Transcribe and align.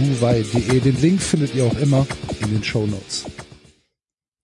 buwei.de. 0.00 0.80
Den 0.80 1.00
Link 1.00 1.20
findet 1.20 1.54
ihr 1.54 1.64
auch 1.64 1.78
immer 1.78 2.06
in 2.40 2.50
den 2.50 2.64
Show 2.64 2.86
Notes. 2.86 3.26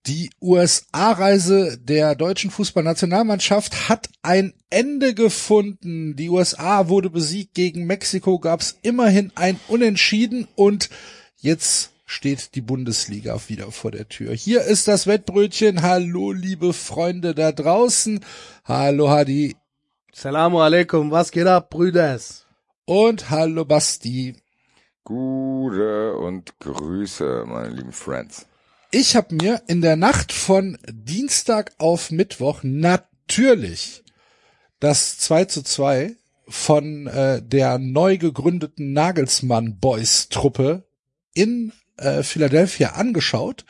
Die 0.07 0.31
USA-Reise 0.41 1.79
der 1.79 2.15
deutschen 2.15 2.51
Fußballnationalmannschaft 2.51 3.89
hat 3.89 4.09
ein 4.23 4.53
Ende 4.71 5.15
gefunden. 5.15 6.15
Die 6.15 6.29
USA 6.29 6.89
wurde 6.89 7.11
besiegt 7.11 7.55
gegen 7.55 7.87
Mexiko, 7.87 8.39
gab 8.39 8.61
es 8.61 8.79
immerhin 8.83 9.33
ein 9.35 9.59
Unentschieden 9.67 10.47
und 10.55 10.91
jetzt 11.37 11.91
steht 12.05 12.55
die 12.55 12.61
Bundesliga 12.61 13.41
wieder 13.49 13.73
vor 13.73 13.91
der 13.91 14.09
Tür. 14.09 14.33
Hier 14.33 14.63
ist 14.63 14.87
das 14.87 15.09
Wettbrötchen. 15.09 15.83
Hallo, 15.83 16.33
liebe 16.33 16.73
Freunde 16.73 17.35
da 17.35 17.51
draußen. 17.51 18.21
Hallo, 18.65 19.09
Hadi. 19.09 19.57
Salamu 20.13 20.61
alaikum, 20.61 21.11
was 21.11 21.33
geht 21.33 21.47
ab, 21.47 21.71
Brüders? 21.71 22.47
Und 22.85 23.31
hallo, 23.31 23.65
Basti. 23.65 24.37
Gute 25.07 26.17
und 26.17 26.59
Grüße, 26.59 27.45
meine 27.47 27.69
lieben 27.69 27.93
Friends. 27.93 28.47
Ich 28.91 29.15
habe 29.15 29.37
mir 29.37 29.63
in 29.69 29.81
der 29.81 29.95
Nacht 29.95 30.33
von 30.33 30.79
Dienstag 30.91 31.73
auf 31.79 32.11
Mittwoch 32.11 32.65
natürlich 32.65 34.03
das 34.81 35.17
2 35.19 35.45
zu 35.45 35.63
2 35.63 36.17
von 36.49 37.07
äh, 37.07 37.41
der 37.41 37.79
neu 37.79 38.19
gegründeten 38.19 38.95
Nagelsmann 38.95 39.79
Boys 39.79 40.29
Truppe 40.29 40.89
in 41.35 41.73
äh, 41.99 42.25
Philadelphia 42.25 42.95
angeschaut, 42.95 43.65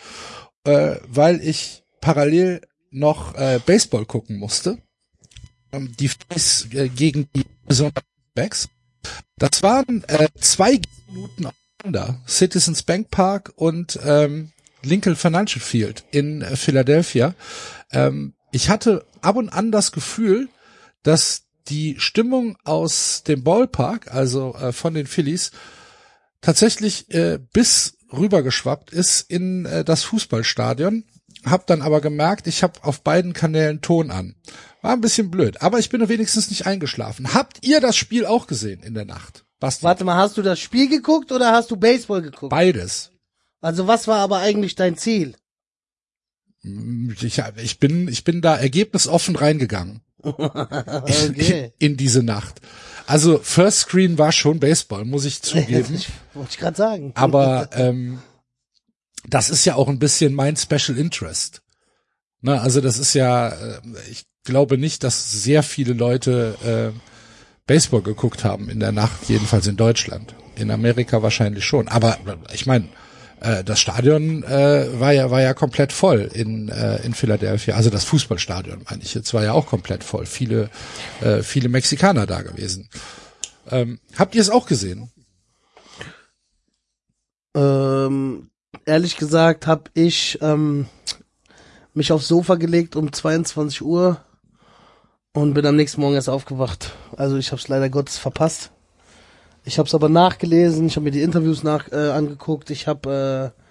äh, 0.65 0.97
weil 1.07 1.43
ich 1.43 1.83
parallel 2.01 2.63
noch 2.91 3.35
äh, 3.35 3.61
Baseball 3.67 4.07
gucken 4.07 4.39
musste. 4.39 4.79
Ähm, 5.71 5.93
die 6.01 6.09
Phillies 6.09 6.69
äh, 6.73 6.89
gegen 6.89 7.29
die 7.37 7.45
besonderen 7.67 8.07
Backs. 8.35 8.71
Das 9.39 9.63
waren 9.63 10.05
äh, 10.09 10.29
zwei 10.41 10.81
Minuten 11.09 11.47
aufeinander. 11.47 12.21
Citizens 12.27 12.83
Bank 12.83 13.11
Park 13.11 13.53
und 13.57 13.99
ähm, 14.05 14.53
Lincoln 14.83 15.17
Financial 15.17 15.61
Field 15.61 16.05
in 16.11 16.43
äh, 16.43 16.57
Philadelphia. 16.57 17.35
Ähm, 17.93 18.35
ich 18.53 18.69
hatte 18.69 19.05
ab 19.21 19.37
und 19.37 19.49
an 19.49 19.73
das 19.73 19.93
Gefühl, 19.93 20.49
dass 21.03 21.43
die 21.69 21.97
Stimmung 21.99 22.57
aus 22.65 23.23
dem 23.25 23.43
Ballpark, 23.43 24.13
also 24.15 24.55
äh, 24.55 24.73
von 24.73 24.95
den 24.95 25.07
Phillies, 25.07 25.51
tatsächlich 26.41 27.13
äh, 27.13 27.39
bis 27.53 27.99
rübergeschwappt 28.13 28.93
ist 28.93 29.29
in 29.31 29.67
äh, 29.67 29.85
das 29.85 30.05
Fußballstadion. 30.05 31.05
Hab 31.47 31.67
dann 31.67 31.83
aber 31.83 32.01
gemerkt, 32.01 32.47
ich 32.47 32.63
habe 32.63 32.83
auf 32.83 33.03
beiden 33.03 33.33
Kanälen 33.33 33.81
Ton 33.81 34.11
an. 34.11 34.35
War 34.83 34.93
ein 34.93 35.01
bisschen 35.01 35.31
blöd, 35.31 35.63
aber 35.63 35.79
ich 35.79 35.89
bin 35.89 36.07
wenigstens 36.09 36.51
nicht 36.51 36.67
eingeschlafen. 36.67 37.35
Habt 37.35 37.65
ihr 37.67 37.81
das 37.81 37.97
Spiel 37.97 38.27
auch 38.27 38.47
gesehen 38.47 38.83
in 38.83 38.95
der 38.95 39.05
Nacht? 39.05 39.45
Basti? 39.61 39.85
Warte 39.85 40.05
mal, 40.05 40.17
hast 40.17 40.37
du 40.37 40.43
das 40.43 40.61
Spiel 40.61 40.89
geguckt 40.89 41.33
oder 41.33 41.53
hast 41.53 41.71
du 41.71 41.77
Baseball 41.77 42.23
geguckt? 42.23 42.51
Beides. 42.51 43.11
Also 43.61 43.87
was 43.87 44.07
war 44.07 44.19
aber 44.19 44.39
eigentlich 44.39 44.75
dein 44.75 44.97
Ziel? 44.97 45.35
Ich, 46.63 47.43
ich 47.57 47.79
bin, 47.79 48.09
ich 48.09 48.25
bin 48.25 48.41
da 48.41 48.57
ergebnisoffen 48.57 49.37
reingegangen. 49.37 50.03
okay. 50.23 51.73
in, 51.79 51.91
in 51.93 51.97
diese 51.97 52.23
Nacht. 52.23 52.61
Also 53.07 53.39
First 53.39 53.81
Screen 53.81 54.19
war 54.19 54.33
schon 54.33 54.59
Baseball, 54.59 55.05
muss 55.05 55.25
ich 55.25 55.43
zugeben. 55.43 55.95
Ich, 55.95 56.09
wollte 56.35 56.51
ich 56.51 56.59
gerade 56.59 56.77
sagen. 56.77 57.13
Aber 57.15 57.71
ähm, 57.75 58.19
das 59.29 59.51
ist 59.51 59.65
ja 59.65 59.75
auch 59.75 59.89
ein 59.89 59.99
bisschen 59.99 60.35
mein 60.35 60.57
Special 60.57 60.99
Interest. 60.99 61.63
Na, 62.41 62.61
also 62.61 62.81
das 62.81 62.99
ist 62.99 63.15
ja, 63.15 63.49
äh, 63.49 63.81
ich 64.11 64.25
glaube 64.45 64.79
nicht, 64.79 65.03
dass 65.05 65.33
sehr 65.33 65.63
viele 65.63 65.93
Leute 65.93 66.93
äh, 66.95 66.99
Baseball 67.67 68.03
geguckt 68.03 68.45
haben 68.45 68.69
in 68.69 68.81
der 68.81 68.93
Nacht, 68.93 69.29
jedenfalls 69.29 69.67
in 69.67 69.77
Deutschland. 69.77 70.35
In 70.55 70.71
Amerika 70.71 71.23
wahrscheinlich 71.23 71.65
schon. 71.65 71.89
Aber 71.89 72.17
ich 72.53 72.67
meine, 72.67 72.89
äh, 73.41 73.65
das 73.65 73.81
Stadion 73.81 74.43
äh, 74.45 75.01
war 75.01 75.13
ja 75.13 75.31
war 75.31 75.43
ja 75.43 75.53
komplett 75.55 75.93
voll 75.93 76.31
in 76.33 76.69
äh, 76.69 77.05
in 77.05 77.15
Philadelphia. 77.15 77.75
Also 77.75 77.91
das 77.91 78.05
Fußballstadion 78.05 78.85
meine 78.89 79.03
ich 79.03 79.15
jetzt 79.15 79.35
war 79.35 79.43
ja 79.43 79.53
auch 79.53 79.67
komplett 79.67 80.05
voll. 80.05 80.27
Viele 80.27 80.71
äh, 81.21 81.43
viele 81.43 81.69
Mexikaner 81.69 82.27
da 82.27 82.43
gewesen. 82.43 82.89
Ähm, 83.71 83.99
habt 84.17 84.35
ihr 84.35 84.41
es 84.41 84.51
auch 84.51 84.67
gesehen? 84.67 85.11
Ähm, 87.55 88.51
ehrlich 88.87 89.17
gesagt 89.17 89.67
habe 89.67 89.91
ich 89.95 90.39
ähm, 90.41 90.87
mich 91.93 92.13
aufs 92.13 92.29
Sofa 92.29 92.55
gelegt 92.55 92.97
um 92.97 93.13
22 93.13 93.83
Uhr 93.83 94.21
und 95.35 95.55
bin 95.55 95.67
am 95.67 95.77
nächsten 95.77 96.01
Morgen 96.01 96.15
erst 96.15 96.31
aufgewacht. 96.31 96.93
Also 97.17 97.37
ich 97.37 97.53
habe 97.53 97.61
es 97.61 97.69
leider 97.69 97.91
Gottes 97.91 98.17
verpasst. 98.17 98.71
Ich 99.65 99.79
habe 99.79 99.89
es 99.89 99.95
aber 99.95 100.09
nachgelesen, 100.09 100.87
ich 100.87 100.97
habe 100.97 101.05
mir 101.05 101.11
die 101.11 101.23
Interviews 101.23 101.65
nach 101.65 101.91
äh, 101.91 102.11
angeguckt, 102.11 102.71
ich 102.71 102.87
habe 102.87 103.53
äh, 103.55 103.63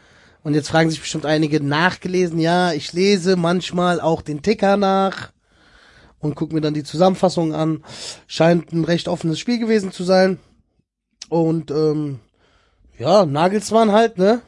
und 0.43 0.53
jetzt 0.53 0.69
fragen 0.69 0.91
sich 0.91 0.99
bestimmt 0.99 1.25
einige 1.25 1.63
nachgelesen. 1.63 2.37
Ja, 2.37 2.71
ich 2.71 2.93
lese 2.93 3.35
manchmal 3.35 3.99
auch 3.99 4.21
den 4.21 4.43
Ticker 4.43 4.77
nach 4.77 5.31
und 6.19 6.35
gucke 6.35 6.53
mir 6.53 6.61
dann 6.61 6.75
die 6.75 6.83
Zusammenfassung 6.83 7.55
an. 7.55 7.83
Scheint 8.27 8.71
ein 8.71 8.83
recht 8.83 9.07
offenes 9.07 9.39
Spiel 9.39 9.57
gewesen 9.57 9.91
zu 9.91 10.03
sein. 10.03 10.37
Und 11.29 11.71
ähm, 11.71 12.19
ja, 12.99 13.25
Nagelsmann 13.25 13.91
halt, 13.91 14.19
ne? 14.19 14.41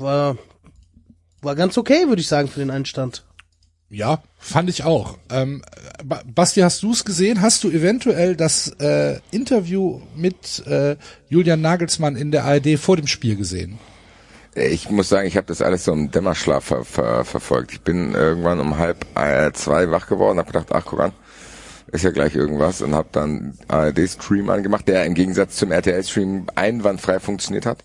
War 0.00 0.36
war 1.42 1.54
ganz 1.54 1.78
okay, 1.78 2.08
würde 2.08 2.20
ich 2.20 2.28
sagen, 2.28 2.48
für 2.48 2.60
den 2.60 2.70
Einstand. 2.70 3.24
Ja, 3.88 4.22
fand 4.38 4.70
ich 4.70 4.84
auch. 4.84 5.18
Ähm, 5.30 5.62
Basti, 6.04 6.60
hast 6.60 6.82
du 6.82 6.92
es 6.92 7.04
gesehen? 7.04 7.40
Hast 7.40 7.64
du 7.64 7.70
eventuell 7.70 8.36
das 8.36 8.68
äh, 8.78 9.18
Interview 9.32 10.00
mit 10.14 10.64
äh, 10.66 10.96
Julian 11.28 11.60
Nagelsmann 11.60 12.14
in 12.14 12.30
der 12.30 12.44
ARD 12.44 12.78
vor 12.78 12.96
dem 12.96 13.08
Spiel 13.08 13.36
gesehen? 13.36 13.78
Ich 14.54 14.90
muss 14.90 15.08
sagen, 15.08 15.26
ich 15.26 15.36
habe 15.36 15.46
das 15.46 15.62
alles 15.62 15.84
so 15.84 15.92
im 15.92 16.10
Dämmerschlaf 16.10 16.64
ver 16.64 16.84
ver 16.84 17.24
verfolgt. 17.24 17.72
Ich 17.72 17.80
bin 17.80 18.14
irgendwann 18.14 18.60
um 18.60 18.78
halb 18.78 19.06
äh, 19.16 19.52
zwei 19.52 19.90
wach 19.90 20.06
geworden, 20.06 20.38
habe 20.38 20.52
gedacht, 20.52 20.68
ach 20.72 20.84
guck 20.84 21.00
an, 21.00 21.12
ist 21.90 22.04
ja 22.04 22.10
gleich 22.10 22.34
irgendwas 22.36 22.82
und 22.82 22.94
habe 22.94 23.08
dann 23.12 23.58
ARD-Stream 23.68 24.50
angemacht, 24.50 24.86
der 24.86 25.04
im 25.04 25.14
Gegensatz 25.14 25.56
zum 25.56 25.72
RTL-Stream 25.72 26.46
einwandfrei 26.54 27.18
funktioniert 27.18 27.66
hat. 27.66 27.84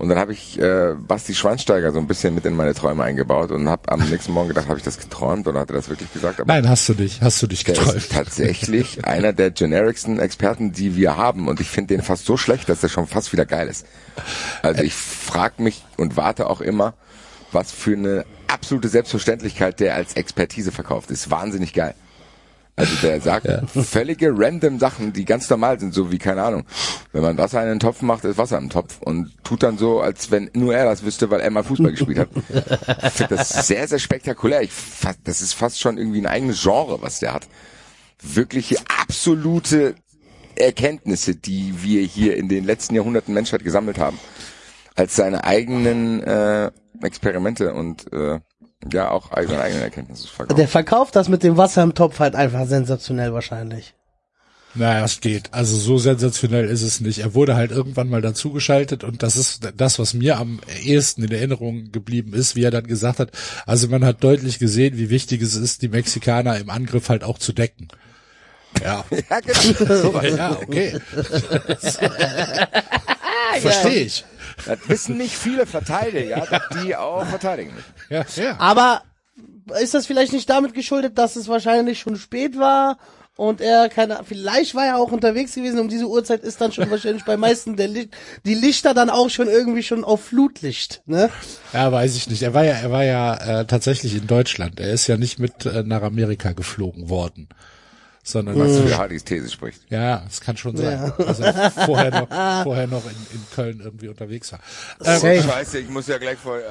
Und 0.00 0.08
dann 0.08 0.18
habe 0.18 0.32
ich 0.32 0.58
äh, 0.58 0.94
Basti 0.98 1.34
Schweinsteiger 1.34 1.92
so 1.92 1.98
ein 1.98 2.06
bisschen 2.06 2.34
mit 2.34 2.46
in 2.46 2.56
meine 2.56 2.72
Träume 2.72 3.04
eingebaut 3.04 3.50
und 3.50 3.68
habe 3.68 3.92
am 3.92 4.00
nächsten 4.08 4.32
Morgen 4.32 4.48
gedacht, 4.48 4.66
habe 4.66 4.78
ich 4.78 4.82
das 4.82 4.98
geträumt 4.98 5.46
oder 5.46 5.60
hat 5.60 5.68
er 5.68 5.76
das 5.76 5.90
wirklich 5.90 6.10
gesagt? 6.10 6.40
Aber 6.40 6.50
Nein, 6.50 6.66
hast 6.70 6.88
du 6.88 6.94
nicht, 6.94 7.20
hast 7.20 7.42
du 7.42 7.46
nicht 7.46 7.66
geträumt. 7.66 7.92
ist 7.94 8.10
tatsächlich 8.10 9.04
einer 9.04 9.34
der 9.34 9.50
genericsten 9.50 10.18
Experten, 10.18 10.72
die 10.72 10.96
wir 10.96 11.18
haben 11.18 11.48
und 11.48 11.60
ich 11.60 11.68
finde 11.68 11.94
den 11.94 12.02
fast 12.02 12.24
so 12.24 12.38
schlecht, 12.38 12.70
dass 12.70 12.80
der 12.80 12.88
schon 12.88 13.06
fast 13.06 13.30
wieder 13.34 13.44
geil 13.44 13.68
ist. 13.68 13.84
Also 14.62 14.82
ich 14.82 14.94
frage 14.94 15.62
mich 15.62 15.84
und 15.98 16.16
warte 16.16 16.48
auch 16.48 16.62
immer, 16.62 16.94
was 17.52 17.70
für 17.70 17.92
eine 17.92 18.24
absolute 18.48 18.88
Selbstverständlichkeit 18.88 19.80
der 19.80 19.96
als 19.96 20.14
Expertise 20.14 20.72
verkauft. 20.72 21.10
Ist 21.10 21.30
wahnsinnig 21.30 21.74
geil. 21.74 21.94
Also 22.80 22.94
der 23.02 23.20
sagt 23.20 23.46
ja. 23.46 23.66
völlige 23.66 24.32
random 24.34 24.78
Sachen, 24.78 25.12
die 25.12 25.24
ganz 25.26 25.50
normal 25.50 25.78
sind, 25.78 25.92
so 25.92 26.10
wie, 26.10 26.18
keine 26.18 26.42
Ahnung, 26.42 26.64
wenn 27.12 27.22
man 27.22 27.36
Wasser 27.36 27.62
in 27.62 27.68
den 27.68 27.80
Topf 27.80 28.00
macht, 28.00 28.24
ist 28.24 28.38
Wasser 28.38 28.56
im 28.56 28.70
Topf 28.70 29.00
und 29.00 29.32
tut 29.44 29.62
dann 29.62 29.76
so, 29.76 30.00
als 30.00 30.30
wenn 30.30 30.50
nur 30.54 30.74
er 30.74 30.86
das 30.86 31.04
wüsste, 31.04 31.30
weil 31.30 31.40
er 31.40 31.50
mal 31.50 31.62
Fußball 31.62 31.90
gespielt 31.90 32.18
hat. 32.18 32.30
Ich 33.04 33.12
finde 33.12 33.36
das 33.36 33.66
sehr, 33.66 33.86
sehr 33.86 33.98
spektakulär. 33.98 34.62
Ich, 34.62 34.70
das 35.24 35.42
ist 35.42 35.52
fast 35.52 35.78
schon 35.78 35.98
irgendwie 35.98 36.20
ein 36.20 36.26
eigenes 36.26 36.62
Genre, 36.62 37.02
was 37.02 37.20
der 37.20 37.34
hat. 37.34 37.48
Wirkliche 38.22 38.76
absolute 39.02 39.94
Erkenntnisse, 40.56 41.34
die 41.36 41.74
wir 41.82 42.02
hier 42.02 42.36
in 42.36 42.48
den 42.48 42.64
letzten 42.64 42.94
Jahrhunderten 42.94 43.34
Menschheit 43.34 43.62
gesammelt 43.62 43.98
haben, 43.98 44.18
als 44.94 45.16
seine 45.16 45.44
eigenen 45.44 46.22
äh, 46.22 46.70
Experimente 47.02 47.74
und 47.74 48.12
äh, 48.12 48.40
ja, 48.92 49.10
auch 49.10 49.30
seine 49.34 49.60
eigenen 49.60 49.82
Erkenntnisse 49.82 50.28
verkauft. 50.28 50.58
Der 50.58 50.68
verkauft 50.68 51.16
das 51.16 51.28
mit 51.28 51.42
dem 51.42 51.56
Wasser 51.56 51.82
im 51.82 51.94
Topf 51.94 52.18
halt 52.18 52.34
einfach 52.34 52.66
sensationell 52.66 53.34
wahrscheinlich. 53.34 53.94
Naja, 54.74 55.04
es 55.04 55.20
geht. 55.20 55.52
Also 55.52 55.76
so 55.76 55.98
sensationell 55.98 56.68
ist 56.68 56.82
es 56.82 57.00
nicht. 57.00 57.18
Er 57.18 57.34
wurde 57.34 57.56
halt 57.56 57.72
irgendwann 57.72 58.08
mal 58.08 58.22
dazugeschaltet 58.22 59.02
und 59.02 59.24
das 59.24 59.36
ist 59.36 59.68
das, 59.76 59.98
was 59.98 60.14
mir 60.14 60.38
am 60.38 60.60
ehesten 60.84 61.24
in 61.24 61.32
Erinnerung 61.32 61.90
geblieben 61.90 62.34
ist, 62.34 62.54
wie 62.54 62.62
er 62.62 62.70
dann 62.70 62.86
gesagt 62.86 63.18
hat. 63.18 63.32
Also 63.66 63.88
man 63.88 64.04
hat 64.04 64.22
deutlich 64.22 64.60
gesehen, 64.60 64.96
wie 64.96 65.10
wichtig 65.10 65.42
es 65.42 65.56
ist, 65.56 65.82
die 65.82 65.88
Mexikaner 65.88 66.56
im 66.58 66.70
Angriff 66.70 67.08
halt 67.08 67.24
auch 67.24 67.38
zu 67.38 67.52
decken. 67.52 67.88
Ja. 68.80 69.04
ja, 69.10 69.40
genau. 69.40 70.22
ja 70.22 70.52
okay. 70.52 71.00
Verstehe 73.60 74.04
ich. 74.04 74.24
Das 74.66 74.78
wissen 74.88 75.16
nicht 75.16 75.36
viele 75.36 75.66
Verteidiger, 75.66 76.46
dass 76.50 76.82
die 76.82 76.96
auch 76.96 77.26
verteidigen. 77.26 77.72
Ja, 78.08 78.24
ja. 78.36 78.56
Aber 78.58 79.02
ist 79.80 79.94
das 79.94 80.06
vielleicht 80.06 80.32
nicht 80.32 80.50
damit 80.50 80.74
geschuldet, 80.74 81.18
dass 81.18 81.36
es 81.36 81.48
wahrscheinlich 81.48 82.00
schon 82.00 82.16
spät 82.16 82.58
war 82.58 82.98
und 83.40 83.62
er 83.62 83.88
keine, 83.88 84.20
vielleicht 84.22 84.74
war 84.74 84.84
er 84.84 84.98
auch 84.98 85.12
unterwegs 85.12 85.54
gewesen, 85.54 85.78
um 85.78 85.88
diese 85.88 86.06
Uhrzeit 86.06 86.42
ist 86.42 86.60
dann 86.60 86.72
schon 86.72 86.90
wahrscheinlich 86.90 87.24
bei 87.24 87.38
meisten 87.38 87.74
der 87.74 87.88
Licht, 87.88 88.10
die 88.44 88.54
Lichter 88.54 88.92
dann 88.92 89.08
auch 89.08 89.30
schon 89.30 89.48
irgendwie 89.48 89.82
schon 89.82 90.04
auf 90.04 90.22
Flutlicht, 90.24 91.02
ne? 91.06 91.30
Ja, 91.72 91.90
weiß 91.90 92.16
ich 92.16 92.28
nicht. 92.28 92.42
Er 92.42 92.52
war 92.52 92.64
ja, 92.64 92.74
er 92.74 92.90
war 92.90 93.04
ja 93.04 93.60
äh, 93.60 93.64
tatsächlich 93.64 94.14
in 94.14 94.26
Deutschland. 94.26 94.78
Er 94.78 94.92
ist 94.92 95.06
ja 95.06 95.16
nicht 95.16 95.38
mit 95.38 95.64
äh, 95.64 95.82
nach 95.84 96.02
Amerika 96.02 96.52
geflogen 96.52 97.08
worden. 97.08 97.48
Sondern 98.30 98.58
Was 98.58 98.78
für 98.78 98.96
Hardys 98.96 99.24
These 99.24 99.50
spricht. 99.50 99.80
ja, 99.90 100.22
es 100.28 100.40
kann 100.40 100.56
schon 100.56 100.76
sein. 100.76 101.12
Also 101.18 101.42
vorher 101.84 102.10
noch, 102.12 102.28
vorher 102.62 102.86
noch 102.86 103.04
in, 103.04 103.16
in 103.34 103.44
Köln 103.54 103.80
irgendwie 103.82 104.08
unterwegs 104.08 104.52
war. 104.52 104.60
Ähm, 105.04 105.18
Safe. 105.18 105.42
Scheiße, 105.42 105.78
ich 105.80 105.88
muss 105.88 106.06
ja 106.06 106.18
gleich 106.18 106.38
vor, 106.38 106.58
äh, 106.58 106.62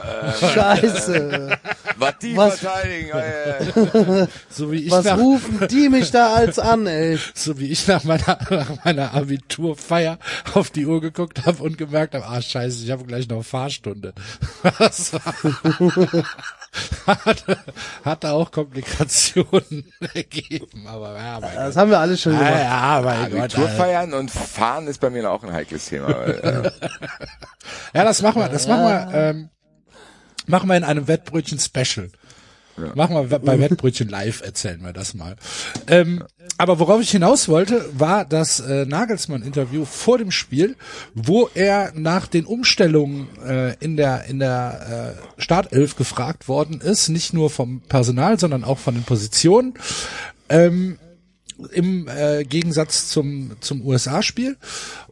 Scheiße. 0.54 1.58
was 1.98 2.14
die 2.22 2.38
Was- 2.38 2.60
verteidigen, 2.60 3.10
äh, 3.12 4.28
so 4.50 4.72
wie 4.72 4.84
ich 4.86 4.92
Was 4.92 5.04
nach, 5.06 5.18
rufen 5.18 5.68
die 5.70 5.90
mich 5.90 6.12
da 6.12 6.34
als 6.34 6.60
an, 6.60 6.88
ey? 6.88 7.20
so 7.34 7.60
wie 7.60 7.68
ich 7.68 7.88
nach 7.88 8.04
meiner, 8.06 8.38
nach 8.50 8.86
meiner 8.86 9.14
Abiturfeier 9.14 10.18
auf 10.54 10.70
die 10.70 10.86
Uhr 10.86 11.02
geguckt 11.02 11.46
habe 11.46 11.62
und 11.62 11.78
gemerkt 11.78 12.16
habe, 12.16 12.26
ah 12.26 12.42
scheiße, 12.42 12.86
ich 12.86 12.92
habe 12.92 13.04
gleich 13.04 13.28
noch 13.28 13.44
Fahrstunde. 13.44 14.14
War, 17.06 17.26
hatte, 17.26 17.58
hatte 18.06 18.32
auch 18.32 18.52
Komplikationen 18.52 19.92
ergeben, 20.14 20.86
aber 20.88 21.16
ja, 21.18 21.40
mein 21.40 21.56
Das 21.56 21.74
Gott. 21.74 21.82
haben 21.82 21.92
wir 21.92 22.00
alle 22.00 22.18
schon 22.18 22.34
Ja, 22.34 22.40
gemacht. 22.40 22.60
ja, 22.60 23.02
mein 23.04 23.32
Gott. 23.32 23.40
Abitur 23.42 23.66
Alter. 23.66 23.76
feiern 23.78 24.14
und 24.14 24.30
fahren 24.32 24.88
ist 24.88 25.00
bei 25.02 25.10
mir 25.10 25.30
auch 25.32 25.44
ein 25.44 25.52
heikles 25.52 25.86
Thema. 25.88 26.08
Weil, 26.10 26.32
äh, 26.40 26.72
Ja, 27.98 28.04
das 28.04 28.22
machen 28.22 28.42
wir, 28.42 28.50
das 28.50 28.68
machen 28.68 28.84
wir, 28.84 29.10
ähm, 29.14 29.50
machen 30.46 30.70
wir 30.70 30.78
in 30.78 30.84
einem 30.84 31.08
Wettbrötchen 31.08 31.58
Special. 31.60 32.12
Machen 32.96 33.30
wir 33.30 33.40
bei 33.40 33.60
Wettbrötchen 33.60 34.10
live, 34.10 34.42
erzählen 34.42 34.82
wir 34.84 34.94
das 34.94 35.14
mal. 35.14 35.36
Ähm, 35.88 36.24
aber 36.58 36.80
worauf 36.80 37.02
ich 37.02 37.12
hinaus 37.12 37.48
wollte, 37.48 37.86
war 37.94 38.26
das 38.26 38.60
äh, 38.60 38.86
Nagelsmann-Interview 38.86 39.86
vor 39.86 40.18
dem 40.18 40.32
Spiel, 40.32 40.76
wo 41.14 41.50
er 41.54 41.92
nach 41.96 42.28
den 42.28 42.46
Umstellungen 42.46 43.28
äh, 43.46 43.76
in 43.80 43.98
der 43.98 44.26
in 44.26 44.40
der 44.40 45.16
äh, 45.38 45.42
Startelf 45.42 45.96
gefragt 45.96 46.48
worden 46.48 46.82
ist, 46.82 47.10
nicht 47.10 47.34
nur 47.34 47.50
vom 47.50 47.82
Personal, 47.82 48.40
sondern 48.40 48.64
auch 48.64 48.80
von 48.80 48.96
den 48.96 49.04
Positionen. 49.04 49.76
Ähm, 50.50 50.98
im 51.74 52.08
äh, 52.08 52.44
Gegensatz 52.44 53.10
zum, 53.10 53.58
zum 53.60 53.86
USA-Spiel. 53.86 54.58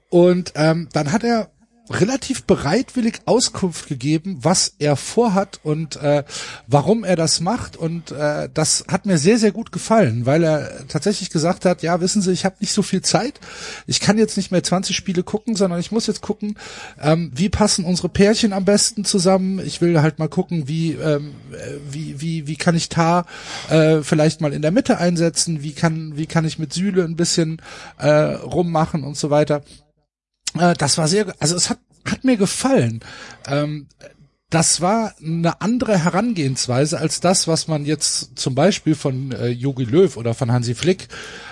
Und 0.10 0.54
ähm, 0.56 0.88
dann 0.94 1.12
hat 1.12 1.24
er 1.24 1.50
relativ 1.90 2.44
bereitwillig 2.44 3.22
Auskunft 3.26 3.88
gegeben, 3.88 4.38
was 4.42 4.74
er 4.80 4.96
vorhat 4.96 5.60
und 5.64 5.96
äh, 5.98 6.24
warum 6.68 7.04
er 7.04 7.16
das 7.16 7.40
macht. 7.40 7.78
Und 7.78 8.12
äh, 8.12 8.50
das 8.54 8.86
hat 8.88 9.06
mir 9.06 9.18
sehr, 9.18 9.38
sehr 9.38 9.52
gut 9.52 9.72
gefallen, 9.72 10.26
weil 10.26 10.44
er 10.44 10.88
tatsächlich 10.88 11.30
gesagt 11.30 11.66
hat, 11.66 11.84
ja, 11.84 12.02
wissen 12.02 12.22
Sie, 12.22 12.32
ich 12.32 12.46
habe 12.46 12.56
nicht 12.60 12.74
so 12.74 12.82
viel 12.82 13.02
Zeit. 13.02 13.40
Ich 13.86 14.00
kann 14.00 14.18
jetzt 14.18 14.38
nicht 14.38 14.52
mehr 14.52 14.64
20 14.64 14.96
Spiele 14.96 15.24
gucken, 15.24 15.56
sondern 15.56 15.80
ich 15.80 15.92
muss 15.92 16.08
jetzt 16.08 16.22
gucken, 16.22 16.58
ähm, 17.02 17.32
wie 17.34 17.50
passen 17.50 17.86
unsere 17.86 18.10
Pärchen 18.10 18.54
am 18.54 18.66
besten 18.66 19.06
zusammen. 19.06 19.60
Ich 19.60 19.82
will 19.82 20.02
halt 20.02 20.20
mal 20.20 20.30
gucken, 20.30 20.68
wie, 20.68 20.94
ähm, 20.94 21.36
äh, 21.52 21.78
wie, 21.90 22.22
wie, 22.22 22.48
wie 22.48 22.56
kann 22.56 22.76
ich 22.76 22.90
Tar 22.90 23.26
äh, 23.70 24.02
vielleicht 24.02 24.42
mal 24.42 24.54
in 24.54 24.62
der 24.62 24.72
Mitte 24.72 24.98
einsetzen, 24.98 25.64
wie 25.64 25.74
kann, 25.74 26.18
wie 26.18 26.26
kann 26.26 26.46
ich 26.46 26.60
mit 26.60 26.74
Sühle 26.74 27.04
ein 27.04 27.16
bisschen 27.16 27.62
äh, 27.98 28.10
rummachen 28.10 29.04
und 29.04 29.18
so 29.18 29.30
weiter. 29.30 29.64
Äh, 30.58 30.74
das 30.76 30.98
war 30.98 31.08
sehr, 31.08 31.34
also 31.40 31.56
es 31.56 31.70
hat, 31.70 31.80
hat 32.06 32.24
mir 32.24 32.38
gefallen. 32.38 33.02
Ähm, 33.48 33.88
das 34.50 34.80
war 34.80 35.14
eine 35.22 35.60
andere 35.60 35.98
Herangehensweise 36.02 37.00
als 37.00 37.20
das, 37.20 37.50
was 37.50 37.68
man 37.68 37.84
jetzt 37.84 38.40
zum 38.40 38.56
Beispiel 38.56 38.96
von 38.96 39.34
äh, 39.34 39.50
Jogi 39.50 39.84
Löw 39.84 40.16
oder 40.16 40.34
von 40.34 40.54
Hansi 40.54 40.74
Flick 40.74 41.10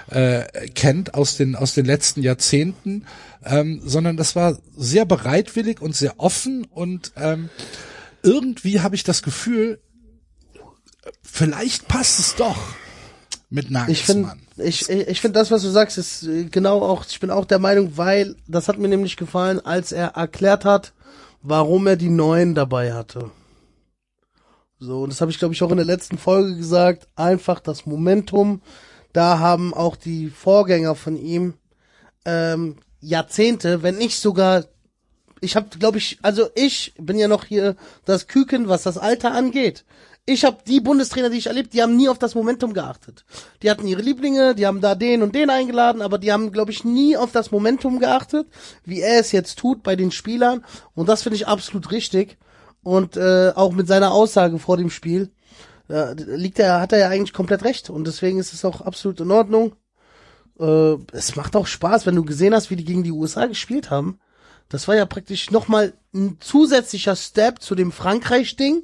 äh, 0.09 0.45
kennt 0.69 1.13
aus 1.13 1.35
den 1.35 1.57
aus 1.57 1.73
den 1.73 1.85
letzten 1.85 2.21
Jahrzehnten, 2.21 3.05
ähm, 3.43 3.81
sondern 3.83 4.15
das 4.15 4.37
war 4.37 4.57
sehr 4.77 5.05
bereitwillig 5.05 5.81
und 5.81 5.93
sehr 5.93 6.21
offen 6.21 6.63
und 6.63 7.11
ähm, 7.17 7.49
irgendwie 8.23 8.79
habe 8.79 8.95
ich 8.95 9.03
das 9.03 9.23
Gefühl, 9.23 9.81
vielleicht 11.21 11.89
passt 11.89 12.19
es 12.19 12.35
doch 12.35 12.75
mit 13.49 13.71
Nagelsmann. 13.71 14.44
Ich, 14.57 14.89
ich, 14.89 15.07
ich 15.07 15.21
finde 15.21 15.39
das, 15.39 15.51
was 15.51 15.61
du 15.61 15.69
sagst, 15.69 15.97
ist 15.97 16.23
äh, 16.23 16.45
genau 16.45 16.81
auch, 16.81 17.05
ich 17.07 17.19
bin 17.19 17.31
auch 17.31 17.45
der 17.45 17.59
Meinung, 17.59 17.97
weil, 17.97 18.35
das 18.47 18.67
hat 18.67 18.77
mir 18.77 18.87
nämlich 18.87 19.17
gefallen, 19.17 19.59
als 19.59 19.91
er 19.91 20.09
erklärt 20.09 20.65
hat, 20.65 20.93
warum 21.41 21.87
er 21.87 21.95
die 21.95 22.09
Neuen 22.09 22.55
dabei 22.55 22.93
hatte. 22.93 23.31
So, 24.79 25.03
und 25.03 25.11
das 25.11 25.21
habe 25.21 25.31
ich, 25.31 25.39
glaube 25.39 25.53
ich, 25.53 25.63
auch 25.63 25.71
in 25.71 25.77
der 25.77 25.85
letzten 25.85 26.17
Folge 26.17 26.55
gesagt, 26.55 27.07
einfach 27.15 27.59
das 27.59 27.85
Momentum, 27.85 28.61
da 29.13 29.39
haben 29.39 29.73
auch 29.73 29.95
die 29.95 30.29
Vorgänger 30.29 30.95
von 30.95 31.15
ihm 31.15 31.53
ähm, 32.25 32.77
Jahrzehnte, 32.99 33.83
wenn 33.83 33.97
nicht 33.97 34.19
sogar, 34.19 34.65
ich 35.39 35.55
habe, 35.55 35.77
glaube 35.77 35.97
ich, 35.97 36.19
also 36.21 36.49
ich 36.55 36.93
bin 36.97 37.17
ja 37.17 37.27
noch 37.27 37.45
hier 37.45 37.75
das 38.03 38.27
Küken, 38.27 38.67
was 38.67 38.83
das 38.83 38.97
Alter 38.97 39.31
angeht. 39.31 39.85
Ich 40.27 40.43
habe 40.43 40.57
die 40.65 40.81
Bundestrainer, 40.81 41.29
die 41.29 41.37
ich 41.37 41.47
erlebt, 41.47 41.73
die 41.73 41.83
haben 41.83 41.95
nie 41.95 42.09
auf 42.09 42.17
das 42.17 42.33
Momentum 42.33 42.73
geachtet. 42.73 43.25
Die 43.61 43.69
hatten 43.69 43.85
ihre 43.85 44.01
Lieblinge, 44.01 44.55
die 44.55 44.65
haben 44.65 44.81
da 44.81 44.95
den 44.95 45.21
und 45.21 45.35
den 45.35 45.51
eingeladen, 45.51 46.01
aber 46.01 46.17
die 46.17 46.31
haben, 46.31 46.51
glaube 46.51 46.71
ich, 46.71 46.83
nie 46.83 47.15
auf 47.15 47.31
das 47.31 47.51
Momentum 47.51 47.99
geachtet, 47.99 48.47
wie 48.83 49.01
er 49.01 49.19
es 49.19 49.31
jetzt 49.31 49.59
tut 49.59 49.83
bei 49.83 49.95
den 49.95 50.11
Spielern. 50.11 50.65
Und 50.95 51.09
das 51.09 51.21
finde 51.21 51.35
ich 51.35 51.47
absolut 51.47 51.91
richtig. 51.91 52.39
Und 52.81 53.17
äh, 53.17 53.51
auch 53.53 53.73
mit 53.73 53.87
seiner 53.87 54.13
Aussage 54.13 54.57
vor 54.57 54.77
dem 54.77 54.89
Spiel 54.89 55.31
äh, 55.89 56.13
liegt 56.13 56.57
er, 56.57 56.81
hat 56.81 56.91
er 56.91 56.99
ja 56.99 57.09
eigentlich 57.09 57.33
komplett 57.33 57.63
recht. 57.63 57.91
Und 57.91 58.07
deswegen 58.07 58.39
ist 58.39 58.53
es 58.53 58.65
auch 58.65 58.81
absolut 58.81 59.19
in 59.19 59.29
Ordnung. 59.29 59.75
Äh, 60.59 60.95
es 61.11 61.35
macht 61.35 61.55
auch 61.55 61.67
Spaß, 61.67 62.07
wenn 62.07 62.15
du 62.15 62.25
gesehen 62.25 62.55
hast, 62.55 62.71
wie 62.71 62.75
die 62.75 62.85
gegen 62.85 63.03
die 63.03 63.11
USA 63.11 63.45
gespielt 63.45 63.91
haben. 63.91 64.19
Das 64.69 64.87
war 64.87 64.95
ja 64.95 65.05
praktisch 65.05 65.51
nochmal 65.51 65.93
ein 66.13 66.37
zusätzlicher 66.39 67.15
Step 67.15 67.61
zu 67.61 67.75
dem 67.75 67.91
Frankreich-Ding, 67.91 68.83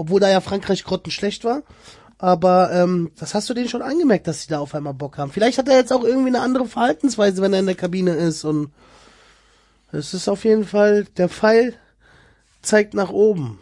obwohl 0.00 0.20
da 0.20 0.30
ja 0.30 0.40
Frankreich 0.40 0.84
grottenschlecht 0.84 1.44
war. 1.44 1.62
Aber 2.16 2.72
ähm, 2.72 3.10
das 3.18 3.34
hast 3.34 3.48
du 3.50 3.54
denen 3.54 3.68
schon 3.68 3.82
angemerkt, 3.82 4.26
dass 4.26 4.42
sie 4.42 4.48
da 4.48 4.58
auf 4.58 4.74
einmal 4.74 4.94
Bock 4.94 5.18
haben. 5.18 5.30
Vielleicht 5.30 5.58
hat 5.58 5.68
er 5.68 5.76
jetzt 5.76 5.92
auch 5.92 6.04
irgendwie 6.04 6.28
eine 6.28 6.40
andere 6.40 6.66
Verhaltensweise, 6.66 7.42
wenn 7.42 7.52
er 7.52 7.60
in 7.60 7.66
der 7.66 7.74
Kabine 7.74 8.12
ist. 8.12 8.44
Und 8.44 8.72
es 9.92 10.14
ist 10.14 10.28
auf 10.28 10.44
jeden 10.44 10.64
Fall, 10.64 11.04
der 11.16 11.28
Pfeil 11.28 11.74
zeigt 12.62 12.94
nach 12.94 13.10
oben. 13.10 13.58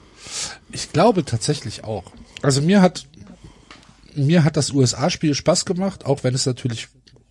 Ich 0.71 0.93
glaube 0.93 1.25
tatsächlich 1.25 1.83
auch. 1.83 2.05
Also 2.43 2.63
mir 2.63 2.83
hat 2.83 3.07
mir 4.15 4.45
hat 4.45 4.57
das 4.57 4.73
USA-Spiel 4.73 5.35
Spaß 5.35 5.65
gemacht, 5.65 6.07
auch 6.07 6.25
wenn 6.25 6.35
es 6.35 6.47
natürlich 6.47 6.89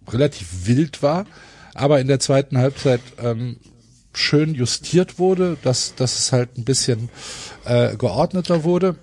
relativ 0.07 0.65
wild 0.65 1.01
war, 1.01 1.25
aber 1.73 1.99
in 1.99 2.07
der 2.07 2.19
zweiten 2.19 2.57
Halbzeit 2.57 3.01
ähm, 3.21 3.57
schön 4.17 4.53
justiert 4.53 5.19
wurde, 5.19 5.57
dass, 5.61 5.95
dass 5.95 6.19
es 6.19 6.31
halt 6.31 6.57
ein 6.57 6.65
bisschen 6.65 7.09
äh, 7.65 7.95
geordneter 7.95 8.63
wurde. 8.63 8.95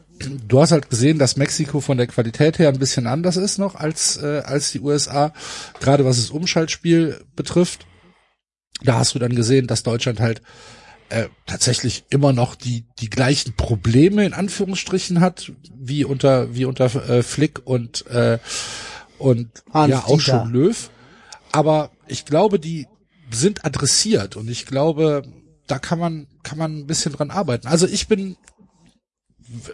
Du 0.47 0.61
hast 0.61 0.73
halt 0.73 0.91
gesehen, 0.91 1.19
dass 1.19 1.37
Mexiko 1.37 1.81
von 1.81 1.97
der 1.97 2.07
Qualität 2.07 2.59
her 2.59 2.69
ein 2.69 2.79
bisschen 2.79 3.07
anders 3.07 3.37
ist 3.37 3.59
noch 3.59 3.75
als, 3.75 4.17
äh, 4.17 4.43
als 4.45 4.73
die 4.73 4.81
USA, 4.81 5.33
gerade 5.81 6.05
was 6.05 6.17
das 6.17 6.31
Umschaltspiel 6.31 7.25
betrifft. 7.35 7.87
Da 8.83 8.99
hast 8.99 9.15
du 9.15 9.19
dann 9.19 9.35
gesehen, 9.35 9.67
dass 9.67 9.83
Deutschland 9.83 10.21
halt 10.21 10.43
äh, 11.09 11.29
tatsächlich 11.47 12.05
immer 12.11 12.33
noch 12.33 12.55
die 12.55 12.87
die 12.99 13.11
gleichen 13.11 13.55
Probleme 13.55 14.25
in 14.25 14.33
Anführungsstrichen 14.33 15.21
hat 15.21 15.53
wie 15.75 16.05
unter 16.05 16.55
wie 16.55 16.65
unter 16.65 16.87
äh, 17.09 17.23
Flick 17.23 17.67
und 17.67 18.07
äh, 18.07 18.39
und 19.19 19.51
Hans 19.73 19.91
ja 19.91 19.99
auch 20.01 20.19
Dieter. 20.19 20.41
schon 20.41 20.51
Löw. 20.51 20.91
Aber 21.53 21.91
ich 22.09 22.25
glaube, 22.25 22.59
die 22.59 22.87
sind 23.35 23.65
adressiert 23.65 24.37
und 24.37 24.49
ich 24.49 24.67
glaube, 24.67 25.23
da 25.67 25.79
kann 25.79 25.99
man 25.99 26.27
kann 26.43 26.59
man 26.59 26.79
ein 26.79 26.87
bisschen 26.87 27.13
dran 27.13 27.31
arbeiten. 27.31 27.67
Also 27.67 27.87
ich 27.87 28.09
bin 28.09 28.37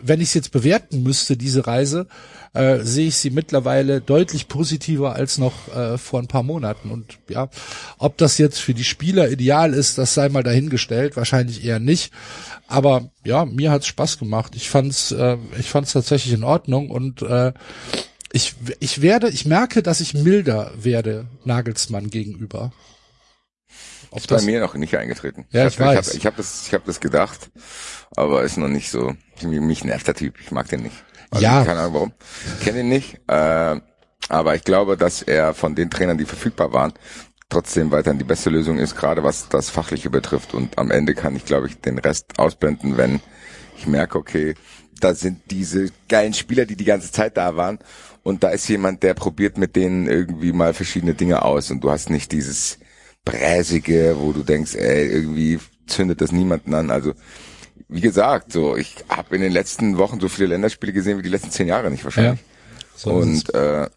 wenn 0.02 0.20
ich 0.20 0.28
es 0.28 0.34
jetzt 0.34 0.52
bewerten 0.52 1.02
müsste, 1.02 1.36
diese 1.36 1.66
Reise, 1.66 2.06
äh, 2.54 2.80
sehe 2.80 3.08
ich 3.08 3.16
sie 3.16 3.30
mittlerweile 3.30 4.00
deutlich 4.00 4.48
positiver 4.48 5.14
als 5.14 5.38
noch 5.38 5.74
äh, 5.74 5.98
vor 5.98 6.20
ein 6.20 6.26
paar 6.26 6.42
Monaten. 6.42 6.90
Und 6.90 7.18
ja, 7.28 7.48
ob 7.98 8.16
das 8.18 8.38
jetzt 8.38 8.58
für 8.58 8.74
die 8.74 8.84
Spieler 8.84 9.30
ideal 9.30 9.72
ist, 9.72 9.98
das 9.98 10.14
sei 10.14 10.28
mal 10.28 10.42
dahingestellt, 10.42 11.16
wahrscheinlich 11.16 11.64
eher 11.64 11.78
nicht. 11.78 12.12
Aber 12.66 13.10
ja, 13.24 13.44
mir 13.44 13.70
hat's 13.70 13.86
Spaß 13.86 14.18
gemacht. 14.18 14.54
Ich 14.56 14.68
fand's, 14.68 15.12
äh, 15.12 15.36
ich 15.58 15.70
fand's 15.70 15.92
tatsächlich 15.92 16.34
in 16.34 16.44
Ordnung 16.44 16.90
und 16.90 17.22
äh, 17.22 17.52
ich, 18.32 18.54
ich 18.78 19.02
werde, 19.02 19.28
ich 19.28 19.44
merke, 19.44 19.82
dass 19.82 20.00
ich 20.00 20.14
milder 20.14 20.72
werde 20.76 21.26
Nagelsmann 21.44 22.10
gegenüber. 22.10 22.72
Ob 24.10 24.18
ist 24.18 24.28
bei 24.28 24.42
mir 24.42 24.60
noch 24.60 24.74
nicht 24.74 24.96
eingetreten. 24.96 25.46
Ja, 25.50 25.66
ich 25.66 25.74
ich 25.74 25.80
hab, 25.80 25.86
weiß. 25.96 26.14
Ich 26.14 26.14
habe 26.14 26.18
ich 26.18 26.26
hab 26.26 26.36
das, 26.36 26.66
ich 26.66 26.74
hab 26.74 26.84
das 26.84 27.00
gedacht, 27.00 27.50
aber 28.16 28.42
ist 28.42 28.56
noch 28.56 28.68
nicht 28.68 28.90
so. 28.90 29.14
Mich 29.42 29.84
nervt 29.84 30.06
der 30.06 30.14
Typ. 30.14 30.40
Ich 30.40 30.50
mag 30.50 30.68
den 30.68 30.82
nicht. 30.82 31.04
Also 31.30 31.44
Ja. 31.44 31.64
Keine 31.64 31.80
Ahnung 31.80 31.94
warum. 31.94 32.12
Ich 32.58 32.64
kenne 32.64 32.80
ihn 32.80 32.88
nicht. 32.88 33.20
Äh, 33.28 33.80
aber 34.28 34.54
ich 34.54 34.64
glaube, 34.64 34.96
dass 34.96 35.22
er 35.22 35.54
von 35.54 35.74
den 35.74 35.90
Trainern, 35.90 36.18
die 36.18 36.24
verfügbar 36.24 36.72
waren, 36.72 36.92
trotzdem 37.48 37.90
weiterhin 37.90 38.18
die 38.18 38.24
beste 38.24 38.50
Lösung 38.50 38.78
ist, 38.78 38.96
gerade 38.96 39.24
was 39.24 39.48
das 39.48 39.70
Fachliche 39.70 40.10
betrifft. 40.10 40.54
Und 40.54 40.78
am 40.78 40.90
Ende 40.90 41.14
kann 41.14 41.36
ich, 41.36 41.44
glaube 41.44 41.66
ich, 41.66 41.80
den 41.80 41.98
Rest 41.98 42.38
ausblenden, 42.38 42.96
wenn 42.96 43.20
ich 43.76 43.86
merke, 43.86 44.18
okay, 44.18 44.54
da 45.00 45.14
sind 45.14 45.50
diese 45.50 45.88
geilen 46.08 46.34
Spieler, 46.34 46.66
die 46.66 46.76
die 46.76 46.84
ganze 46.84 47.10
Zeit 47.10 47.36
da 47.36 47.56
waren. 47.56 47.78
Und 48.22 48.44
da 48.44 48.50
ist 48.50 48.68
jemand, 48.68 49.02
der 49.02 49.14
probiert 49.14 49.56
mit 49.56 49.74
denen 49.74 50.06
irgendwie 50.06 50.52
mal 50.52 50.74
verschiedene 50.74 51.14
Dinge 51.14 51.42
aus. 51.42 51.70
Und 51.70 51.82
du 51.82 51.90
hast 51.90 52.10
nicht 52.10 52.32
dieses 52.32 52.78
Bräsige, 53.24 54.16
wo 54.18 54.32
du 54.32 54.42
denkst, 54.42 54.74
ey, 54.74 55.06
irgendwie 55.06 55.58
zündet 55.86 56.20
das 56.20 56.32
niemanden 56.32 56.74
an. 56.74 56.90
Also, 56.90 57.14
wie 57.88 58.00
gesagt, 58.00 58.52
so, 58.52 58.76
ich 58.76 59.04
habe 59.08 59.34
in 59.34 59.42
den 59.42 59.52
letzten 59.52 59.98
Wochen 59.98 60.20
so 60.20 60.28
viele 60.28 60.48
Länderspiele 60.48 60.92
gesehen 60.92 61.18
wie 61.18 61.22
die 61.22 61.28
letzten 61.28 61.50
zehn 61.50 61.68
Jahre 61.68 61.90
nicht 61.90 62.04
wahrscheinlich. 62.04 62.40
So 62.94 63.20
ist 63.20 63.52
und 63.52 63.54
äh, 63.54 63.88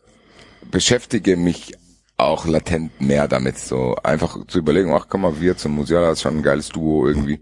beschäftige 0.72 1.38
mich 1.38 1.74
auch 2.18 2.46
latent 2.46 3.02
mehr 3.02 3.28
damit, 3.28 3.58
so 3.58 3.96
einfach 4.04 4.38
zu 4.48 4.60
überlegen, 4.60 4.94
ach 4.94 5.08
komm 5.10 5.22
mal, 5.22 5.42
wir 5.42 5.58
zum 5.58 5.74
Musiala 5.74 6.12
ist 6.12 6.22
schon 6.22 6.38
ein 6.38 6.44
geiles 6.44 6.70
Duo 6.70 7.08
irgendwie. 7.08 7.42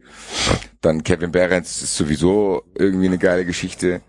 Dann 0.81 1.03
Kevin 1.03 1.31
Behrens 1.31 1.81
ist 1.81 1.95
sowieso 1.95 2.63
irgendwie 2.75 3.07
eine 3.07 3.17
geile 3.17 3.45
Geschichte, 3.45 4.01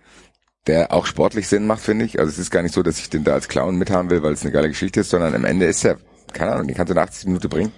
der 0.67 0.93
auch 0.93 1.07
sportlich 1.07 1.49
Sinn 1.49 1.67
macht, 1.67 1.83
finde 1.83 2.05
ich. 2.05 2.19
Also 2.19 2.31
es 2.31 2.39
ist 2.39 2.51
gar 2.51 2.63
nicht 2.63 2.75
so, 2.75 2.83
dass 2.83 2.99
ich 2.99 3.11
den 3.11 3.25
da 3.25 3.35
als 3.35 3.49
Clown 3.49 3.77
mithaben 3.77 4.11
will, 4.11 4.23
weil 4.23 4.33
es 4.33 4.43
eine 4.43 4.53
geile 4.53 4.69
Geschichte 4.69 5.01
ist, 5.01 5.11
sondern 5.11 5.35
am 5.35 5.45
Ende 5.45 5.67
ist 5.67 5.85
er, 5.85 5.99
keine 6.33 6.53
Ahnung, 6.53 6.67
den 6.67 6.77
kannst 6.77 6.91
du 6.91 6.95
in 6.95 6.99
80 7.01 7.27
Minuten 7.27 7.49
bringen. 7.49 7.73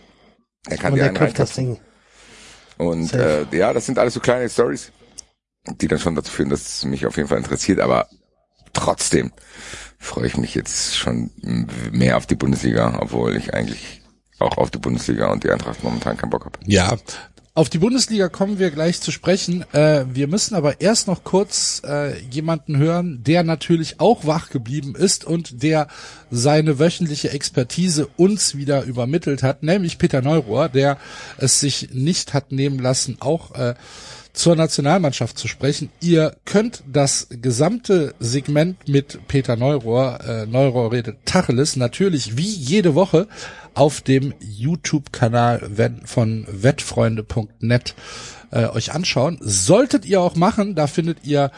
Er 0.68 0.78
kann 0.78 0.92
Und 0.92 0.98
dir 0.98 1.06
einen 1.06 1.16
reinköpfen. 1.16 1.64
Ding. 1.74 1.80
Und 2.78 3.06
Safe. 3.06 3.46
äh, 3.52 3.56
ja, 3.56 3.72
das 3.72 3.86
sind 3.86 3.98
alles 3.98 4.14
so 4.14 4.20
kleine 4.20 4.48
Stories, 4.48 4.92
die 5.66 5.88
dann 5.88 5.98
schon 5.98 6.14
dazu 6.14 6.32
führen, 6.32 6.50
dass 6.50 6.60
es 6.62 6.84
mich 6.84 7.06
auf 7.06 7.16
jeden 7.16 7.28
Fall 7.28 7.38
interessiert. 7.38 7.80
Aber 7.80 8.08
trotzdem 8.72 9.32
freue 9.98 10.26
ich 10.26 10.36
mich 10.36 10.54
jetzt 10.54 10.96
schon 10.96 11.30
mehr 11.92 12.16
auf 12.16 12.26
die 12.26 12.34
Bundesliga, 12.34 12.98
obwohl 13.00 13.36
ich 13.36 13.54
eigentlich 13.54 14.02
auch 14.38 14.58
auf 14.58 14.70
die 14.70 14.78
Bundesliga 14.78 15.30
und 15.30 15.44
die 15.44 15.50
Eintracht 15.50 15.82
momentan 15.84 16.16
keinen 16.16 16.30
Bock 16.30 16.44
habe. 16.44 16.58
Ja, 16.66 16.96
auf 17.56 17.68
die 17.68 17.78
Bundesliga 17.78 18.28
kommen 18.28 18.58
wir 18.58 18.72
gleich 18.72 19.00
zu 19.00 19.12
sprechen. 19.12 19.64
Äh, 19.72 20.06
wir 20.12 20.26
müssen 20.26 20.56
aber 20.56 20.80
erst 20.80 21.06
noch 21.06 21.22
kurz 21.22 21.82
äh, 21.86 22.18
jemanden 22.24 22.78
hören, 22.78 23.22
der 23.22 23.44
natürlich 23.44 24.00
auch 24.00 24.26
wach 24.26 24.50
geblieben 24.50 24.96
ist 24.96 25.24
und 25.24 25.62
der 25.62 25.86
seine 26.32 26.80
wöchentliche 26.80 27.30
Expertise 27.30 28.08
uns 28.16 28.56
wieder 28.56 28.82
übermittelt 28.82 29.44
hat, 29.44 29.62
nämlich 29.62 29.98
Peter 29.98 30.20
Neurohr, 30.20 30.68
der 30.68 30.98
es 31.38 31.60
sich 31.60 31.90
nicht 31.92 32.34
hat 32.34 32.50
nehmen 32.50 32.80
lassen, 32.80 33.18
auch 33.20 33.54
äh, 33.54 33.74
zur 34.32 34.56
Nationalmannschaft 34.56 35.38
zu 35.38 35.46
sprechen. 35.46 35.90
Ihr 36.00 36.34
könnt 36.44 36.82
das 36.92 37.28
gesamte 37.30 38.14
Segment 38.18 38.88
mit 38.88 39.28
Peter 39.28 39.54
Neurohr, 39.54 40.18
äh, 40.26 40.46
Neurohr 40.46 40.90
redet 40.90 41.24
Tacheles, 41.24 41.76
natürlich 41.76 42.36
wie 42.36 42.42
jede 42.42 42.96
Woche 42.96 43.28
auf 43.74 44.00
dem 44.00 44.34
YouTube-Kanal 44.40 45.70
von 46.04 46.46
wettfreunde.net 46.48 47.94
äh, 48.50 48.66
euch 48.66 48.92
anschauen. 48.92 49.38
Solltet 49.40 50.04
ihr 50.06 50.20
auch 50.20 50.36
machen, 50.36 50.74
da 50.74 50.86
findet 50.86 51.24
ihr 51.24 51.50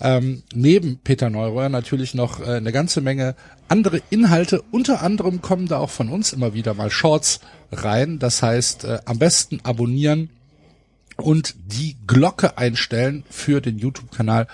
ähm, 0.00 0.42
neben 0.54 0.98
Peter 1.02 1.30
Neurohr 1.30 1.68
natürlich 1.68 2.14
noch 2.14 2.40
äh, 2.40 2.56
eine 2.56 2.72
ganze 2.72 3.00
Menge 3.00 3.34
andere 3.68 4.00
Inhalte. 4.10 4.62
Unter 4.70 5.02
anderem 5.02 5.42
kommen 5.42 5.66
da 5.66 5.78
auch 5.78 5.90
von 5.90 6.08
uns 6.08 6.32
immer 6.32 6.54
wieder 6.54 6.74
mal 6.74 6.90
Shorts 6.90 7.40
rein. 7.72 8.18
Das 8.18 8.42
heißt, 8.42 8.84
äh, 8.84 8.98
am 9.04 9.18
besten 9.18 9.60
abonnieren 9.64 10.30
und 11.16 11.54
die 11.66 11.96
Glocke 12.06 12.58
einstellen 12.58 13.24
für 13.30 13.60
den 13.60 13.78
YouTube-Kanal 13.78 14.46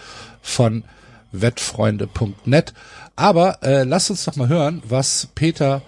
von 0.43 0.85
wettfreunde.net. 1.33 2.75
Aber 3.17 3.63
äh, 3.63 3.85
lasst 3.85 4.11
uns 4.11 4.25
doch 4.25 4.37
mal 4.37 4.49
hören, 4.49 4.83
was 4.89 5.29
Peter 5.35 5.83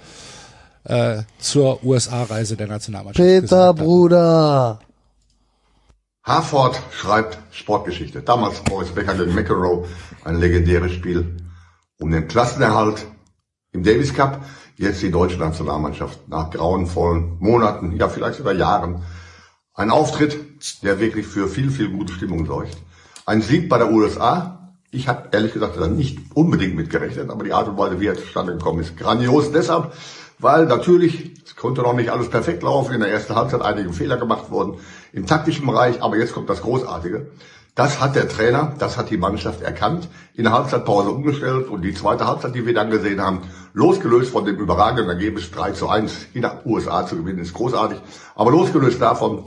äh, 0.85 1.23
zur 1.39 1.83
USA-Reise 1.85 2.57
der 2.57 2.69
Nationalmannschaft 2.69 3.27
Peter. 3.27 3.75
Bruder. 3.75 4.81
Harford 6.25 6.81
schreibt 6.93 7.39
Sportgeschichte. 7.51 8.23
Damals 8.23 8.61
Boris 8.61 8.91
Becker 8.91 9.15
gegen 9.15 9.35
McEnroe, 9.35 9.87
ein 10.25 10.37
legendäres 10.37 10.93
Spiel 10.93 11.37
um 11.99 12.11
den 12.11 12.29
Klassenerhalt 12.29 13.07
im 13.73 13.83
Davis 13.83 14.15
Cup. 14.15 14.45
Jetzt 14.77 15.03
die 15.03 15.11
deutsche 15.11 15.39
Nationalmannschaft 15.39 16.29
nach 16.29 16.51
grauenvollen 16.51 17.37
Monaten, 17.41 17.97
ja 17.97 18.09
vielleicht 18.09 18.39
sogar 18.39 18.55
Jahren. 18.55 19.03
Ein 19.75 19.91
Auftritt, 19.91 20.39
der 20.83 21.01
wirklich 21.01 21.27
für 21.27 21.49
viel, 21.49 21.71
viel 21.71 21.91
gute 21.91 22.13
Stimmung 22.13 22.47
sorgt. 22.47 22.77
Ein 23.27 23.43
Sieg 23.43 23.69
bei 23.69 23.79
der 23.79 23.91
USA. 23.91 24.75
Ich 24.91 25.09
habe 25.09 25.29
ehrlich 25.33 25.55
gesagt 25.55 25.77
da 25.79 25.87
nicht 25.87 26.19
unbedingt 26.35 26.75
mit 26.75 26.91
gerechnet, 26.91 27.31
aber 27.31 27.45
die 27.45 27.53
Art 27.53 27.69
und 27.69 27.79
Weise, 27.79 27.99
wie 27.99 28.07
er 28.07 28.17
zustande 28.17 28.53
gekommen 28.53 28.81
ist, 28.81 28.97
grandios. 28.97 29.51
Deshalb, 29.51 29.93
weil 30.43 30.67
natürlich, 30.67 31.33
konnte 31.63 31.83
noch 31.83 31.95
nicht 31.95 32.11
alles 32.11 32.29
perfekt 32.29 32.65
laufen, 32.65 32.93
in 32.93 33.01
der 33.01 33.11
ersten 33.11 33.37
Halbzeit 33.37 33.63
einige 33.63 33.93
Fehler 33.93 34.17
gemacht 34.17 34.51
wurden 34.51 34.81
im 35.13 35.27
taktischen 35.27 35.65
Bereich, 35.65 36.03
aber 36.03 36.17
jetzt 36.17 36.35
kommt 36.35 36.51
das 36.51 36.63
Großartige. 36.63 37.31
Das 37.77 38.01
hat 38.01 38.17
der 38.17 38.29
Trainer, 38.29 38.75
das 38.79 38.99
hat 38.99 39.11
die 39.11 39.17
Mannschaft 39.17 39.63
erkannt, 39.63 40.09
in 40.35 40.43
der 40.43 40.53
Halbzeitpause 40.53 41.11
umgestellt 41.11 41.69
und 41.69 41.83
die 41.83 41.95
zweite 41.95 42.27
Halbzeit, 42.27 42.55
die 42.55 42.67
wir 42.67 42.75
dann 42.75 42.91
gesehen 42.91 43.21
haben, 43.21 43.43
losgelöst 43.73 44.33
von 44.33 44.45
dem 44.45 44.57
überragenden 44.57 45.09
Ergebnis 45.09 45.51
3 45.53 45.71
zu 45.71 45.89
1 45.89 46.27
in 46.35 46.43
der 46.43 46.67
USA 46.67 47.07
zu 47.07 47.17
gewinnen, 47.17 47.39
ist 47.39 47.55
großartig. 47.55 47.99
Aber 48.35 48.51
losgelöst 48.51 49.01
davon 49.01 49.45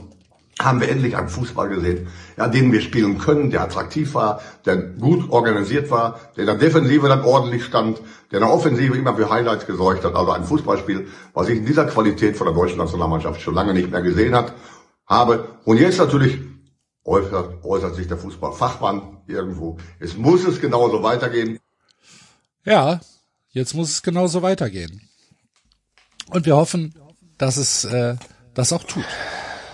haben 0.58 0.80
wir 0.80 0.88
endlich 0.88 1.16
einen 1.16 1.28
Fußball 1.28 1.68
gesehen, 1.68 2.08
ja, 2.36 2.48
den 2.48 2.72
wir 2.72 2.80
spielen 2.80 3.18
können, 3.18 3.50
der 3.50 3.62
attraktiv 3.62 4.14
war, 4.14 4.40
der 4.64 4.76
gut 4.76 5.30
organisiert 5.30 5.90
war, 5.90 6.18
der 6.34 6.42
in 6.42 6.46
der 6.46 6.56
Defensive 6.56 7.08
dann 7.08 7.24
ordentlich 7.24 7.64
stand, 7.64 7.98
der 8.30 8.40
in 8.40 8.46
der 8.46 8.52
Offensive 8.52 8.96
immer 8.96 9.14
für 9.14 9.28
Highlights 9.28 9.66
gesorgt 9.66 10.04
hat. 10.04 10.14
Also 10.14 10.32
ein 10.32 10.44
Fußballspiel, 10.44 11.08
was 11.34 11.48
ich 11.48 11.58
in 11.58 11.66
dieser 11.66 11.84
Qualität 11.84 12.36
von 12.36 12.46
der 12.46 12.54
deutschen 12.54 12.78
Nationalmannschaft 12.78 13.40
schon 13.40 13.54
lange 13.54 13.74
nicht 13.74 13.90
mehr 13.90 14.02
gesehen 14.02 14.34
hat, 14.34 14.54
habe. 15.06 15.48
Und 15.64 15.78
jetzt 15.78 15.98
natürlich 15.98 16.38
äußert, 17.04 17.62
äußert 17.62 17.94
sich 17.94 18.08
der 18.08 18.16
Fußballfachmann 18.16 19.18
irgendwo. 19.26 19.76
Es 20.00 20.16
muss 20.16 20.44
es 20.46 20.60
genauso 20.60 21.02
weitergehen. 21.02 21.58
Ja, 22.64 23.00
jetzt 23.50 23.74
muss 23.74 23.90
es 23.90 24.02
genauso 24.02 24.40
weitergehen. 24.42 25.02
Und 26.30 26.46
wir 26.46 26.56
hoffen, 26.56 26.94
dass 27.36 27.58
es 27.58 27.84
äh, 27.84 28.16
das 28.54 28.72
auch 28.72 28.82
tut. 28.82 29.04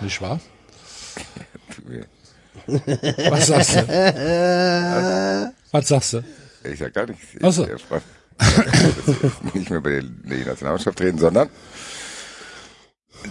Nicht 0.01 0.21
wahr? 0.21 0.39
Was 2.67 3.47
sagst 3.47 3.75
du? 3.75 5.53
Was 5.71 5.87
sagst 5.87 6.13
du? 6.13 6.23
Ich 6.63 6.79
sag 6.79 6.93
gar 6.93 7.07
nichts. 7.07 7.23
Ich 7.33 7.43
Ach 7.43 7.51
so. 7.51 7.65
äh, 7.65 7.77
freu- 7.77 7.99
nicht 9.53 9.69
mehr 9.69 9.79
über 9.79 10.01
die, 10.01 10.43
Nationalmannschaft 10.45 10.99
reden, 11.01 11.17
sondern 11.17 11.49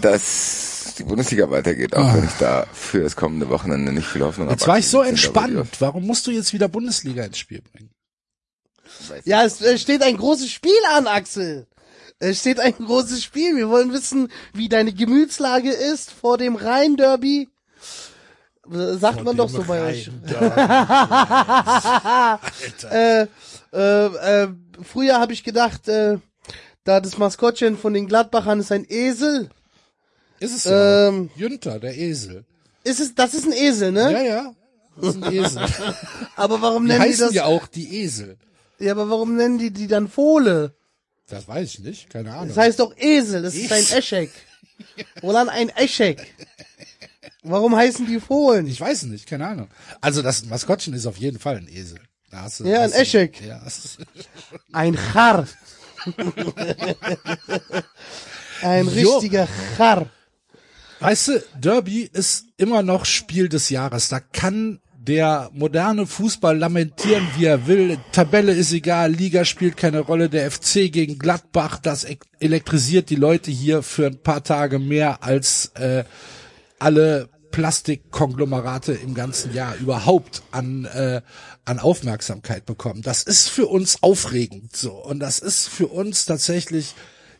dass 0.00 0.94
die 0.98 1.04
Bundesliga 1.04 1.50
weitergeht, 1.50 1.94
auch 1.94 2.14
wenn 2.14 2.24
ich 2.24 2.32
da 2.38 2.66
für 2.72 3.02
das 3.02 3.16
kommende 3.16 3.48
Wochenende 3.48 3.92
nicht 3.92 4.06
viel 4.06 4.22
Hoffnung 4.22 4.46
habe. 4.46 4.58
Jetzt 4.58 4.66
war 4.66 4.78
ich 4.78 4.88
so 4.88 5.02
entspannt. 5.02 5.80
Warum 5.80 6.06
musst 6.06 6.26
du 6.26 6.30
jetzt 6.30 6.52
wieder 6.52 6.68
Bundesliga 6.68 7.24
ins 7.24 7.38
Spiel 7.38 7.62
bringen? 7.62 7.90
Ja, 9.24 9.44
es 9.44 9.58
steht 9.80 10.02
ein 10.02 10.16
großes 10.16 10.50
Spiel 10.50 10.72
an, 10.94 11.06
Axel. 11.06 11.66
Es 12.18 12.40
steht 12.40 12.60
ein 12.60 12.74
großes 12.74 13.22
Spiel. 13.24 13.56
Wir 13.56 13.68
wollen 13.68 13.92
wissen, 13.92 14.28
wie 14.52 14.68
deine 14.68 14.92
Gemütslage 14.92 15.70
ist 15.70 16.12
vor 16.12 16.38
dem 16.38 16.56
Rhein-Derby. 16.56 17.48
Sagt 18.70 19.24
man 19.24 19.36
doch 19.36 19.48
so 19.48 19.64
bei 19.64 19.82
euch. 19.82 20.08
äh, 22.90 23.26
äh, 23.72 24.06
äh, 24.44 24.48
früher 24.82 25.18
habe 25.18 25.32
ich 25.32 25.42
gedacht, 25.42 25.88
äh, 25.88 26.18
da 26.84 27.00
das 27.00 27.18
Maskottchen 27.18 27.76
von 27.76 27.92
den 27.92 28.06
Gladbachern 28.06 28.60
ist 28.60 28.70
ein 28.70 28.86
Esel. 28.88 29.50
Ist 30.38 30.54
es 30.54 30.64
ja. 30.64 31.08
Ähm, 31.08 31.30
Jünter, 31.36 31.80
der 31.80 31.96
Esel. 31.96 32.44
ist 32.84 33.00
es, 33.00 33.14
das 33.14 33.34
ist 33.34 33.46
ein 33.46 33.52
Esel, 33.52 33.92
ne? 33.92 34.12
Ja, 34.12 34.22
ja. 34.22 34.52
Das 34.96 35.16
ist 35.16 35.22
ein 35.22 35.32
Esel. 35.32 35.64
Aber 36.36 36.62
warum 36.62 36.82
Die 36.84 36.88
nennen 36.88 37.02
die 37.02 37.08
heißen 37.08 37.26
das? 37.26 37.34
ja 37.34 37.44
auch 37.46 37.66
die 37.66 38.02
Esel. 38.02 38.36
Ja, 38.78 38.92
aber 38.92 39.08
warum 39.10 39.36
nennen 39.36 39.58
die 39.58 39.70
die 39.70 39.86
dann 39.86 40.08
Fohle? 40.08 40.74
Das 41.28 41.46
weiß 41.46 41.74
ich 41.74 41.78
nicht, 41.80 42.10
keine 42.10 42.32
Ahnung. 42.32 42.48
Das 42.48 42.56
heißt 42.56 42.80
doch 42.80 42.92
Esel, 42.96 43.42
das 43.42 43.54
ist 43.54 43.70
ein. 43.72 43.84
Eschek. 43.96 44.30
Oder 45.22 45.48
ein 45.48 45.68
Eschek. 45.68 46.34
Warum 47.42 47.74
heißen 47.76 48.06
die 48.06 48.20
Fohlen? 48.20 48.66
ich 48.66 48.80
weiß 48.80 49.02
es 49.04 49.08
nicht, 49.08 49.26
keine 49.26 49.46
Ahnung. 49.48 49.68
Also 50.00 50.22
das 50.22 50.44
Maskottchen 50.46 50.94
ist 50.94 51.06
auf 51.06 51.16
jeden 51.16 51.38
Fall 51.38 51.56
ein 51.56 51.68
Esel. 51.68 51.98
Da 52.30 52.42
hast 52.42 52.60
du, 52.60 52.64
Ja, 52.64 52.82
hast 52.82 52.92
ein 52.92 52.98
du- 52.98 53.02
Eschek. 53.02 53.40
Ja, 53.46 53.60
Ein 54.72 54.96
Char. 54.96 55.46
ein 58.62 58.88
Jo. 58.88 59.14
richtiger 59.16 59.48
Char. 59.76 60.06
Weißt 61.00 61.28
du, 61.28 61.42
Derby 61.60 62.08
ist 62.12 62.44
immer 62.56 62.82
noch 62.82 63.04
Spiel 63.04 63.48
des 63.48 63.70
Jahres. 63.70 64.08
Da 64.08 64.20
kann 64.20 64.80
der 64.96 65.50
moderne 65.52 66.06
Fußball 66.06 66.56
lamentieren, 66.56 67.26
wie 67.36 67.46
er 67.46 67.66
will. 67.66 67.98
Tabelle 68.12 68.52
ist 68.52 68.72
egal, 68.72 69.10
Liga 69.10 69.44
spielt 69.44 69.76
keine 69.76 69.98
Rolle. 69.98 70.28
Der 70.28 70.48
FC 70.48 70.92
gegen 70.92 71.18
Gladbach, 71.18 71.78
das 71.78 72.04
e- 72.04 72.18
elektrisiert 72.38 73.10
die 73.10 73.16
Leute 73.16 73.50
hier 73.50 73.82
für 73.82 74.06
ein 74.06 74.22
paar 74.22 74.44
Tage 74.44 74.78
mehr 74.78 75.24
als 75.24 75.72
äh, 75.74 76.04
alle 76.78 77.28
Plastikkonglomerate 77.52 78.92
im 78.92 79.14
ganzen 79.14 79.54
Jahr 79.54 79.76
überhaupt 79.76 80.42
an 80.50 80.84
äh, 80.86 81.22
an 81.64 81.78
Aufmerksamkeit 81.78 82.66
bekommen. 82.66 83.02
Das 83.02 83.22
ist 83.22 83.48
für 83.48 83.66
uns 83.66 84.02
aufregend 84.02 84.76
so 84.76 84.92
und 84.92 85.20
das 85.20 85.38
ist 85.38 85.68
für 85.68 85.86
uns 85.86 86.26
tatsächlich 86.26 86.94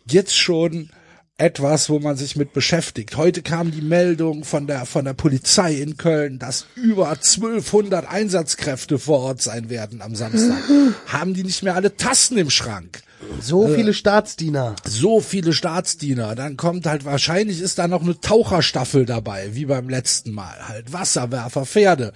jetzt 0.06 0.36
schon 0.36 0.90
etwas, 1.38 1.88
wo 1.88 1.98
man 1.98 2.16
sich 2.16 2.36
mit 2.36 2.52
beschäftigt. 2.52 3.16
Heute 3.16 3.42
kam 3.42 3.72
die 3.72 3.80
Meldung 3.80 4.44
von 4.44 4.66
der, 4.66 4.86
von 4.86 5.04
der 5.04 5.14
Polizei 5.14 5.74
in 5.74 5.96
Köln, 5.96 6.38
dass 6.38 6.66
über 6.76 7.08
1200 7.08 8.08
Einsatzkräfte 8.08 8.98
vor 8.98 9.20
Ort 9.20 9.42
sein 9.42 9.68
werden 9.68 10.02
am 10.02 10.14
Samstag. 10.14 10.58
Haben 11.06 11.34
die 11.34 11.42
nicht 11.42 11.64
mehr 11.64 11.74
alle 11.74 11.96
Tassen 11.96 12.38
im 12.38 12.50
Schrank? 12.50 13.02
So 13.42 13.68
viele 13.68 13.94
Staatsdiener. 13.94 14.76
so 14.86 15.20
viele 15.20 15.52
Staatsdiener, 15.52 16.34
dann 16.34 16.56
kommt 16.56 16.86
halt 16.86 17.04
wahrscheinlich 17.04 17.60
ist 17.60 17.78
da 17.78 17.88
noch 17.88 18.02
eine 18.02 18.20
Taucherstaffel 18.20 19.04
dabei, 19.04 19.54
wie 19.54 19.66
beim 19.66 19.88
letzten 19.88 20.32
Mal, 20.32 20.68
halt 20.68 20.92
Wasserwerfer, 20.92 21.66
Pferde, 21.66 22.12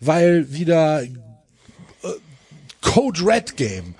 weil 0.00 0.52
wieder 0.52 1.02
äh, 1.02 1.08
Code 2.80 3.20
Red 3.24 3.56
Game. 3.56 3.94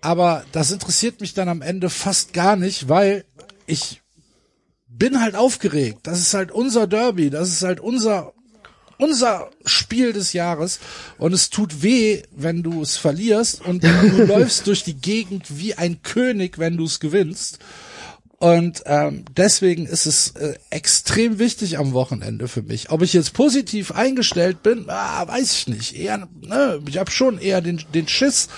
Aber 0.00 0.44
das 0.52 0.70
interessiert 0.70 1.20
mich 1.20 1.34
dann 1.34 1.48
am 1.48 1.62
Ende 1.62 1.90
fast 1.90 2.32
gar 2.32 2.56
nicht, 2.56 2.88
weil 2.88 3.24
ich 3.66 4.00
bin 4.88 5.20
halt 5.20 5.34
aufgeregt. 5.34 6.00
Das 6.02 6.20
ist 6.20 6.34
halt 6.34 6.50
unser 6.50 6.86
Derby, 6.86 7.30
das 7.30 7.48
ist 7.48 7.62
halt 7.62 7.80
unser 7.80 8.32
unser 9.00 9.50
Spiel 9.64 10.12
des 10.12 10.32
Jahres 10.32 10.78
und 11.18 11.32
es 11.32 11.50
tut 11.50 11.82
weh, 11.82 12.22
wenn 12.34 12.62
du 12.62 12.82
es 12.82 12.96
verlierst 12.96 13.64
und 13.64 13.82
du 13.84 13.88
läufst 14.26 14.66
durch 14.66 14.84
die 14.84 14.94
Gegend 14.94 15.58
wie 15.58 15.74
ein 15.74 16.02
König, 16.02 16.58
wenn 16.58 16.76
du 16.76 16.84
es 16.84 17.00
gewinnst. 17.00 17.58
Und 18.38 18.84
ähm, 18.86 19.26
deswegen 19.36 19.84
ist 19.84 20.06
es 20.06 20.30
äh, 20.30 20.54
extrem 20.70 21.38
wichtig 21.38 21.76
am 21.76 21.92
Wochenende 21.92 22.48
für 22.48 22.62
mich. 22.62 22.90
Ob 22.90 23.02
ich 23.02 23.12
jetzt 23.12 23.34
positiv 23.34 23.92
eingestellt 23.92 24.62
bin, 24.62 24.86
ah, 24.88 25.28
weiß 25.28 25.52
ich 25.52 25.68
nicht. 25.68 25.94
Eher, 25.94 26.26
ne, 26.40 26.80
ich 26.88 26.96
habe 26.96 27.10
schon 27.10 27.38
eher 27.38 27.60
den, 27.60 27.84
den 27.92 28.08
Schiss, 28.08 28.48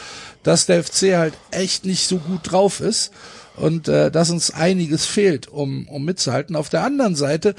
dass 0.45 0.67
der 0.67 0.85
FC 0.85 1.17
halt 1.17 1.35
echt 1.51 1.85
nicht 1.85 2.07
so 2.07 2.19
gut 2.19 2.41
drauf 2.45 2.79
ist 2.79 3.11
und 3.57 3.89
äh, 3.89 4.13
dass 4.13 4.31
uns 4.31 4.53
einiges 4.53 5.05
fehlt, 5.05 5.49
um, 5.49 5.89
um 5.89 6.05
mitzuhalten. 6.05 6.55
Auf 6.55 6.69
der 6.69 6.85
anderen 6.85 7.17
Seite 7.17 7.57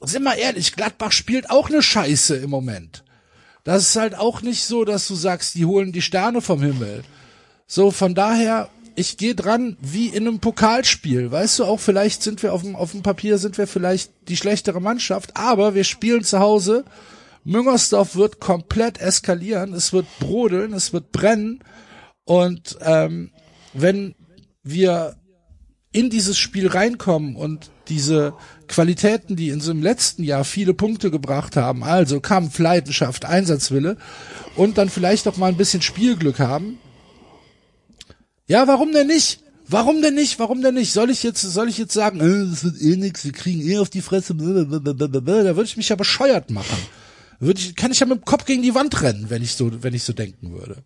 sind 0.00 0.22
wir 0.22 0.36
ehrlich, 0.36 0.74
Gladbach 0.74 1.12
spielt 1.12 1.50
auch 1.50 1.68
eine 1.68 1.82
Scheiße 1.82 2.36
im 2.36 2.50
Moment. 2.50 3.04
Das 3.64 3.82
ist 3.82 3.96
halt 3.96 4.16
auch 4.16 4.42
nicht 4.42 4.64
so, 4.64 4.84
dass 4.84 5.08
du 5.08 5.14
sagst, 5.14 5.54
die 5.54 5.64
holen 5.64 5.92
die 5.92 6.02
Sterne 6.02 6.40
vom 6.40 6.62
Himmel. 6.62 7.02
So, 7.66 7.90
von 7.90 8.14
daher, 8.14 8.68
ich 8.94 9.16
gehe 9.16 9.34
dran 9.34 9.76
wie 9.80 10.08
in 10.08 10.26
einem 10.26 10.38
Pokalspiel. 10.38 11.32
Weißt 11.32 11.58
du, 11.58 11.64
auch 11.64 11.80
vielleicht 11.80 12.22
sind 12.22 12.42
wir 12.42 12.52
auf 12.52 12.62
dem, 12.62 12.76
auf 12.76 12.92
dem 12.92 13.02
Papier 13.02 13.38
sind 13.38 13.58
wir 13.58 13.66
vielleicht 13.66 14.12
die 14.28 14.36
schlechtere 14.36 14.80
Mannschaft, 14.80 15.36
aber 15.36 15.74
wir 15.74 15.84
spielen 15.84 16.24
zu 16.24 16.38
Hause. 16.38 16.84
Müngersdorf 17.44 18.16
wird 18.16 18.40
komplett 18.40 18.98
eskalieren, 18.98 19.72
es 19.72 19.92
wird 19.92 20.06
brodeln, 20.18 20.72
es 20.72 20.92
wird 20.92 21.12
brennen. 21.12 21.62
Und 22.24 22.78
ähm, 22.80 23.30
wenn 23.72 24.14
wir 24.62 25.16
in 25.92 26.10
dieses 26.10 26.38
Spiel 26.38 26.68
reinkommen 26.68 27.36
und 27.36 27.70
diese 27.88 28.34
Qualitäten, 28.68 29.36
die 29.36 29.48
in 29.48 29.60
so 29.60 29.70
im 29.70 29.82
letzten 29.82 30.22
Jahr 30.22 30.44
viele 30.44 30.74
Punkte 30.74 31.10
gebracht 31.10 31.56
haben, 31.56 31.82
also 31.84 32.20
Kampf, 32.20 32.58
Leidenschaft, 32.58 33.24
Einsatzwille 33.24 33.96
und 34.56 34.78
dann 34.78 34.88
vielleicht 34.88 35.28
auch 35.28 35.36
mal 35.36 35.48
ein 35.48 35.56
bisschen 35.56 35.82
Spielglück 35.82 36.38
haben. 36.38 36.78
Ja, 38.46 38.68
warum 38.68 38.92
denn 38.92 39.08
nicht? 39.08 39.40
Warum 39.68 40.00
denn 40.00 40.14
nicht? 40.14 40.38
Warum 40.38 40.62
denn 40.62 40.74
nicht? 40.74 40.92
Soll 40.92 41.10
ich 41.10 41.22
jetzt, 41.22 41.42
soll 41.42 41.68
ich 41.68 41.78
jetzt 41.78 41.92
sagen, 41.92 42.20
äh, 42.20 42.50
das 42.50 42.64
wird 42.64 42.80
eh 42.80 42.96
nix, 42.96 43.24
wir 43.24 43.32
kriegen 43.32 43.60
eh 43.62 43.78
auf 43.78 43.90
die 43.90 44.02
Fresse, 44.02 44.34
blablabla. 44.34 45.42
da 45.42 45.56
würde 45.56 45.64
ich 45.64 45.76
mich 45.76 45.88
ja 45.88 45.96
bescheuert 45.96 46.50
machen. 46.50 46.76
Würde 47.40 47.60
ich, 47.60 47.74
kann 47.74 47.90
ich 47.90 48.00
ja 48.00 48.06
mit 48.06 48.18
dem 48.18 48.24
Kopf 48.24 48.44
gegen 48.44 48.62
die 48.62 48.74
Wand 48.74 49.02
rennen, 49.02 49.26
wenn 49.28 49.42
ich 49.42 49.54
so, 49.54 49.82
wenn 49.82 49.94
ich 49.94 50.04
so 50.04 50.12
denken 50.12 50.52
würde. 50.52 50.84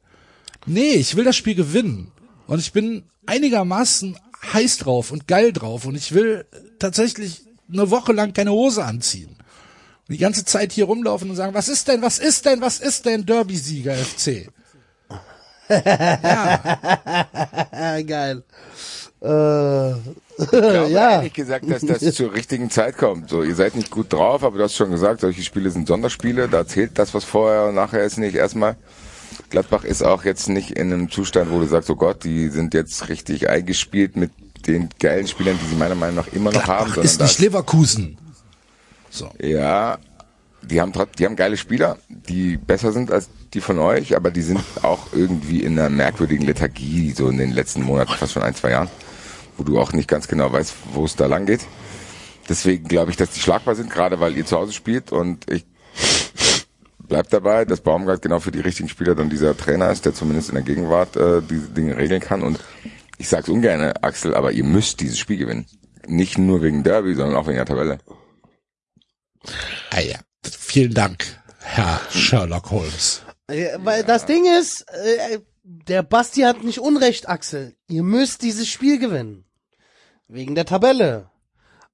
Nee, 0.67 0.95
ich 0.95 1.15
will 1.17 1.25
das 1.25 1.37
Spiel 1.37 1.55
gewinnen. 1.55 2.11
Und 2.47 2.59
ich 2.59 2.73
bin 2.73 3.05
einigermaßen 3.27 4.17
heiß 4.53 4.79
drauf 4.79 5.13
und 5.13 5.29
geil 5.29 5.53
drauf 5.53 5.85
und 5.85 5.95
ich 5.95 6.13
will 6.13 6.47
tatsächlich 6.79 7.43
eine 7.73 7.91
Woche 7.91 8.13
lang 8.13 8.33
keine 8.33 8.53
Hose 8.53 8.85
anziehen. 8.85 9.37
Und 10.09 10.15
die 10.15 10.19
ganze 10.19 10.45
Zeit 10.45 10.73
hier 10.73 10.87
rumlaufen 10.87 11.31
und 11.31 11.37
sagen, 11.37 11.55
was 11.55 11.69
ist 11.69 11.89
denn, 11.89 12.03
was 12.03 12.19
ist 12.19 12.45
denn, 12.47 12.61
was 12.61 12.81
ist 12.81 13.07
denn 13.07 13.25
Derby-Sieger 13.25 13.95
FC? 13.95 14.49
Ah, 15.69 16.89
geil. 18.07 18.43
Äh, 19.23 19.93
Ich 20.43 20.49
glaube 20.49 20.87
ja. 20.91 21.17
ehrlich 21.17 21.33
gesagt, 21.33 21.71
dass 21.71 21.83
das 21.83 22.15
zur 22.15 22.33
richtigen 22.33 22.71
Zeit 22.71 22.97
kommt. 22.97 23.29
So, 23.29 23.43
ihr 23.43 23.55
seid 23.55 23.77
nicht 23.77 23.91
gut 23.91 24.13
drauf, 24.13 24.43
aber 24.43 24.59
du 24.59 24.65
hast 24.65 24.75
schon 24.75 24.91
gesagt, 24.91 25.21
solche 25.21 25.43
Spiele 25.43 25.71
sind 25.71 25.87
Sonderspiele. 25.87 26.49
Da 26.49 26.67
zählt 26.67 26.99
das, 26.99 27.15
was 27.15 27.25
vorher 27.25 27.67
und 27.67 27.75
nachher 27.75 28.03
ist, 28.03 28.19
nicht 28.19 28.35
erstmal. 28.35 28.77
Gladbach 29.51 29.85
ist 29.85 30.03
auch 30.03 30.25
jetzt 30.25 30.49
nicht 30.49 30.73
in 30.73 30.93
einem 30.93 31.11
Zustand, 31.11 31.51
wo 31.51 31.59
du 31.59 31.67
sagst, 31.67 31.91
oh 31.91 31.97
Gott, 31.97 32.25
die 32.25 32.49
sind 32.49 32.75
jetzt 32.75 33.09
richtig 33.09 33.49
eingespielt 33.49 34.17
mit 34.17 34.31
den 34.67 34.89
geilen 34.99 35.27
Spielern, 35.27 35.59
die 35.63 35.69
sie 35.69 35.77
meiner 35.77 35.95
Meinung 35.95 36.17
nach 36.17 36.29
immer 36.33 36.53
noch 36.53 36.67
haben. 36.67 36.93
Gladbach 36.93 37.05
ist 37.05 37.21
nicht 37.21 37.39
Leverkusen. 37.39 38.19
So. 39.11 39.31
Ja, 39.41 39.99
die 40.63 40.81
haben 40.81 40.93
die 41.19 41.25
haben 41.25 41.37
geile 41.37 41.57
Spieler, 41.57 41.99
die 42.09 42.57
besser 42.57 42.93
sind 42.93 43.11
als 43.11 43.29
die 43.55 43.61
von 43.61 43.79
euch, 43.79 44.15
aber 44.15 44.31
die 44.31 44.43
sind 44.43 44.61
auch 44.83 45.09
irgendwie 45.13 45.63
in 45.63 45.79
einer 45.79 45.89
merkwürdigen 45.89 46.47
Lethargie, 46.47 47.13
so 47.13 47.29
in 47.29 47.39
den 47.39 47.51
letzten 47.51 47.83
Monaten, 47.83 48.13
fast 48.13 48.33
schon 48.33 48.43
ein, 48.43 48.55
zwei 48.55 48.71
Jahren, 48.71 48.89
wo 49.57 49.65
du 49.65 49.81
auch 49.81 49.93
nicht 49.93 50.09
ganz 50.09 50.29
genau 50.29 50.53
weißt, 50.53 50.73
wo 50.93 51.05
es 51.05 51.17
da 51.17 51.27
lang 51.27 51.47
geht. 51.47 51.61
Deswegen 52.49 52.87
glaube 52.87 53.11
ich, 53.11 53.17
dass 53.17 53.31
die 53.31 53.41
schlagbar 53.41 53.75
sind, 53.75 53.91
gerade 53.91 54.21
weil 54.21 54.37
ihr 54.37 54.47
zu 54.47 54.57
Hause 54.57 54.73
spielt 54.73 55.13
und 55.13 55.51
ich 55.51 55.65
bleib 56.99 57.29
dabei, 57.31 57.65
dass 57.65 57.81
Baumgart 57.81 58.23
genau 58.23 58.41
für 58.41 58.53
die 58.53 58.61
richtigen 58.61 58.89
Spieler 58.89 59.15
dann 59.15 59.31
dieser 59.31 59.57
Trainer 59.57 59.91
ist, 59.91 60.05
der 60.05 60.15
zumindest 60.15 60.49
in 60.49 60.55
der 60.55 60.65
Gegenwart 60.65 61.17
äh, 61.17 61.43
diese 61.43 61.69
Dinge 61.69 61.97
regeln 61.97 62.21
kann 62.21 62.43
und 62.43 62.61
ich 63.21 63.29
sag's 63.29 63.51
ungern, 63.51 63.93
Axel, 64.01 64.35
aber 64.35 64.53
ihr 64.53 64.65
müsst 64.65 65.01
dieses 65.01 65.19
Spiel 65.19 65.37
gewinnen. 65.37 65.67
Nicht 66.07 66.39
nur 66.39 66.63
wegen 66.63 66.83
Derby, 66.83 67.15
sondern 67.15 67.37
auch 67.37 67.47
wegen 67.47 67.57
der 67.59 67.67
Tabelle. 67.67 67.99
Ah 69.91 70.01
ja. 70.01 70.19
Vielen 70.43 70.95
Dank, 70.95 71.27
Herr 71.59 72.01
Sherlock 72.11 72.71
Holmes. 72.71 73.23
Ja, 73.51 73.85
Weil 73.85 74.05
das 74.05 74.25
Ding 74.25 74.47
ist, 74.59 74.87
äh, 74.89 75.41
der 75.63 76.03
Basti 76.03 76.41
hat 76.43 76.65
nicht 76.65 76.79
Unrecht, 76.79 77.29
Axel. 77.29 77.75
Ihr 77.89 78.03
müsst 78.03 78.41
dieses 78.41 78.69
Spiel 78.69 78.99
gewinnen. 78.99 79.45
Wegen 80.27 80.55
der 80.55 80.65
Tabelle. 80.65 81.29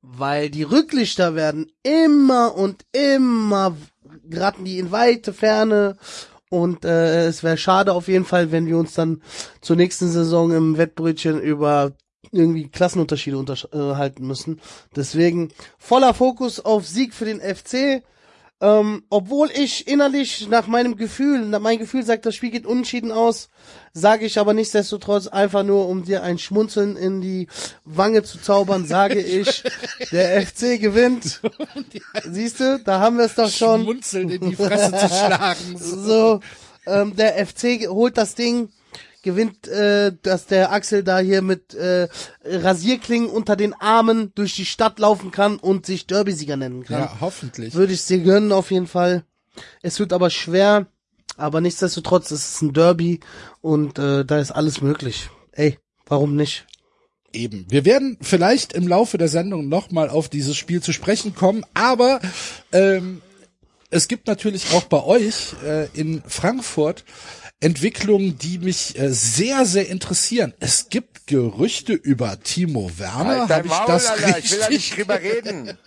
Weil 0.02 0.48
die 0.50 0.62
Rücklichter 0.62 1.34
werden 1.34 1.72
immer 1.82 2.54
und 2.54 2.84
immer 2.92 3.76
geraten 4.22 4.64
die 4.64 4.78
in 4.78 4.92
weite 4.92 5.32
Ferne. 5.32 5.96
Und 6.50 6.85
äh, 6.85 7.26
es 7.26 7.42
wäre 7.42 7.56
schade 7.56 7.92
auf 7.92 8.09
jeden 8.09 8.24
Fall, 8.24 8.52
wenn 8.52 8.66
wir 8.66 8.78
uns 8.78 8.94
dann 8.94 9.22
zur 9.61 9.76
nächsten 9.76 10.09
Saison 10.09 10.52
im 10.52 10.76
Wettbrötchen 10.76 11.40
über 11.40 11.92
irgendwie 12.32 12.68
Klassenunterschiede 12.68 13.38
unterhalten 13.38 14.26
müssen. 14.26 14.61
Deswegen 14.94 15.50
voller 15.78 16.14
Fokus 16.14 16.61
auf 16.61 16.87
Sieg 16.87 17.14
für 17.14 17.24
den 17.24 17.40
FC. 17.40 18.02
Ähm, 18.59 19.03
obwohl 19.11 19.51
ich 19.51 19.87
innerlich 19.87 20.49
nach 20.49 20.66
meinem 20.66 20.97
Gefühl, 20.97 21.45
nach 21.45 21.61
mein 21.61 21.79
Gefühl 21.79 22.03
sagt, 22.05 22.25
das 22.25 22.35
Spiel 22.35 22.51
geht 22.51 22.64
unentschieden 22.64 23.12
aus, 23.12 23.51
sage 23.92 24.25
ich 24.25 24.38
aber 24.38 24.55
nichtsdestotrotz 24.55 25.27
einfach 25.27 25.62
nur, 25.62 25.87
um 25.88 26.05
dir 26.05 26.23
ein 26.23 26.38
Schmunzeln 26.38 26.97
in 26.97 27.21
die 27.21 27.49
Wange 27.85 28.23
zu 28.23 28.40
zaubern, 28.40 28.87
sage 28.87 29.21
ich, 29.21 29.62
der 30.11 30.40
FC 30.40 30.81
gewinnt. 30.81 31.42
Siehst 32.25 32.61
du, 32.61 32.81
da 32.83 33.01
haben 33.01 33.19
wir 33.19 33.27
es 33.27 33.35
doch 33.35 33.51
schon. 33.51 33.83
Schmunzeln 33.83 34.31
in 34.31 34.49
die 34.49 34.57
Fresse 34.57 34.90
zu 34.90 35.09
schlagen. 35.09 35.77
So, 36.07 36.40
ähm, 36.87 37.14
der 37.16 37.47
FC 37.47 37.88
holt 37.88 38.16
das 38.16 38.35
Ding, 38.35 38.71
gewinnt, 39.26 39.66
äh, 39.66 40.12
dass 40.22 40.46
der 40.46 40.72
Axel 40.72 41.02
da 41.02 41.18
hier 41.18 41.42
mit 41.42 41.74
äh, 41.74 42.08
Rasierklingen 42.44 43.28
unter 43.28 43.56
den 43.56 43.74
Armen 43.74 44.32
durch 44.36 44.54
die 44.54 44.64
Stadt 44.64 45.00
laufen 45.00 45.32
kann 45.32 45.56
und 45.56 45.84
sich 45.84 46.06
Derbysieger 46.06 46.56
nennen 46.56 46.84
kann. 46.84 47.00
Ja, 47.00 47.16
hoffentlich. 47.20 47.74
Würde 47.74 47.92
ich 47.92 48.06
dir 48.06 48.20
gönnen 48.20 48.52
auf 48.52 48.70
jeden 48.70 48.86
Fall. 48.86 49.24
Es 49.82 49.98
wird 49.98 50.12
aber 50.12 50.30
schwer, 50.30 50.86
aber 51.36 51.60
nichtsdestotrotz 51.60 52.30
es 52.30 52.52
ist 52.52 52.62
ein 52.62 52.72
Derby 52.72 53.18
und 53.60 53.98
äh, 53.98 54.24
da 54.24 54.38
ist 54.38 54.52
alles 54.52 54.80
möglich. 54.80 55.28
Ey, 55.50 55.78
warum 56.06 56.36
nicht? 56.36 56.64
Eben. 57.32 57.66
Wir 57.68 57.84
werden 57.84 58.16
vielleicht 58.22 58.74
im 58.74 58.86
Laufe 58.86 59.18
der 59.18 59.28
Sendung 59.28 59.68
nochmal 59.68 60.08
auf 60.08 60.28
dieses 60.28 60.56
Spiel 60.56 60.80
zu 60.80 60.92
sprechen 60.92 61.34
kommen, 61.34 61.66
aber 61.74 62.20
ähm, 62.70 63.20
es 63.90 64.06
gibt 64.06 64.28
natürlich 64.28 64.72
auch 64.72 64.84
bei 64.84 65.02
euch 65.02 65.54
äh, 65.64 65.88
in 65.94 66.22
Frankfurt 66.26 67.04
Entwicklungen, 67.61 68.38
die 68.38 68.59
mich 68.59 68.99
äh, 68.99 69.12
sehr, 69.12 69.64
sehr 69.64 69.88
interessieren. 69.88 70.53
Es 70.61 70.88
gibt 70.90 71.27
Gerüchte 71.27 71.92
über 71.92 72.38
Timo 72.40 72.90
Werner. 72.99 73.40
Halt 73.40 73.51
Habe 73.51 73.66
ich 73.66 73.73
Maul, 73.73 73.87
das 73.88 74.07
Alter, 74.07 74.38
ich 74.38 74.53
will 74.53 74.59
da 74.59 74.66
richtig? 74.66 74.97
nicht 74.97 74.97
drüber 74.99 75.21
reden. 75.21 75.79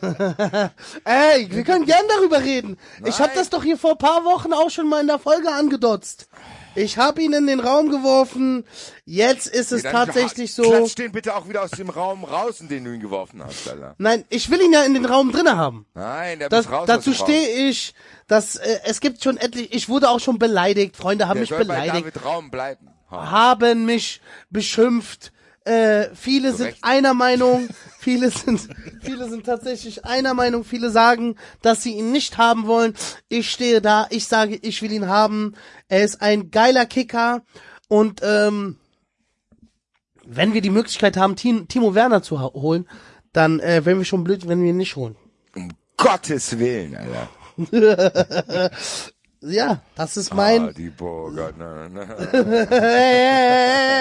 Ey, 1.04 1.48
wir 1.50 1.62
können 1.62 1.86
gern 1.86 2.02
darüber 2.16 2.42
reden. 2.42 2.78
Ich 3.04 3.18
habe 3.18 3.28
Nein. 3.28 3.36
das 3.36 3.50
doch 3.50 3.62
hier 3.62 3.78
vor 3.78 3.96
paar 3.96 4.24
Wochen 4.24 4.52
auch 4.52 4.70
schon 4.70 4.88
mal 4.88 5.00
in 5.00 5.06
der 5.06 5.20
Folge 5.20 5.52
angedotzt. 5.52 6.28
Ich 6.74 6.98
habe 6.98 7.22
ihn 7.22 7.32
in 7.32 7.46
den 7.46 7.60
Raum 7.60 7.88
geworfen. 7.90 8.64
Jetzt 9.04 9.46
ist 9.48 9.72
es 9.72 9.82
Dann 9.82 9.92
tatsächlich 9.92 10.54
so. 10.54 10.62
Klatsch 10.62 10.94
den 10.96 11.12
bitte 11.12 11.34
auch 11.34 11.48
wieder 11.48 11.62
aus 11.62 11.70
dem 11.70 11.88
Raum 11.90 12.24
raus, 12.24 12.60
in 12.60 12.68
den 12.68 12.84
du 12.84 12.92
ihn 12.92 13.00
geworfen 13.00 13.42
hast, 13.44 13.68
Alter. 13.68 13.94
Nein, 13.98 14.24
ich 14.28 14.50
will 14.50 14.60
ihn 14.60 14.72
ja 14.72 14.84
in 14.84 14.94
den 14.94 15.04
Raum 15.06 15.32
drinne 15.32 15.56
haben. 15.56 15.86
Nein, 15.94 16.38
der 16.38 16.48
Das, 16.48 16.66
muss 16.66 16.74
raus 16.74 16.86
dazu 16.86 17.12
stehe 17.12 17.68
ich. 17.68 17.94
dass 18.26 18.56
äh, 18.56 18.78
es 18.84 19.00
gibt 19.00 19.22
schon 19.22 19.36
etlich. 19.38 19.72
Ich 19.72 19.88
wurde 19.88 20.08
auch 20.10 20.20
schon 20.20 20.38
beleidigt. 20.38 20.96
Freunde 20.96 21.26
haben 21.26 21.34
Der 21.36 21.40
mich 21.42 21.50
soll 21.50 21.58
bei 21.64 21.64
beleidigt. 21.64 22.14
David 22.14 22.24
Raum 22.24 22.50
bleiben. 22.50 22.88
Ha. 23.10 23.30
haben 23.30 23.86
mich 23.86 24.20
beschimpft. 24.50 25.32
Äh, 25.68 26.10
viele 26.14 26.52
sind 26.52 26.66
Recht. 26.66 26.78
einer 26.84 27.14
Meinung, 27.14 27.68
viele 27.98 28.30
sind, 28.30 28.68
viele 29.02 29.28
sind 29.28 29.44
tatsächlich 29.46 30.04
einer 30.04 30.34
Meinung, 30.34 30.64
viele 30.64 30.90
sagen, 30.90 31.36
dass 31.62 31.82
sie 31.82 31.92
ihn 31.92 32.10
nicht 32.12 32.38
haben 32.38 32.66
wollen. 32.66 32.94
Ich 33.28 33.50
stehe 33.50 33.80
da, 33.80 34.06
ich 34.10 34.26
sage, 34.26 34.56
ich 34.56 34.82
will 34.82 34.92
ihn 34.92 35.06
haben. 35.08 35.54
Er 35.88 36.02
ist 36.04 36.22
ein 36.22 36.50
geiler 36.50 36.86
Kicker 36.86 37.42
und 37.88 38.20
ähm, 38.22 38.78
wenn 40.24 40.52
wir 40.54 40.60
die 40.60 40.70
Möglichkeit 40.70 41.16
haben, 41.16 41.36
Ti- 41.36 41.66
Timo 41.68 41.94
Werner 41.94 42.22
zu 42.22 42.40
holen, 42.40 42.88
dann 43.32 43.60
äh, 43.60 43.84
wären 43.84 43.98
wir 43.98 44.04
schon 44.04 44.24
blöd, 44.24 44.46
wenn 44.48 44.62
wir 44.62 44.70
ihn 44.70 44.76
nicht 44.76 44.96
holen. 44.96 45.16
Um 45.54 45.68
Gottes 45.96 46.58
Willen, 46.58 46.96
Alter. 46.96 47.28
Ja, 49.40 49.82
das 49.94 50.16
ist 50.16 50.34
mein. 50.34 50.68
Ah, 50.68 50.72
die 50.72 50.90
Burger. 50.90 51.52
Na, 51.58 51.88
na. 51.88 52.06
hey, 52.32 52.44
hey, 52.50 53.48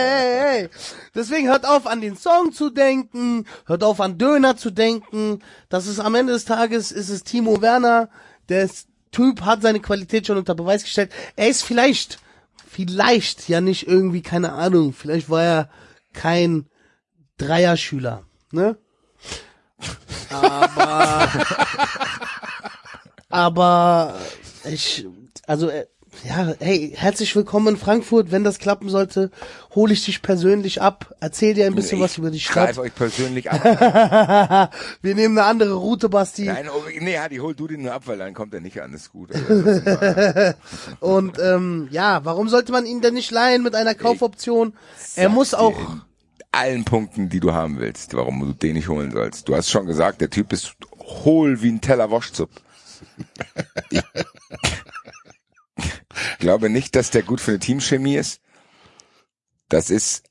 hey, 0.09 0.39
hey. 0.39 0.69
Deswegen 1.13 1.47
hört 1.47 1.65
auf, 1.65 1.85
an 1.85 2.01
den 2.01 2.17
Song 2.17 2.51
zu 2.51 2.71
denken, 2.71 3.45
hört 3.65 3.83
auf, 3.83 4.01
an 4.01 4.17
Döner 4.17 4.57
zu 4.57 4.71
denken. 4.71 5.43
Das 5.69 5.85
ist 5.85 5.99
am 5.99 6.15
Ende 6.15 6.33
des 6.33 6.45
Tages 6.45 6.91
ist 6.91 7.09
es 7.09 7.23
Timo 7.23 7.61
Werner. 7.61 8.09
Der 8.49 8.67
Typ 9.11 9.41
hat 9.41 9.61
seine 9.61 9.79
Qualität 9.79 10.25
schon 10.25 10.37
unter 10.37 10.55
Beweis 10.55 10.83
gestellt. 10.83 11.11
Er 11.35 11.49
ist 11.49 11.63
vielleicht, 11.63 12.19
vielleicht 12.67 13.47
ja 13.47 13.61
nicht 13.61 13.87
irgendwie, 13.87 14.21
keine 14.21 14.53
Ahnung, 14.53 14.93
vielleicht 14.93 15.29
war 15.29 15.43
er 15.43 15.69
kein 16.13 16.67
Dreierschüler, 17.37 18.23
ne? 18.51 18.77
Aber, 20.29 21.29
aber 23.29 24.19
ich, 24.65 25.05
also, 25.47 25.69
äh, 25.69 25.85
ja, 26.27 26.53
hey, 26.59 26.93
herzlich 26.95 27.35
willkommen 27.35 27.75
in 27.75 27.77
Frankfurt. 27.77 28.31
Wenn 28.31 28.43
das 28.43 28.59
klappen 28.59 28.89
sollte, 28.89 29.29
hole 29.75 29.93
ich 29.93 30.05
dich 30.05 30.21
persönlich 30.21 30.81
ab, 30.81 31.13
erzähl 31.19 31.53
dir 31.53 31.65
ein 31.65 31.75
bisschen 31.75 31.99
was 31.99 32.17
über 32.17 32.31
die 32.31 32.39
Greif 32.39 32.71
Stadt. 32.71 32.77
euch 32.79 32.95
persönlich 32.95 33.51
ab. 33.51 34.71
Wir 35.01 35.15
nehmen 35.15 35.37
eine 35.37 35.47
andere 35.47 35.73
Route, 35.73 36.09
Basti. 36.09 36.45
Nein, 36.45 36.69
oh, 36.69 36.81
nee, 36.99 37.17
Hadi, 37.17 37.37
hol 37.37 37.53
du 37.55 37.67
den 37.67 37.83
nur 37.83 37.93
ab, 37.93 38.03
weil 38.05 38.17
dann 38.17 38.33
kommt 38.33 38.53
er 38.53 38.61
nicht 38.61 38.81
an. 38.81 38.93
Ist 38.93 39.11
gut. 39.11 39.31
Also, 39.33 40.53
Und 41.01 41.39
ähm, 41.39 41.87
ja, 41.91 42.23
warum 42.23 42.47
sollte 42.49 42.71
man 42.71 42.85
ihn 42.85 43.01
denn 43.01 43.13
nicht 43.13 43.31
leihen 43.31 43.61
mit 43.61 43.75
einer 43.75 43.93
Kaufoption? 43.93 44.73
Er 45.15 45.29
muss 45.29 45.53
auch. 45.53 45.75
allen 46.51 46.85
Punkten, 46.85 47.29
die 47.29 47.41
du 47.41 47.53
haben 47.53 47.79
willst, 47.79 48.13
warum 48.15 48.39
du 48.39 48.53
den 48.53 48.73
nicht 48.75 48.87
holen 48.87 49.11
sollst. 49.11 49.47
Du 49.49 49.55
hast 49.55 49.69
schon 49.69 49.85
gesagt, 49.85 50.21
der 50.21 50.29
Typ 50.29 50.51
ist 50.53 50.75
hohl 50.99 51.61
wie 51.61 51.69
ein 51.69 51.81
Teller 51.81 52.11
Waschzup. 52.11 52.49
Ich 56.33 56.39
glaube 56.39 56.69
nicht, 56.69 56.95
dass 56.95 57.11
der 57.11 57.23
gut 57.23 57.41
für 57.41 57.51
eine 57.51 57.59
Teamchemie 57.59 58.15
ist. 58.15 58.41
Das 59.69 59.89
ist 59.89 60.23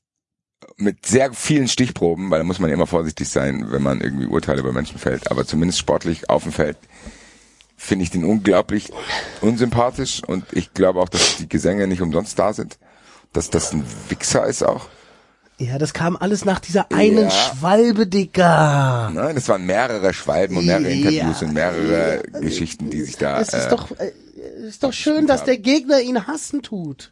mit 0.77 1.05
sehr 1.05 1.33
vielen 1.33 1.67
Stichproben, 1.67 2.29
weil 2.31 2.39
da 2.39 2.43
muss 2.43 2.59
man 2.59 2.69
ja 2.69 2.75
immer 2.75 2.87
vorsichtig 2.87 3.29
sein, 3.29 3.67
wenn 3.71 3.83
man 3.83 4.01
irgendwie 4.01 4.25
Urteile 4.25 4.59
über 4.61 4.73
Menschen 4.73 4.97
fällt, 4.97 5.29
aber 5.31 5.45
zumindest 5.45 5.79
sportlich 5.79 6.29
auf 6.29 6.43
dem 6.43 6.51
Feld 6.51 6.77
finde 7.79 8.03
ich 8.03 8.09
den 8.09 8.23
unglaublich 8.25 8.91
unsympathisch 9.41 10.23
und 10.25 10.45
ich 10.53 10.73
glaube 10.73 10.99
auch, 10.99 11.09
dass 11.09 11.37
die 11.37 11.47
Gesänge 11.47 11.85
nicht 11.87 12.01
umsonst 12.01 12.37
da 12.39 12.51
sind, 12.53 12.79
dass 13.33 13.51
das 13.51 13.71
ein 13.71 13.83
Wichser 14.09 14.47
ist 14.47 14.63
auch. 14.63 14.87
Ja, 15.59 15.77
das 15.79 15.93
kam 15.93 16.15
alles 16.15 16.45
nach 16.45 16.59
dieser 16.59 16.91
einen 16.91 17.25
Ja. 17.25 17.29
Schwalbe, 17.31 18.07
Digga. 18.07 19.09
Nein, 19.13 19.37
es 19.37 19.47
waren 19.49 19.65
mehrere 19.65 20.13
Schwalben 20.13 20.57
und 20.57 20.65
mehrere 20.65 20.89
Ja. 20.91 21.09
Interviews 21.23 21.41
und 21.43 21.53
mehrere 21.53 22.23
Geschichten, 22.41 22.89
die 22.89 23.01
sich 23.03 23.17
da. 23.17 23.39
Es 23.41 23.49
ist 23.53 23.65
äh, 23.65 23.69
doch, 23.69 23.89
ist 24.67 24.83
doch 24.83 24.93
schön, 24.93 25.27
dass 25.27 25.43
der 25.43 25.57
Gegner 25.57 25.99
ihn 26.01 26.27
hassen 26.27 26.61
tut. 26.61 27.11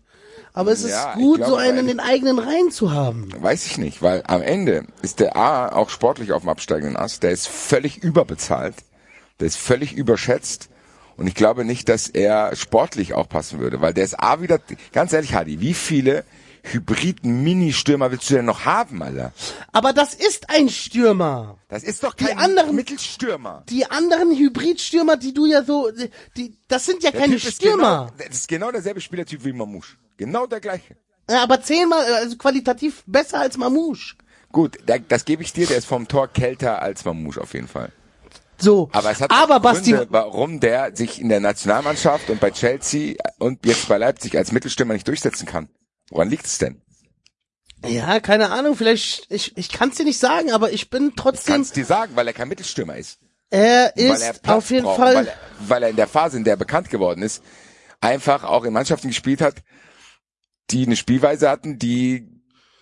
Aber 0.54 0.72
es 0.72 0.84
ist 0.84 0.92
Ja, 0.92 1.14
ich 1.16 1.22
gut, 1.22 1.38
glaube, 1.38 1.52
so 1.52 1.58
einen 1.58 1.74
weil- 1.74 1.80
in 1.80 1.88
den 1.88 2.00
eigenen 2.00 2.40
Reihen 2.40 2.72
zu 2.72 2.92
haben. 2.94 3.30
Weiß 3.40 3.66
ich 3.66 3.78
nicht, 3.78 4.02
weil 4.02 4.24
am 4.26 4.42
Ende 4.42 4.86
ist 5.02 5.20
der 5.20 5.36
A 5.36 5.70
auch 5.74 5.90
sportlich 5.90 6.32
auf 6.32 6.44
dem 6.44 6.50
absteigenden 6.50 6.96
Ast. 6.96 7.24
Der 7.24 7.32
ist 7.32 7.48
völlig 7.48 7.98
überbezahlt. 7.98 8.76
Der 9.42 9.48
ist 9.48 9.58
völlig 9.58 9.94
überschätzt. 9.94 10.70
Und 11.18 11.28
ich 11.28 11.36
glaube 11.36 11.66
nicht, 11.66 11.90
dass 11.90 12.08
er 12.08 12.56
sportlich 12.56 13.14
auch 13.14 13.28
passen 13.28 13.60
würde, 13.60 13.82
weil 13.82 13.94
der 13.94 14.06
ist 14.06 14.18
A 14.20 14.42
wieder, 14.42 14.60
ganz 14.94 15.12
ehrlich, 15.14 15.34
Hadi, 15.34 15.60
wie 15.60 15.74
viele 15.74 16.24
Hybrid-Mini-Stürmer 16.72 18.12
willst 18.12 18.30
du 18.30 18.36
denn 18.36 18.46
noch 18.46 18.66
haben, 18.66 19.02
Alter? 19.02 19.32
Aber 19.72 19.94
das 19.94 20.14
ist 20.14 20.50
ein 20.50 20.70
Stürmer. 20.70 21.58
Das 21.68 21.84
ist 21.84 22.04
doch 22.04 22.14
Die 22.14 22.26
kein 22.26 22.38
anderen- 22.38 22.76
Mittelstürmer. 22.76 23.64
Die 23.70 23.86
anderen 23.90 24.36
Hybridstürmer, 24.36 25.18
die 25.18 25.34
du 25.34 25.46
ja 25.46 25.64
so, 25.64 25.90
die, 26.38 26.58
das 26.68 26.86
sind 26.86 27.04
ja 27.04 27.12
Der 27.12 27.22
keine 27.22 27.36
Typ 27.36 27.46
ist 27.48 27.56
Stürmer. 27.56 28.12
Genau, 28.18 28.28
das 28.28 28.36
ist 28.38 28.48
genau 28.48 28.72
derselbe 28.72 29.02
Spielertyp 29.02 29.44
wie 29.46 29.54
Mamouche. 29.54 29.96
Genau 30.18 30.46
der 30.46 30.60
gleiche. 30.60 30.96
Ja, 31.30 31.44
aber 31.44 31.62
zehnmal, 31.62 32.04
also 32.16 32.38
qualitativ 32.38 33.04
besser 33.08 33.40
als 33.40 33.58
Mamouche. 33.58 34.16
Gut, 34.52 34.78
das 35.08 35.26
gebe 35.26 35.44
ich 35.44 35.52
dir, 35.54 35.68
der 35.68 35.78
ist 35.78 35.86
vom 35.88 36.08
Tor 36.08 36.28
kälter 36.30 36.82
als 36.82 37.04
Mamouche 37.04 37.42
auf 37.42 37.54
jeden 37.54 37.68
Fall. 37.68 37.92
So. 38.58 38.90
Aber 38.94 39.12
es 39.12 39.20
hat 39.20 39.32
aber 39.32 39.58
auch 39.58 39.62
Basti, 39.62 39.92
Gründe, 39.92 40.08
warum 40.12 40.60
der 40.62 40.96
sich 40.96 41.20
in 41.20 41.28
der 41.28 41.42
Nationalmannschaft 41.42 42.30
und 42.30 42.40
bei 42.40 42.52
Chelsea 42.52 43.16
und 43.38 43.66
jetzt 43.66 43.90
bei 43.90 43.98
Leipzig 43.98 44.38
als 44.38 44.54
Mittelstürmer 44.54 44.94
nicht 44.94 45.08
durchsetzen 45.08 45.46
kann. 45.46 45.68
Woran 46.10 46.30
liegt 46.30 46.46
es 46.46 46.58
denn? 46.58 46.82
ja, 47.88 48.20
keine 48.20 48.50
Ahnung, 48.52 48.76
vielleicht, 48.76 49.32
ich, 49.32 49.56
ich 49.58 49.70
kann 49.70 49.90
es 49.90 49.98
dir 49.98 50.06
nicht 50.06 50.20
sagen, 50.20 50.52
aber 50.52 50.72
ich 50.72 50.90
bin 50.90 51.14
trotzdem, 51.16 51.56
Kannst 51.56 51.76
dir 51.76 51.86
sagen, 51.86 52.16
weil 52.16 52.28
er 52.28 52.34
kein 52.34 52.48
Mittelstürmer 52.48 52.96
ist. 52.96 53.20
er 53.52 53.96
ist 53.96 54.22
er 54.22 54.56
auf 54.56 54.72
jeden 54.72 54.86
braucht, 54.86 54.98
Fall, 54.98 55.16
Weil 55.16 55.28
er, 55.28 55.38
weil 55.60 55.84
er 55.84 55.90
in 55.90 55.96
der 55.96 56.08
Phase, 56.08 56.38
in 56.38 56.44
der 56.44 56.54
er 56.54 56.58
bekannt 56.58 56.90
geworden 56.90 57.22
ist, 57.22 57.44
einfach 58.02 58.44
auch 58.44 58.64
in 58.64 58.74
Mannschaften 58.74 59.10
gespielt 59.10 59.42
hat, 59.42 59.56
die 60.72 60.86
eine 60.86 60.96
Spielweise 60.96 61.50
hatten, 61.50 61.78
die 61.78 62.28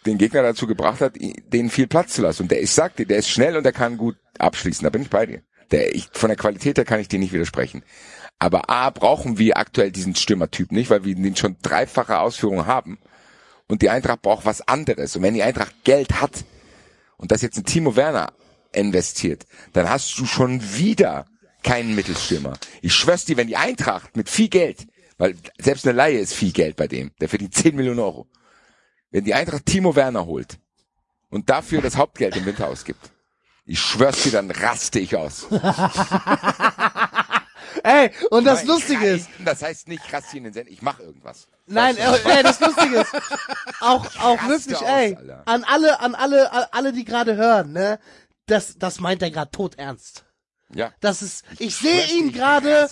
den 0.05 0.17
Gegner 0.17 0.41
dazu 0.41 0.67
gebracht 0.67 1.01
hat, 1.01 1.15
denen 1.17 1.69
viel 1.69 1.87
Platz 1.87 2.13
zu 2.13 2.21
lassen. 2.21 2.43
Und 2.43 2.51
der, 2.51 2.61
ich 2.61 2.71
sag 2.71 2.95
dir, 2.95 3.05
der 3.05 3.17
ist 3.17 3.29
schnell 3.29 3.57
und 3.57 3.63
der 3.63 3.71
kann 3.73 3.97
gut 3.97 4.17
abschließen. 4.37 4.83
Da 4.83 4.89
bin 4.89 5.01
ich 5.01 5.09
bei 5.09 5.25
dir. 5.25 5.41
Der, 5.71 5.95
ich, 5.95 6.09
von 6.11 6.29
der 6.29 6.37
Qualität 6.37 6.77
her 6.77 6.85
kann 6.85 6.99
ich 6.99 7.07
dir 7.07 7.19
nicht 7.19 7.33
widersprechen. 7.33 7.83
Aber 8.39 8.69
A, 8.69 8.89
brauchen 8.89 9.37
wir 9.37 9.57
aktuell 9.57 9.91
diesen 9.91 10.15
Stürmertyp 10.15 10.71
nicht, 10.71 10.89
weil 10.89 11.05
wir 11.05 11.15
den 11.15 11.35
schon 11.35 11.55
dreifache 11.61 12.19
Ausführung 12.19 12.65
haben. 12.65 12.99
Und 13.67 13.81
die 13.81 13.89
Eintracht 13.89 14.21
braucht 14.21 14.45
was 14.45 14.67
anderes. 14.67 15.15
Und 15.15 15.23
wenn 15.23 15.33
die 15.33 15.43
Eintracht 15.43 15.83
Geld 15.83 16.21
hat 16.21 16.43
und 17.17 17.31
das 17.31 17.41
jetzt 17.41 17.57
ein 17.57 17.65
Timo 17.65 17.95
Werner 17.95 18.33
investiert, 18.71 19.45
dann 19.73 19.89
hast 19.89 20.17
du 20.19 20.25
schon 20.25 20.61
wieder 20.75 21.25
keinen 21.63 21.95
Mittelstürmer. 21.95 22.53
Ich 22.81 22.93
schwör's 22.93 23.25
dir, 23.25 23.37
wenn 23.37 23.47
die 23.47 23.55
Eintracht 23.55 24.17
mit 24.17 24.29
viel 24.29 24.49
Geld, 24.49 24.87
weil 25.17 25.35
selbst 25.57 25.87
eine 25.87 25.95
Laie 25.95 26.19
ist 26.19 26.33
viel 26.33 26.51
Geld 26.51 26.75
bei 26.75 26.87
dem, 26.87 27.11
der 27.21 27.29
verdient 27.29 27.55
10 27.55 27.75
Millionen 27.75 27.99
Euro. 27.99 28.27
Wenn 29.11 29.23
die 29.23 29.33
Eintracht 29.33 29.65
Timo 29.65 29.95
Werner 29.95 30.25
holt 30.25 30.57
und 31.29 31.49
dafür 31.49 31.81
das 31.81 31.95
Hauptgeld 31.95 32.35
im 32.35 32.45
Winter 32.45 32.67
ausgibt, 32.67 33.11
ich 33.65 33.79
schwör's 33.79 34.23
dir, 34.23 34.33
dann 34.33 34.51
raste 34.51 34.99
ich 34.99 35.15
aus. 35.15 35.47
ey, 37.83 38.11
und 38.29 38.45
das 38.45 38.63
Lustige 38.65 39.05
ist, 39.05 39.29
Das 39.43 39.61
heißt 39.61 39.87
nicht 39.87 40.11
raste 40.13 40.37
in 40.37 40.43
den 40.45 40.53
Send, 40.53 40.69
ich 40.69 40.81
mache 40.81 41.03
irgendwas. 41.03 41.47
Nein, 41.65 41.95
Weißt 41.97 42.25
du? 42.25 42.29
ey, 42.29 42.43
das 42.43 42.59
Lustige 42.59 42.97
ist, 43.01 43.13
auch, 43.79 44.05
auch 44.19 44.47
wirklich, 44.47 44.75
aus, 44.77 44.81
ey, 44.83 45.15
Alter. 45.15 45.43
an 45.45 45.63
alle, 45.63 45.99
an 45.99 46.15
alle, 46.15 46.51
an 46.51 46.65
alle, 46.71 46.93
die 46.93 47.05
gerade 47.05 47.35
hören, 47.35 47.71
ne, 47.73 47.99
das, 48.47 48.77
das 48.77 48.99
meint 48.99 49.21
er 49.21 49.31
gerade 49.31 49.51
todernst. 49.51 50.25
Ja. 50.73 50.91
Das 51.01 51.21
ist, 51.21 51.45
ich 51.59 51.75
sehe 51.75 52.05
ihn 52.17 52.31
gerade, 52.31 52.89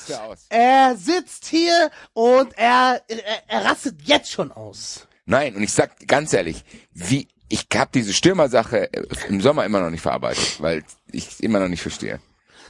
er 0.50 0.96
sitzt 0.96 1.48
hier 1.48 1.90
und 2.14 2.56
er, 2.58 3.02
er, 3.08 3.44
er 3.48 3.66
rastet 3.66 4.02
jetzt 4.04 4.32
schon 4.32 4.52
aus. 4.52 5.08
Nein, 5.26 5.56
und 5.56 5.64
ich 5.64 5.74
sag 5.74 6.08
ganz 6.08 6.32
ehrlich, 6.34 6.64
wie 6.94 7.28
ich 7.50 7.68
habe 7.76 7.92
diese 7.94 8.14
Stürmersache 8.14 8.94
äh, 8.94 9.04
im 9.28 9.42
Sommer 9.42 9.66
immer 9.66 9.82
noch 9.82 9.90
nicht 9.90 10.02
verarbeitet, 10.02 10.62
weil 10.62 10.84
ich 11.12 11.44
immer 11.44 11.60
noch 11.60 11.68
nicht 11.68 11.82
verstehe. 11.82 12.20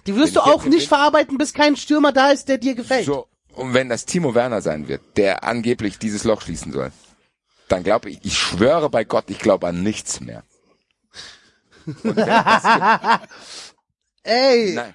Die 0.08 0.16
wirst 0.16 0.36
Wenn 0.36 0.44
du 0.44 0.52
auch 0.52 0.66
nicht 0.66 0.88
verarbeiten, 0.88 1.38
bis 1.38 1.54
kein 1.54 1.76
Stürmer 1.76 2.12
da 2.12 2.32
ist, 2.32 2.48
der 2.48 2.58
dir 2.58 2.76
gefällt. 2.76 3.06
So, 3.06 3.28
und 3.54 3.74
wenn 3.74 3.90
das 3.90 4.06
Timo 4.06 4.34
Werner 4.34 4.62
sein 4.62 4.88
wird, 4.88 5.02
der 5.18 5.44
angeblich 5.44 6.00
dieses 6.00 6.24
Loch 6.24 6.42
schließen 6.42 6.72
soll, 6.72 6.92
dann 7.68 7.84
glaube 7.84 8.10
ich, 8.10 8.20
ich 8.24 8.38
schwöre 8.38 8.90
bei 8.90 9.04
Gott, 9.04 9.26
ich 9.28 9.40
glaube 9.40 9.68
an 9.68 9.84
nichts 9.84 10.20
mehr. 10.20 10.44
Ey, 14.24 14.74
Nein. 14.76 14.94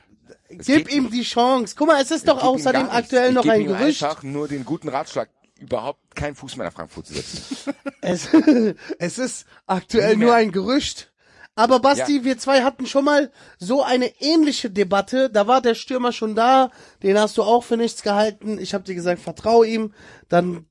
Es 0.48 0.66
gib 0.66 0.92
ihm 0.92 1.10
die 1.10 1.22
Chance. 1.22 1.74
Guck 1.76 1.88
mal, 1.88 2.00
es 2.00 2.10
ist 2.10 2.28
doch 2.28 2.42
außerdem 2.42 2.88
aktuell 2.88 3.32
noch 3.32 3.46
ein 3.46 3.64
Gerücht. 3.64 4.02
einfach 4.02 4.22
nur 4.22 4.46
den 4.46 4.64
guten 4.64 4.88
Ratschlag, 4.88 5.28
überhaupt 5.58 6.14
keinen 6.14 6.34
Fuß 6.34 6.56
mehr 6.56 6.66
nach 6.66 6.72
Frankfurt 6.72 7.06
zu 7.06 7.14
setzen. 7.14 7.56
Es, 8.00 8.28
es 8.98 9.18
ist 9.18 9.46
aktuell 9.66 10.16
nur 10.16 10.32
ein 10.32 10.52
Gerücht. 10.52 11.12
Aber 11.56 11.80
Basti, 11.80 12.18
Ja. 12.18 12.24
wir 12.24 12.38
zwei 12.38 12.62
hatten 12.62 12.86
schon 12.86 13.04
mal 13.06 13.32
so 13.58 13.82
eine 13.82 14.12
ähnliche 14.20 14.70
Debatte. 14.70 15.30
Da 15.30 15.46
war 15.46 15.62
der 15.62 15.74
Stürmer 15.74 16.12
schon 16.12 16.34
da. 16.34 16.70
Den 17.02 17.18
hast 17.18 17.38
du 17.38 17.42
auch 17.42 17.64
für 17.64 17.78
nichts 17.78 18.02
gehalten. 18.02 18.58
Ich 18.60 18.74
habe 18.74 18.84
dir 18.84 18.94
gesagt, 18.94 19.20
vertrau 19.22 19.62
ihm. 19.64 19.94
Dann, 20.28 20.66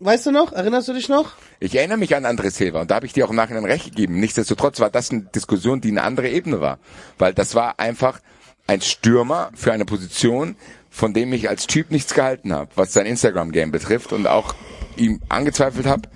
weißt 0.00 0.26
du 0.26 0.32
noch? 0.32 0.52
Erinnerst 0.52 0.88
du 0.88 0.94
dich 0.94 1.08
noch? 1.08 1.34
Ich 1.60 1.76
erinnere 1.76 1.98
mich 1.98 2.14
an 2.16 2.26
André 2.26 2.50
Silva 2.50 2.80
und 2.80 2.90
da 2.90 2.96
habe 2.96 3.06
ich 3.06 3.12
dir 3.12 3.24
auch 3.24 3.30
im 3.30 3.36
Nachhinein 3.36 3.64
recht 3.64 3.84
gegeben. 3.84 4.18
Nichtsdestotrotz 4.18 4.80
war 4.80 4.90
das 4.90 5.12
eine 5.12 5.22
Diskussion, 5.22 5.80
die 5.80 5.90
eine 5.90 6.02
andere 6.02 6.28
Ebene 6.28 6.60
war. 6.60 6.80
Weil 7.18 7.32
das 7.32 7.54
war 7.54 7.78
einfach 7.78 8.18
ein 8.66 8.80
Stürmer 8.80 9.52
für 9.54 9.72
eine 9.72 9.84
Position, 9.84 10.56
von 10.90 11.14
dem 11.14 11.32
ich 11.32 11.48
als 11.48 11.68
Typ 11.68 11.92
nichts 11.92 12.14
gehalten 12.14 12.52
habe, 12.52 12.70
was 12.74 12.92
sein 12.92 13.06
Instagram-Game 13.06 13.70
betrifft 13.70 14.12
und 14.12 14.26
auch 14.26 14.56
ihm 14.96 15.20
angezweifelt 15.28 15.86
habe. 15.86 16.08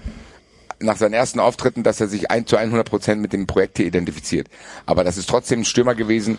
Nach 0.81 0.97
seinen 0.97 1.14
ersten 1.14 1.40
Auftritten, 1.40 1.83
dass 1.83 2.01
er 2.01 2.09
sich 2.09 2.31
ein 2.31 2.47
zu 2.47 2.57
100 2.57 2.88
Prozent 2.88 3.23
mit 3.23 3.33
dem 3.33 3.47
Projekt 3.47 3.77
hier 3.77 3.87
identifiziert. 3.87 4.49
Aber 4.87 5.05
das 5.05 5.16
ist 5.16 5.29
trotzdem 5.29 5.61
ein 5.61 5.64
Stürmer 5.64 5.95
gewesen, 5.95 6.38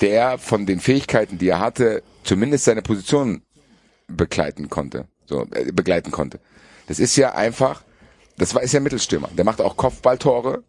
der 0.00 0.38
von 0.38 0.66
den 0.66 0.80
Fähigkeiten, 0.80 1.38
die 1.38 1.48
er 1.48 1.58
hatte, 1.58 2.02
zumindest 2.24 2.64
seine 2.64 2.82
Position 2.82 3.42
begleiten 4.06 4.68
konnte. 4.68 5.06
So, 5.26 5.46
äh, 5.52 5.72
begleiten 5.72 6.10
konnte. 6.10 6.40
Das 6.88 6.98
ist 6.98 7.16
ja 7.16 7.34
einfach, 7.34 7.82
das 8.36 8.54
war, 8.54 8.62
ist 8.62 8.72
ja 8.72 8.80
Mittelstürmer. 8.80 9.30
Der 9.36 9.44
macht 9.44 9.60
auch 9.60 9.76
Kopfballtore 9.76 10.62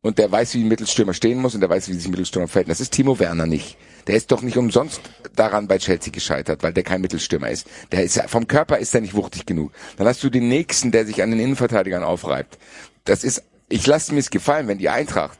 und 0.00 0.18
der 0.18 0.30
weiß, 0.30 0.54
wie 0.54 0.64
ein 0.64 0.68
Mittelstürmer 0.68 1.14
stehen 1.14 1.40
muss 1.40 1.54
und 1.54 1.60
der 1.60 1.70
weiß, 1.70 1.88
wie 1.88 1.94
sich 1.94 2.06
ein 2.06 2.10
Mittelstürmer 2.10 2.48
verhält. 2.48 2.70
Das 2.70 2.80
ist 2.80 2.92
Timo 2.92 3.18
Werner 3.18 3.46
nicht. 3.46 3.76
Der 4.08 4.16
ist 4.16 4.32
doch 4.32 4.42
nicht 4.42 4.56
umsonst 4.56 5.02
daran 5.36 5.68
bei 5.68 5.78
Chelsea 5.78 6.10
gescheitert, 6.10 6.62
weil 6.62 6.72
der 6.72 6.82
kein 6.82 7.00
Mittelstürmer 7.00 7.50
ist. 7.50 7.66
Der 7.92 8.02
ist 8.02 8.20
vom 8.26 8.48
Körper 8.48 8.78
ist 8.78 8.94
er 8.94 9.02
nicht 9.02 9.14
wuchtig 9.14 9.46
genug. 9.46 9.72
Dann 9.96 10.06
hast 10.06 10.24
du 10.24 10.30
den 10.30 10.48
nächsten, 10.48 10.90
der 10.90 11.06
sich 11.06 11.22
an 11.22 11.30
den 11.30 11.40
Innenverteidigern 11.40 12.02
aufreibt. 12.02 12.58
Das 13.04 13.22
ist, 13.22 13.44
ich 13.68 13.86
lasse 13.86 14.12
mir 14.12 14.20
es 14.20 14.30
gefallen, 14.30 14.66
wenn 14.66 14.78
die 14.78 14.88
Eintracht 14.88 15.38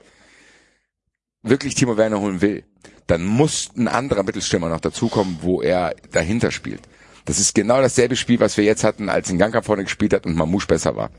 wirklich 1.42 1.74
Timo 1.74 1.96
Werner 1.96 2.20
holen 2.20 2.40
will, 2.42 2.64
dann 3.06 3.24
muss 3.24 3.70
ein 3.76 3.88
anderer 3.88 4.22
Mittelstürmer 4.22 4.68
noch 4.68 4.80
dazukommen, 4.80 5.38
wo 5.40 5.62
er 5.62 5.94
dahinter 6.12 6.50
spielt. 6.50 6.82
Das 7.24 7.38
ist 7.38 7.54
genau 7.54 7.80
dasselbe 7.80 8.16
Spiel, 8.16 8.40
was 8.40 8.56
wir 8.56 8.64
jetzt 8.64 8.84
hatten, 8.84 9.08
als 9.08 9.32
Nganka 9.32 9.62
vorne 9.62 9.84
gespielt 9.84 10.12
hat 10.12 10.26
und 10.26 10.36
Mamouche 10.36 10.66
besser 10.66 10.94
war. 10.96 11.10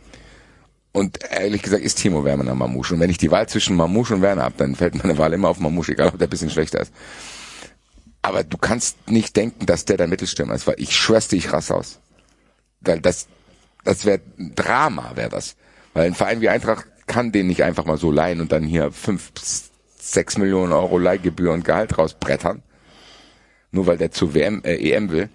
Und 0.92 1.20
ehrlich 1.32 1.62
gesagt 1.62 1.84
ist 1.84 2.00
Timo 2.00 2.24
Werner 2.24 2.56
Mamouche. 2.56 2.94
Und 2.94 3.00
wenn 3.00 3.10
ich 3.10 3.18
die 3.18 3.32
Wahl 3.32 3.48
zwischen 3.48 3.76
Mamouche 3.76 4.16
und 4.16 4.22
Werner 4.22 4.44
habe, 4.44 4.56
dann 4.58 4.76
fällt 4.76 4.96
meine 4.96 5.18
Wahl 5.18 5.34
immer 5.34 5.50
auf 5.50 5.60
Mamouche, 5.60 5.92
egal 5.92 6.10
ob 6.10 6.18
der 6.18 6.28
bisschen 6.28 6.50
schlechter 6.50 6.82
ist. 6.82 6.92
Aber 8.22 8.44
du 8.44 8.58
kannst 8.58 9.10
nicht 9.10 9.36
denken, 9.36 9.66
dass 9.66 9.86
der 9.86 9.98
der 9.98 10.08
Mittelstürmer 10.08 10.54
ist, 10.56 10.68
weil 10.68 10.76
ich 10.78 10.96
schwör's 10.96 11.28
dir, 11.28 11.38
ich 11.38 11.54
rass 11.54 11.72
aus. 11.72 12.00
Weil 12.82 13.00
das, 13.00 13.28
das 13.84 14.06
wäre 14.06 14.22
Drama, 14.38 15.12
wäre 15.16 15.30
das. 15.30 15.56
Weil 15.94 16.08
ein 16.08 16.16
Verein 16.16 16.42
wie 16.42 16.50
Eintracht 16.50 16.86
kann 17.08 17.32
den 17.32 17.48
nicht 17.48 17.64
einfach 17.64 17.86
mal 17.86 17.98
so 17.98 18.12
leihen 18.12 18.42
und 18.42 18.52
dann 18.52 18.64
hier 18.64 18.92
fünf, 18.92 19.32
sechs 19.98 20.38
Millionen 20.38 20.74
Euro 20.74 20.98
Leihgebühr 20.98 21.54
und 21.54 21.66
Gehalt 21.66 21.98
rausbrettern. 21.98 22.62
Nur 23.72 23.88
weil 23.88 23.98
der 23.98 24.12
zu 24.12 24.34
WM, 24.34 24.62
äh, 24.64 24.76
EM 24.76 25.10
will. 25.12 25.30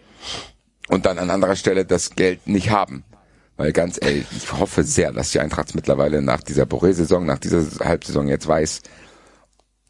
Und 0.88 1.06
dann 1.06 1.18
an 1.18 1.30
anderer 1.30 1.56
Stelle 1.56 1.84
das 1.84 2.10
Geld 2.10 2.46
nicht 2.46 2.70
haben. 2.70 3.04
Weil 3.56 3.72
ganz 3.72 3.98
ehrlich, 4.02 4.26
ich 4.36 4.52
hoffe 4.52 4.82
sehr, 4.82 5.12
dass 5.12 5.30
die 5.30 5.40
Eintracht 5.40 5.74
mittlerweile 5.74 6.20
nach 6.20 6.42
dieser 6.42 6.64
Boré-Saison, 6.64 7.24
nach 7.24 7.38
dieser 7.38 7.64
Halbsaison 7.84 8.26
jetzt 8.28 8.48
weiß, 8.48 8.82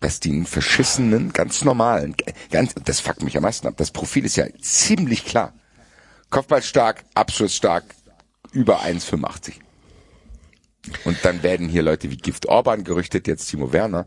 dass 0.00 0.20
die 0.20 0.30
einen 0.30 0.46
verschissenen, 0.46 1.32
ganz 1.32 1.64
normalen, 1.64 2.14
ganz, 2.50 2.74
das 2.84 3.00
fuckt 3.00 3.22
mich 3.22 3.36
am 3.36 3.42
meisten 3.42 3.66
ab. 3.66 3.74
Das 3.76 3.90
Profil 3.90 4.24
ist 4.24 4.36
ja 4.36 4.46
ziemlich 4.60 5.24
klar. 5.24 5.54
Kopfballstark, 6.30 7.04
abschlussstark, 7.14 7.84
über 8.52 8.82
1,85. 8.82 9.54
Und 11.04 11.24
dann 11.24 11.42
werden 11.42 11.68
hier 11.68 11.82
Leute 11.82 12.10
wie 12.10 12.16
Gift 12.16 12.46
Orban 12.46 12.84
gerüchtet, 12.84 13.26
jetzt 13.26 13.46
Timo 13.46 13.72
Werner. 13.72 14.06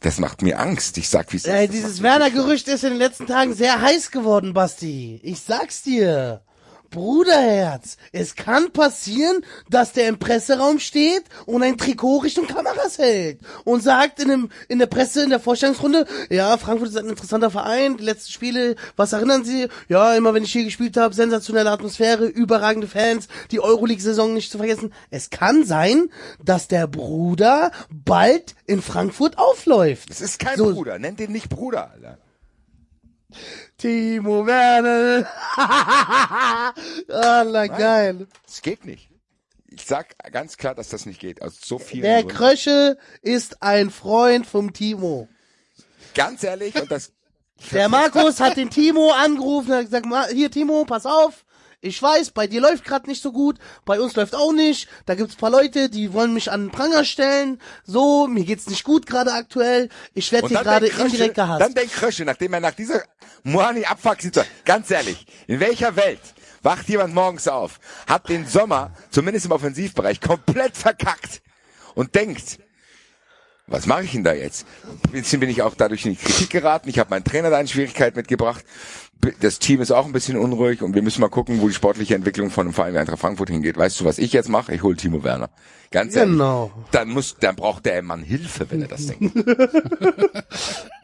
Das 0.00 0.18
macht 0.18 0.42
mir 0.42 0.58
Angst. 0.58 0.96
Ich 0.96 1.08
sag, 1.08 1.32
wie 1.32 1.36
es 1.36 1.44
Ey, 1.44 1.66
ist. 1.66 1.74
Dieses 1.74 2.02
Werner-Gerücht 2.02 2.68
ist 2.68 2.84
in 2.84 2.90
den 2.90 2.98
letzten 2.98 3.26
Tagen 3.26 3.54
sehr 3.54 3.82
heiß 3.82 4.10
geworden, 4.10 4.54
Basti. 4.54 5.20
Ich 5.22 5.40
sag's 5.40 5.82
dir. 5.82 6.42
Bruderherz, 6.90 7.96
es 8.12 8.34
kann 8.34 8.72
passieren, 8.72 9.44
dass 9.68 9.92
der 9.92 10.08
im 10.08 10.18
Presseraum 10.18 10.78
steht 10.78 11.24
und 11.46 11.62
ein 11.62 11.78
Trikot 11.78 12.18
Richtung 12.18 12.46
Kameras 12.46 12.98
hält 12.98 13.40
und 13.64 13.82
sagt 13.82 14.20
in, 14.20 14.28
dem, 14.28 14.50
in 14.68 14.78
der 14.78 14.86
Presse, 14.86 15.22
in 15.22 15.30
der 15.30 15.40
Vorstellungsrunde, 15.40 16.06
ja, 16.30 16.56
Frankfurt 16.58 16.88
ist 16.90 16.96
ein 16.98 17.08
interessanter 17.08 17.50
Verein, 17.50 17.96
die 17.96 18.04
letzten 18.04 18.32
Spiele, 18.32 18.76
was 18.96 19.12
erinnern 19.12 19.44
Sie? 19.44 19.68
Ja, 19.88 20.14
immer 20.14 20.34
wenn 20.34 20.42
ich 20.44 20.52
hier 20.52 20.64
gespielt 20.64 20.96
habe, 20.96 21.14
sensationelle 21.14 21.70
Atmosphäre, 21.70 22.26
überragende 22.26 22.88
Fans, 22.88 23.28
die 23.50 23.60
Euroleague-Saison 23.60 24.34
nicht 24.34 24.50
zu 24.50 24.58
vergessen. 24.58 24.92
Es 25.10 25.30
kann 25.30 25.64
sein, 25.64 26.10
dass 26.42 26.68
der 26.68 26.86
Bruder 26.86 27.70
bald 27.90 28.54
in 28.66 28.82
Frankfurt 28.82 29.38
aufläuft. 29.38 30.10
Das 30.10 30.20
ist 30.20 30.38
kein 30.38 30.56
So- 30.56 30.72
Bruder. 30.72 30.98
Nennt 30.98 31.20
den 31.20 31.32
nicht 31.32 31.48
Bruder, 31.48 31.90
Alter. 31.92 32.18
Timo 33.78 34.46
Werner. 34.46 35.26
Alter, 37.08 37.68
geil. 37.68 38.26
Das 38.46 38.62
geht 38.62 38.84
nicht. 38.84 39.08
Ich 39.68 39.84
sag 39.86 40.14
ganz 40.32 40.56
klar, 40.56 40.74
dass 40.74 40.88
das 40.88 41.06
nicht 41.06 41.20
geht. 41.20 41.42
Aus 41.42 41.60
so 41.64 41.78
vielen 41.78 42.02
Der 42.02 42.22
Gründen. 42.22 42.36
Krösche 42.36 42.98
ist 43.22 43.62
ein 43.62 43.90
Freund 43.90 44.46
vom 44.46 44.72
Timo. 44.72 45.28
Ganz 46.14 46.42
ehrlich, 46.42 46.74
und 46.80 46.90
das, 46.90 47.12
Der 47.72 47.88
Markus 47.88 48.40
hat 48.40 48.56
den 48.56 48.70
Timo 48.70 49.12
angerufen 49.12 49.70
und 49.70 49.76
hat 49.76 49.84
gesagt, 49.84 50.06
"Ma- 50.06 50.26
hier 50.26 50.50
Timo, 50.50 50.84
pass 50.84 51.06
auf. 51.06 51.44
Ich 51.82 52.02
weiß, 52.02 52.32
bei 52.32 52.46
dir 52.46 52.60
läuft 52.60 52.84
gerade 52.84 53.08
nicht 53.08 53.22
so 53.22 53.32
gut, 53.32 53.58
bei 53.86 54.00
uns 54.00 54.14
läuft 54.14 54.34
auch 54.34 54.52
nicht. 54.52 54.86
Da 55.06 55.14
gibt's 55.14 55.34
paar 55.34 55.50
Leute, 55.50 55.88
die 55.88 56.12
wollen 56.12 56.34
mich 56.34 56.50
an 56.50 56.64
den 56.66 56.70
Pranger 56.70 57.04
stellen. 57.04 57.58
So, 57.84 58.26
mir 58.26 58.44
geht's 58.44 58.68
nicht 58.68 58.84
gut 58.84 59.06
gerade 59.06 59.32
aktuell. 59.32 59.88
Ich 60.12 60.30
werde 60.30 60.48
hier 60.48 60.58
gerade 60.58 60.88
indirekt 60.88 61.36
gehasst. 61.36 61.62
dann 61.62 61.72
denkt 61.72 61.94
Krösche, 61.94 62.26
nachdem 62.26 62.52
er 62.52 62.60
nach 62.60 62.74
dieser 62.74 63.02
Moani 63.44 63.86
abfuck 63.86 64.20
sieht, 64.20 64.38
ganz 64.66 64.90
ehrlich, 64.90 65.24
in 65.46 65.58
welcher 65.60 65.96
Welt 65.96 66.20
wacht 66.62 66.86
jemand 66.90 67.14
morgens 67.14 67.48
auf, 67.48 67.80
hat 68.06 68.28
den 68.28 68.46
Sommer, 68.46 68.92
zumindest 69.10 69.46
im 69.46 69.52
Offensivbereich, 69.52 70.20
komplett 70.20 70.76
verkackt 70.76 71.40
und 71.94 72.14
denkt, 72.14 72.58
was 73.66 73.86
mache 73.86 74.02
ich 74.02 74.12
denn 74.12 74.24
da 74.24 74.34
jetzt? 74.34 74.66
Ein 75.06 75.12
bisschen 75.12 75.40
bin 75.40 75.48
ich 75.48 75.62
auch 75.62 75.74
dadurch 75.76 76.04
in 76.04 76.12
die 76.12 76.18
Kritik 76.18 76.50
geraten. 76.50 76.88
Ich 76.88 76.98
habe 76.98 77.10
meinen 77.10 77.24
Trainer 77.24 77.50
da 77.50 77.60
in 77.60 77.68
Schwierigkeiten 77.68 78.18
mitgebracht. 78.18 78.64
Das 79.40 79.58
Team 79.58 79.80
ist 79.80 79.90
auch 79.90 80.06
ein 80.06 80.12
bisschen 80.12 80.38
unruhig 80.38 80.82
und 80.82 80.94
wir 80.94 81.02
müssen 81.02 81.20
mal 81.20 81.28
gucken, 81.28 81.60
wo 81.60 81.68
die 81.68 81.74
sportliche 81.74 82.14
Entwicklung 82.14 82.50
von 82.50 82.66
einem 82.66 82.74
Verein 82.74 82.94
wie 82.94 82.98
Eintracht 82.98 83.18
Frankfurt 83.18 83.50
hingeht. 83.50 83.76
Weißt 83.76 84.00
du, 84.00 84.04
was 84.04 84.18
ich 84.18 84.32
jetzt 84.32 84.48
mache? 84.48 84.74
Ich 84.74 84.82
hole 84.82 84.96
Timo 84.96 85.22
Werner. 85.22 85.50
Ganz 85.90 86.16
ehrlich. 86.16 86.32
Genau. 86.32 86.70
Dann 86.90 87.08
muss, 87.08 87.36
dann 87.38 87.56
braucht 87.56 87.84
der 87.84 88.02
Mann 88.02 88.22
Hilfe, 88.22 88.70
wenn 88.70 88.82
er 88.82 88.88
das 88.88 89.06
denkt. 89.06 89.34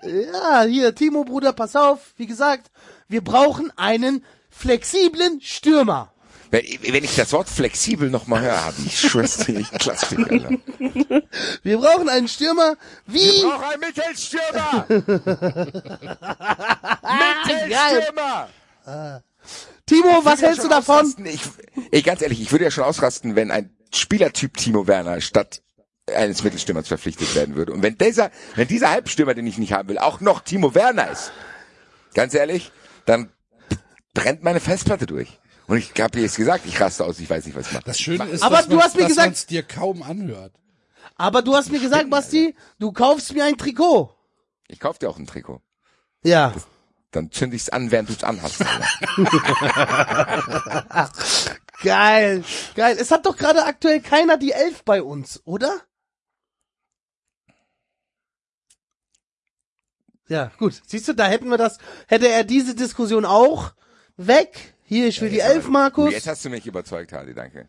Ja, 0.07 0.63
hier, 0.63 0.95
Timo, 0.95 1.25
Bruder, 1.25 1.53
pass 1.53 1.75
auf. 1.75 2.15
Wie 2.17 2.27
gesagt, 2.27 2.71
wir 3.09 3.23
brauchen 3.23 3.73
einen 3.77 4.25
flexiblen 4.51 5.41
Stürmer. 5.41 6.13
Wenn, 6.51 6.65
wenn 6.83 7.05
ich 7.05 7.17
das 7.17 7.33
Wort 7.33 7.49
flexibel 7.49 8.11
noch 8.11 8.27
mal 8.27 8.41
höre, 8.41 8.65
hab 8.65 8.75
ich 8.85 8.99
schwör's 8.99 9.49
ich 9.49 9.71
klasse 9.73 10.15
dich, 10.15 10.31
Alter. 10.31 10.51
Wir 11.63 11.79
brauchen 11.79 12.09
einen 12.09 12.29
Stürmer 12.29 12.77
wie... 13.07 13.19
Wir 13.19 13.49
brauchen 13.49 13.65
einen 13.65 13.81
Mittelstürmer! 13.81 14.87
Mittelstürmer! 17.45 18.49
Timo, 19.87 20.25
was 20.25 20.43
hältst 20.43 20.65
du 20.65 20.69
davon? 20.69 21.15
Ich, 21.25 21.41
ich, 21.91 22.05
ganz 22.05 22.23
ehrlich, 22.23 22.41
ich 22.41 22.51
würde 22.53 22.65
ja 22.65 22.71
schon 22.71 22.85
ausrasten, 22.85 23.37
wenn 23.37 23.51
ein 23.51 23.77
Spielertyp 23.95 24.57
Timo 24.57 24.87
Werner 24.87 25.21
statt 25.21 25.63
eines 26.15 26.45
Mittelstürmers 26.45 26.89
verpflichtet 26.89 27.35
werden 27.35 27.57
würde. 27.57 27.73
Und 27.73 27.83
wenn 27.83 27.99
dieser, 27.99 28.31
wenn 28.55 28.69
dieser 28.69 28.91
Halbstürmer, 28.91 29.35
den 29.35 29.47
ich 29.47 29.59
nicht 29.59 29.73
haben 29.73 29.89
will, 29.89 29.99
auch 29.99 30.21
noch 30.21 30.41
Timo 30.41 30.75
Werner 30.75 31.11
ist, 31.11 31.33
ganz 32.15 32.35
ehrlich, 32.35 32.71
dann 33.07 33.31
brennt 34.15 34.43
meine 34.43 34.61
Festplatte 34.61 35.07
durch. 35.07 35.39
Und 35.67 35.79
ich 35.79 35.93
habe 36.01 36.21
jetzt 36.21 36.37
gesagt, 36.37 36.67
ich 36.67 36.81
raste 36.81 37.05
aus, 37.05 37.19
ich 37.19 37.29
weiß 37.29 37.47
nicht, 37.47 37.57
was 37.57 37.67
ich 37.69 37.73
mache. 37.73 37.85
Das 37.85 37.99
Schöne 37.99 38.25
ist, 38.27 38.43
Aber 38.43 38.59
dass 38.59 38.69
du 38.69 38.77
man, 38.77 38.85
hast 38.85 38.97
mir 38.97 39.07
gesagt- 39.07 39.51
dir 39.51 39.63
kaum 39.63 40.03
anhört. 40.03 40.53
Aber 41.17 41.43
du 41.43 41.55
hast 41.57 41.71
mir 41.71 41.81
gesagt, 41.81 42.11
Basti, 42.11 42.55
du 42.79 42.93
kaufst 42.93 43.33
mir 43.33 43.45
ein 43.45 43.57
Trikot. 43.57 44.15
Ich 44.69 44.81
kauf 44.81 44.99
dir 44.99 45.09
auch 45.09 45.19
ein 45.19 45.27
Trikot. 45.27 45.61
Ja. 46.23 46.55
Dann 47.11 47.31
zünd 47.31 47.55
ich's 47.55 47.69
an, 47.69 47.91
während 47.91 48.09
du's 48.11 48.23
anhast. 48.25 48.61
Geil. 51.83 52.45
Geil. 52.75 52.97
Es 52.99 53.11
hat 53.11 53.27
doch 53.27 53.37
gerade 53.37 53.65
aktuell 53.65 54.01
keiner 54.01 54.37
die 54.37 54.53
Elf 54.53 54.85
bei 54.85 55.03
uns, 55.03 55.41
oder? 55.45 55.81
Ja, 60.29 60.51
gut. 60.59 60.81
Siehst 60.87 61.07
du, 61.09 61.13
da 61.15 61.27
hätten 61.27 61.49
wir 61.49 61.59
das, 61.59 61.79
hätte 62.09 62.29
er 62.29 62.45
diese 62.45 62.75
Diskussion 62.75 63.25
auch 63.25 63.73
weg. 64.17 64.75
Hier, 64.89 65.09
ich 65.09 65.21
will 65.21 65.31
die 65.31 65.41
Elf, 65.41 65.69
Markus. 65.69 66.13
Jetzt 66.13 66.29
hast 66.29 66.45
du 66.45 66.51
mich 66.51 66.65
überzeugt, 66.65 67.13
Hardy, 67.13 67.35
danke. 67.35 67.69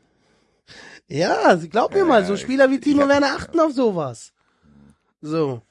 Ja, 1.08 1.56
glaub 1.56 1.93
mir 1.93 1.99
Ja, 1.99 2.06
mal, 2.06 2.21
ja, 2.21 2.27
so 2.27 2.38
Spieler 2.38 2.69
wie 2.69 2.80
Timo 2.80 3.08
Werner 3.08 3.36
achten 3.36 3.60
auf 3.60 3.71
sowas. 3.71 4.34
So. 5.21 5.62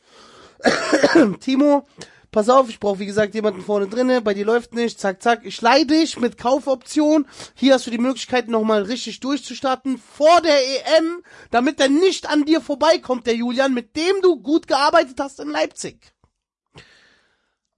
Timo, 1.40 1.87
pass 2.32 2.48
auf, 2.48 2.68
ich 2.68 2.80
brauche 2.80 2.98
wie 2.98 3.06
gesagt 3.06 3.35
jemanden 3.35 3.62
vorne 3.62 3.87
drinne, 3.87 4.22
bei 4.22 4.35
dir 4.35 4.44
läuft 4.44 4.74
nicht, 4.74 4.98
zack, 4.98 5.22
zack, 5.22 5.44
ich 5.44 5.61
leih 5.61 5.85
dich 5.85 6.18
mit 6.18 6.37
Kaufoption. 6.37 7.26
Hier 7.54 7.74
hast 7.74 7.87
du 7.87 7.92
die 7.92 7.98
Möglichkeit 7.98 8.48
nochmal 8.48 8.82
richtig 8.82 9.20
durchzustarten 9.20 9.98
vor 9.98 10.40
der 10.40 10.59
EM, 10.59 11.22
damit 11.52 11.78
er 11.78 11.90
nicht 11.90 12.28
an 12.28 12.44
dir 12.44 12.61
vorbeikommt, 12.61 13.26
der 13.26 13.37
Julian, 13.37 13.72
mit 13.72 13.94
dem 13.94 14.20
du 14.22 14.40
gut 14.40 14.66
gearbeitet 14.66 15.20
hast 15.20 15.38
in 15.38 15.50
Leipzig. 15.50 16.15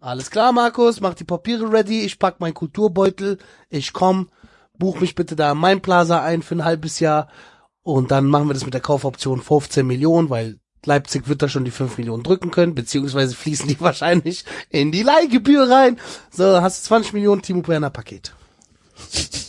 Alles 0.01 0.31
klar, 0.31 0.53
Markus, 0.53 1.01
mach 1.01 1.15
die 1.15 1.25
Papiere 1.25 1.73
ready, 1.73 2.03
ich 2.03 2.21
pack 2.21 2.39
meinen 2.39 2.55
Kulturbeutel, 2.55 3.39
ich 3.69 3.93
komm, 3.93 4.29
buch 4.79 5.01
mich 5.01 5.17
bitte 5.17 5.35
da 5.35 5.53
in 5.53 5.59
mein 5.59 5.81
Plaza 5.81 6.23
ein 6.23 6.43
für 6.43 6.55
ein 6.55 6.65
halbes 6.65 7.01
Jahr 7.01 7.29
und 7.83 8.13
dann 8.13 8.27
machen 8.27 8.49
wir 8.49 8.55
das 8.55 8.65
mit 8.65 8.75
der 8.75 8.81
Kaufoption 8.81 9.43
15 9.43 9.85
Millionen, 9.85 10.31
weil 10.31 10.61
Leipzig 10.85 11.27
wird 11.27 11.43
da 11.43 11.49
schon 11.49 11.65
die 11.65 11.73
5 11.73 11.99
Millionen 11.99 12.23
drücken 12.23 12.53
können, 12.53 12.77
beziehungsweise 12.77 13.35
fließen 13.35 13.67
die 13.67 13.81
wahrscheinlich 13.81 14.45
in 14.71 14.93
die 14.93 15.03
Leihgebühr 15.03 15.69
rein. 15.69 15.99
So, 16.31 16.63
hast 16.63 16.85
du 16.85 16.89
20 16.89 17.15
Millionen 17.15 17.43
Timo 17.43 17.67
Werner 17.67 17.91
Paket. 17.91 18.35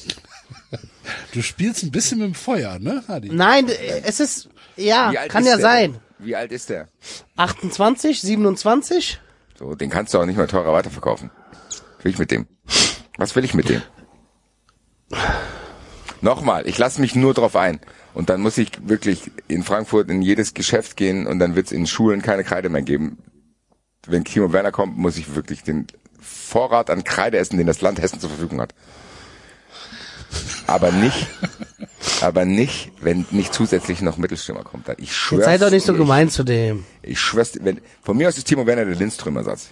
Du 1.34 1.44
spielst 1.44 1.84
ein 1.84 1.92
bisschen 1.92 2.20
mit 2.20 2.28
dem 2.28 2.34
Feuer, 2.34 2.80
ne, 2.80 3.04
Hadi? 3.08 3.30
Nein, 3.30 3.68
äh, 3.70 4.02
es 4.04 4.20
ist, 4.20 4.50
ja, 4.78 5.12
kann 5.28 5.44
ist 5.44 5.50
ja 5.50 5.58
der? 5.58 5.62
sein. 5.62 5.98
Wie 6.18 6.36
alt 6.36 6.52
ist 6.52 6.70
der? 6.70 6.88
28, 7.36 8.20
27? 8.22 9.20
So, 9.60 9.76
den 9.76 9.90
kannst 9.90 10.14
du 10.14 10.20
auch 10.20 10.26
nicht 10.26 10.38
mehr 10.38 10.48
teurer 10.48 10.72
weiterverkaufen. 10.72 11.32
Was 11.98 12.06
will 12.06 12.12
ich 12.14 12.18
mit 12.18 12.32
dem? 12.32 12.48
Was 13.18 13.36
will 13.36 13.44
ich 13.44 13.54
mit 13.54 13.68
dem? 13.68 13.82
Nochmal, 16.22 16.66
ich 16.66 16.78
lasse 16.78 17.02
mich 17.02 17.14
nur 17.14 17.34
drauf 17.34 17.58
ein. 17.58 17.82
Und 18.14 18.30
dann 18.30 18.40
muss 18.40 18.58
ich 18.58 18.88
wirklich 18.88 19.32
in 19.50 19.64
Frankfurt 19.64 20.10
in 20.10 20.22
jedes 20.22 20.54
Geschäft 20.54 20.96
gehen 20.96 21.28
und 21.28 21.40
dann 21.40 21.56
wird 21.56 21.66
es 21.66 21.72
in 21.74 21.88
Schulen 21.88 22.22
keine 22.22 22.46
Kreide 22.46 22.70
mehr 22.70 22.84
geben. 22.84 23.18
Wenn 24.08 24.24
Kimo 24.24 24.54
Werner 24.54 24.72
kommt, 24.72 24.98
muss 24.98 25.18
ich 25.18 25.36
wirklich 25.36 25.62
den 25.62 25.88
Vorrat 26.22 26.90
an 26.90 27.04
Kreide 27.04 27.38
essen, 27.38 27.58
den 27.58 27.68
das 27.68 27.82
Land 27.82 28.02
Hessen 28.02 28.22
zur 28.22 28.30
Verfügung 28.30 28.62
hat. 28.62 28.74
Aber 30.68 30.92
nicht, 30.92 31.28
aber 32.22 32.46
nicht, 32.46 32.92
wenn 33.02 33.26
nicht 33.32 33.54
zusätzlich 33.54 34.02
noch 34.02 34.18
Mittelstürmer 34.18 34.64
kommt. 34.64 34.88
Dann. 34.88 34.98
Ich 35.00 35.16
schwör's 35.16 35.40
Jetzt 35.40 35.46
sei 35.46 35.58
doch 35.58 35.72
nicht 35.72 35.86
so 35.86 35.94
gemein 35.94 36.30
zu 36.30 36.44
dem. 36.44 36.86
Ich, 37.02 37.20
schwör's, 37.20 37.58
wenn, 37.62 37.82
von 38.02 38.18
mir 38.18 38.28
aus 38.28 38.38
ist 38.38 38.46
Timo 38.46 38.66
Werner 38.66 38.86
der 38.86 38.96
Lindströmer-Satz. 38.96 39.70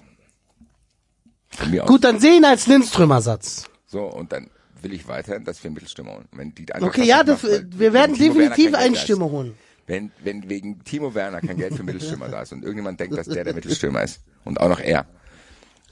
Von 1.50 1.72
mir 1.72 1.84
aus. 1.84 1.90
Gut, 1.90 2.04
dann 2.04 2.20
sehen 2.20 2.46
als 2.46 2.68
Lindströmer-Satz. 2.68 3.66
So, 3.86 4.02
und 4.02 4.32
dann 4.32 4.50
will 4.82 4.94
ich 4.94 5.08
weiter, 5.08 5.40
dass 5.40 5.64
wir 5.64 5.72
Mittelstürmer 5.72 6.14
holen. 6.14 6.28
Wenn 6.32 6.54
die 6.54 6.66
Okay, 6.80 7.04
ja, 7.04 7.24
das, 7.24 7.44
macht, 7.44 7.80
wir 7.80 7.94
werden 7.94 8.18
definitiv 8.18 8.74
einen 8.74 8.96
Stürmer 8.96 9.30
holen. 9.30 9.56
Wenn, 9.86 10.12
wenn 10.24 10.50
wegen 10.50 10.84
Timo 10.84 11.14
Werner 11.14 11.40
kein 11.40 11.58
Geld 11.58 11.76
für 11.76 11.84
Mittelstürmer 11.84 12.28
da 12.28 12.42
ist 12.42 12.52
und 12.52 12.62
irgendjemand 12.62 13.00
denkt, 13.00 13.18
dass 13.18 13.28
der 13.28 13.46
der 13.46 13.54
Mittelstürmer 13.54 14.04
ist 14.04 14.20
und 14.44 14.60
auch 14.60 14.68
noch 14.68 14.82
er, 14.82 15.06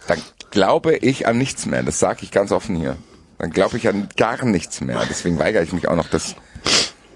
dann 0.08 0.22
glaube 0.52 0.98
ich 0.98 1.28
an 1.28 1.38
nichts 1.38 1.66
mehr. 1.66 1.82
Das 1.82 2.00
sage 2.00 2.20
ich 2.24 2.32
ganz 2.32 2.52
offen 2.52 2.76
hier. 2.76 2.98
Dann 3.38 3.50
glaube 3.52 3.78
ich 3.78 3.88
an 3.88 4.10
gar 4.16 4.44
nichts 4.46 4.82
mehr. 4.82 5.02
Deswegen 5.10 5.40
weigere 5.40 5.64
ich 5.64 5.74
mich 5.74 5.88
auch 5.88 5.96
noch, 5.96 6.10
das 6.10 6.36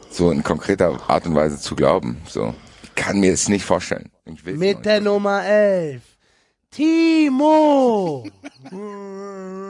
so 0.09 0.31
in 0.31 0.43
konkreter 0.43 0.99
Art 1.09 1.25
und 1.25 1.35
Weise 1.35 1.59
zu 1.59 1.75
glauben. 1.75 2.17
So, 2.27 2.53
ich 2.83 2.95
kann 2.95 3.19
mir 3.19 3.31
es 3.31 3.47
nicht 3.47 3.65
vorstellen. 3.65 4.09
Mit 4.43 4.85
der 4.85 5.01
Nummer 5.01 5.45
11. 5.45 6.01
Timo! 6.71 8.25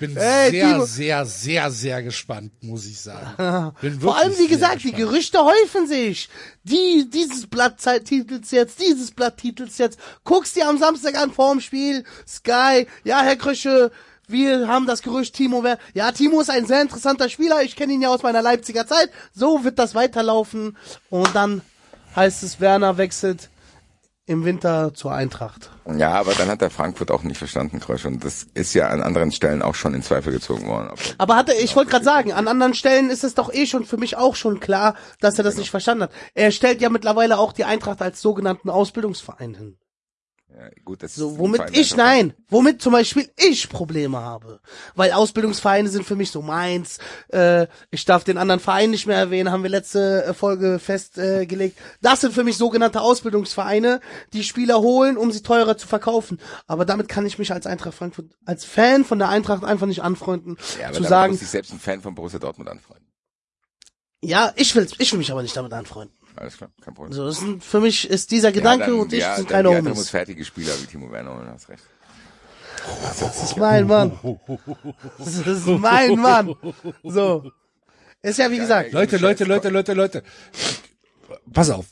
Bin 0.00 0.16
Ey, 0.16 0.50
sehr, 0.50 0.72
Timo. 0.72 0.84
sehr, 0.84 1.24
sehr, 1.26 1.70
sehr 1.70 2.02
gespannt, 2.02 2.52
muss 2.62 2.86
ich 2.86 3.00
sagen. 3.00 3.72
Vor 4.00 4.16
allem, 4.16 4.36
wie 4.38 4.48
gesagt, 4.48 4.82
die 4.82 4.92
gespannt. 4.92 5.10
Gerüchte 5.10 5.44
häufen 5.44 5.86
sich. 5.86 6.28
Die, 6.64 7.08
dieses 7.08 7.46
Blatt 7.46 7.76
titelt's 8.04 8.50
jetzt, 8.50 8.80
dieses 8.80 9.10
Blatt 9.10 9.38
titelt's 9.38 9.78
jetzt. 9.78 9.98
Guck's 10.24 10.52
dir 10.52 10.68
am 10.68 10.78
Samstag 10.78 11.16
an 11.16 11.32
vorm 11.32 11.60
Spiel. 11.60 12.04
Sky, 12.26 12.86
ja, 13.04 13.22
Herr 13.22 13.36
Krösche, 13.36 13.90
wir 14.28 14.66
haben 14.66 14.86
das 14.86 15.02
Gerücht, 15.02 15.34
Timo 15.34 15.62
wäre, 15.62 15.78
ja, 15.94 16.10
Timo 16.10 16.40
ist 16.40 16.50
ein 16.50 16.66
sehr 16.66 16.82
interessanter 16.82 17.28
Spieler. 17.28 17.62
Ich 17.62 17.76
kenne 17.76 17.92
ihn 17.92 18.02
ja 18.02 18.08
aus 18.08 18.22
meiner 18.22 18.42
Leipziger 18.42 18.86
Zeit. 18.86 19.10
So 19.32 19.62
wird 19.64 19.78
das 19.78 19.94
weiterlaufen. 19.94 20.76
Und 21.10 21.34
dann 21.34 21.62
heißt 22.16 22.42
es, 22.42 22.60
Werner 22.60 22.98
wechselt 22.98 23.50
im 24.26 24.44
Winter 24.44 24.92
zur 24.92 25.12
Eintracht. 25.12 25.70
Ja, 25.96 26.10
aber 26.14 26.32
dann 26.34 26.48
hat 26.48 26.60
der 26.60 26.70
Frankfurt 26.70 27.10
auch 27.12 27.22
nicht 27.22 27.38
verstanden, 27.38 27.78
Krösch. 27.78 28.04
Und 28.04 28.24
das 28.24 28.46
ist 28.54 28.74
ja 28.74 28.88
an 28.88 29.00
anderen 29.00 29.30
Stellen 29.30 29.62
auch 29.62 29.74
schon 29.76 29.94
in 29.94 30.02
Zweifel 30.02 30.32
gezogen 30.32 30.66
worden. 30.66 30.88
er- 30.90 31.14
Aber 31.18 31.36
hatte, 31.36 31.52
ich 31.54 31.76
wollte 31.76 31.90
gerade 31.92 32.04
sagen, 32.04 32.32
an 32.32 32.48
anderen 32.48 32.74
Stellen 32.74 33.08
ist 33.08 33.22
es 33.24 33.34
doch 33.34 33.52
eh 33.54 33.66
schon 33.66 33.84
für 33.84 33.96
mich 33.96 34.16
auch 34.16 34.34
schon 34.34 34.58
klar, 34.58 34.96
dass 35.20 35.38
er 35.38 35.44
das 35.44 35.56
nicht 35.56 35.70
verstanden 35.70 36.04
hat. 36.04 36.10
Er 36.34 36.50
stellt 36.50 36.80
ja 36.80 36.88
mittlerweile 36.90 37.38
auch 37.38 37.52
die 37.52 37.64
Eintracht 37.64 38.02
als 38.02 38.20
sogenannten 38.20 38.68
Ausbildungsverein 38.68 39.54
hin. 39.54 39.78
Ja, 40.56 40.70
gut, 40.86 41.02
das 41.02 41.14
So, 41.14 41.36
womit 41.36 41.60
ich, 41.72 41.96
nein, 41.96 42.32
womit 42.48 42.80
zum 42.80 42.94
Beispiel 42.94 43.28
ich 43.36 43.68
Probleme 43.68 44.18
habe. 44.18 44.60
Weil 44.94 45.12
Ausbildungsvereine 45.12 45.90
sind 45.90 46.06
für 46.06 46.16
mich 46.16 46.30
so 46.30 46.40
meins. 46.40 46.96
Äh, 47.28 47.66
ich 47.90 48.06
darf 48.06 48.24
den 48.24 48.38
anderen 48.38 48.60
Verein 48.60 48.90
nicht 48.90 49.06
mehr 49.06 49.18
erwähnen, 49.18 49.52
haben 49.52 49.62
wir 49.62 49.68
letzte 49.68 50.24
äh, 50.24 50.32
Folge 50.32 50.78
festgelegt. 50.78 51.78
Äh, 51.78 51.82
das 52.00 52.22
sind 52.22 52.32
für 52.32 52.42
mich 52.42 52.56
sogenannte 52.56 53.02
Ausbildungsvereine, 53.02 54.00
die 54.32 54.44
Spieler 54.44 54.80
holen, 54.80 55.18
um 55.18 55.30
sie 55.30 55.42
teurer 55.42 55.76
zu 55.76 55.86
verkaufen. 55.86 56.40
Aber 56.66 56.86
damit 56.86 57.10
kann 57.10 57.26
ich 57.26 57.38
mich 57.38 57.52
als 57.52 57.66
Eintracht 57.66 57.92
Frankfurt, 57.92 58.30
als 58.46 58.64
Fan 58.64 59.04
von 59.04 59.18
der 59.18 59.28
Eintracht 59.28 59.62
einfach 59.62 59.86
nicht 59.86 60.02
anfreunden, 60.02 60.56
Ja, 60.80 60.88
aber 60.88 60.96
zu 60.96 61.02
sagen, 61.04 61.32
muss 61.32 61.40
sich 61.40 61.50
selbst 61.50 61.70
ein 61.70 61.80
Fan 61.80 62.00
von 62.00 62.14
Borussia 62.14 62.38
Dortmund 62.38 62.70
anfreunden. 62.70 63.06
ja, 64.22 64.54
ich 64.56 64.74
will, 64.74 64.88
ich 64.96 65.12
will 65.12 65.18
mich 65.18 65.30
aber 65.30 65.42
nicht 65.42 65.54
damit 65.54 65.74
anfreunden. 65.74 66.15
Alles 66.36 66.56
klar, 66.56 66.70
kein 66.82 66.94
Problem. 66.94 67.12
Also 67.12 67.26
das 67.26 67.40
sind, 67.40 67.64
für 67.64 67.80
mich 67.80 68.08
ist 68.08 68.30
dieser 68.30 68.52
Gedanke 68.52 68.86
dann- 68.86 69.00
und 69.00 69.12
ich 69.12 69.20
ja, 69.20 69.36
sind 69.36 69.48
keine 69.48 69.68
Eintracht 69.68 69.84
muss 69.84 69.96
Homies. 69.96 70.10
fertige 70.10 70.44
Spieler 70.44 70.72
wie 70.80 70.86
Timo 70.86 71.10
Werner 71.10 71.34
holen, 71.34 71.48
hast 71.48 71.68
recht. 71.68 71.82
Das 73.02 73.42
ist 73.42 73.56
mein 73.56 73.86
Mann. 73.86 74.18
Das 75.18 75.34
ist 75.38 75.66
mein 75.66 76.16
Mann. 76.18 76.54
So. 77.02 77.50
Ist 78.22 78.38
ja 78.38 78.50
wie 78.50 78.58
gesagt. 78.58 78.92
Leute, 78.92 79.16
Leute, 79.16 79.44
Leute, 79.44 79.68
Leute, 79.70 79.92
Leute. 79.94 80.22
Pass 81.52 81.70
auf. 81.70 81.86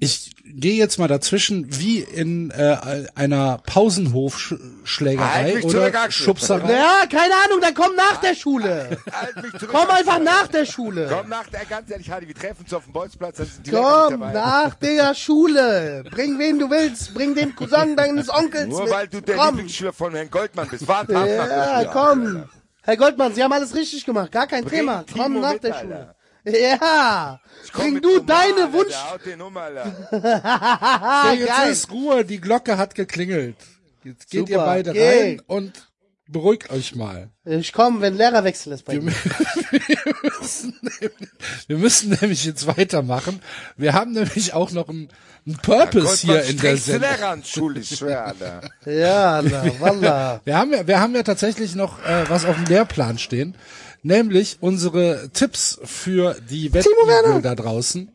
Ich 0.00 0.32
gehe 0.44 0.74
jetzt 0.74 0.98
mal 0.98 1.08
dazwischen 1.08 1.66
wie 1.78 2.00
in 2.00 2.50
äh, 2.50 2.76
einer 3.14 3.50
Halt 3.52 3.62
Pausenhofschlägerei 3.64 5.54
mich 5.56 5.64
oder. 5.64 6.10
Schubserei. 6.10 6.72
Ja, 6.72 7.06
keine 7.10 7.34
Ahnung, 7.44 7.60
dann 7.60 7.74
komm 7.74 7.94
nach 7.96 8.16
der 8.20 8.34
Schule. 8.34 8.98
Halt 9.12 9.36
mich 9.42 9.52
zurück, 9.52 9.70
Komm 9.72 9.90
einfach 9.90 10.18
nach 10.18 10.46
der 10.48 10.64
Schule. 10.66 11.08
Komm 11.12 11.28
nach 11.28 11.46
der, 11.48 11.64
ganz 11.64 11.90
ehrlich, 11.90 12.10
Hadi, 12.10 12.28
wir 12.28 12.34
treffen 12.34 12.62
uns 12.62 12.74
auf 12.74 12.84
dem 12.84 12.92
Bolzplatz, 12.92 13.36
dann 13.36 13.46
sind 13.46 13.66
die 13.66 13.70
Komm 13.70 14.20
nach 14.20 14.74
der 14.74 15.14
Schule. 15.14 16.04
Bring 16.10 16.38
wen 16.38 16.58
du 16.58 16.70
willst. 16.70 17.14
Bring 17.14 17.34
den 17.34 17.54
Cousin 17.54 17.96
deines 17.96 18.28
Onkels 18.28 18.68
Nur 18.68 18.82
mit. 18.84 18.92
weil 18.92 19.08
du 19.08 19.20
der 19.20 19.36
komm. 19.36 19.46
Lieblingsschüler 19.56 19.92
von 19.92 20.14
Herrn 20.14 20.30
Goldmann 20.30 20.68
bist. 20.68 20.86
Warte 20.88 21.16
ab 21.16 21.26
nach 21.28 21.46
der 21.48 21.56
Ja, 21.56 21.78
Schule. 21.80 21.90
komm. 21.92 22.44
Herr 22.84 22.96
Goldmann, 22.96 23.34
Sie 23.34 23.42
haben 23.44 23.52
alles 23.52 23.74
richtig 23.76 24.04
gemacht. 24.04 24.32
Gar 24.32 24.46
kein 24.48 24.64
Bring 24.64 24.80
Thema. 24.80 25.04
Timo 25.06 25.22
Komm 25.22 25.40
nach 25.40 25.52
mit, 25.52 25.64
der 25.64 25.76
Alter. 25.76 26.14
Ja. 26.44 27.40
Bring 27.72 28.00
du 28.00 28.16
Omar, 28.20 28.26
deine 28.26 28.54
Alter, 28.64 28.72
Wunsch. 28.72 28.88
Der 28.90 29.10
haut 29.12 29.26
den 29.26 29.40
um, 29.40 29.56
Alter. 29.56 30.40
Ah, 30.42 31.30
So, 31.30 31.38
jetzt 31.38 31.48
geil. 31.48 31.70
ist 31.72 31.90
Ruhe, 31.90 32.24
die 32.24 32.40
Glocke 32.40 32.76
hat 32.76 32.94
geklingelt. 32.94 33.56
Jetzt 34.04 34.30
geht 34.30 34.40
Super, 34.40 34.50
ihr 34.52 34.58
beide 34.58 34.92
geh. 34.92 35.08
rein 35.08 35.42
und 35.46 35.88
beruhigt 36.26 36.70
euch 36.70 36.94
mal. 36.96 37.30
Ich 37.44 37.72
komme, 37.72 38.00
wenn 38.00 38.16
Lehrerwechsel 38.16 38.72
ist 38.72 38.84
bei 38.84 38.94
Wir, 38.94 39.00
dir. 39.02 39.12
wir, 39.70 40.40
müssen, 40.40 40.78
nämlich- 40.82 41.28
wir 41.68 41.78
müssen 41.78 42.18
nämlich 42.20 42.44
jetzt 42.44 42.66
weitermachen. 42.66 43.40
Wir 43.76 43.92
haben 43.92 44.12
nämlich 44.12 44.54
auch 44.54 44.70
noch 44.72 44.88
einen, 44.88 45.08
einen 45.46 45.56
Purpose 45.58 46.16
hier 46.26 46.42
in 46.44 46.58
der 46.58 46.76
Sendung. 46.76 47.08
Lehrer 47.10 47.28
an 47.28 47.44
Schule, 47.44 47.80
ich 47.80 47.96
schwör, 47.96 48.24
Alter. 48.26 48.62
Ja, 48.86 49.42
na, 49.42 49.64
wallah. 49.80 50.40
Wir 50.44 50.56
haben 50.56 50.72
ja, 50.72 50.86
wir 50.86 51.00
haben 51.00 51.14
ja 51.14 51.22
tatsächlich 51.22 51.74
noch 51.74 51.98
äh, 52.04 52.28
was 52.28 52.44
auf 52.44 52.56
dem 52.56 52.64
Lehrplan 52.64 53.18
stehen, 53.18 53.54
nämlich 54.02 54.58
unsere 54.60 55.30
Tipps 55.32 55.78
für 55.84 56.36
die 56.50 56.72
Wettbewerbe 56.72 57.40
da 57.42 57.54
draußen. 57.54 58.10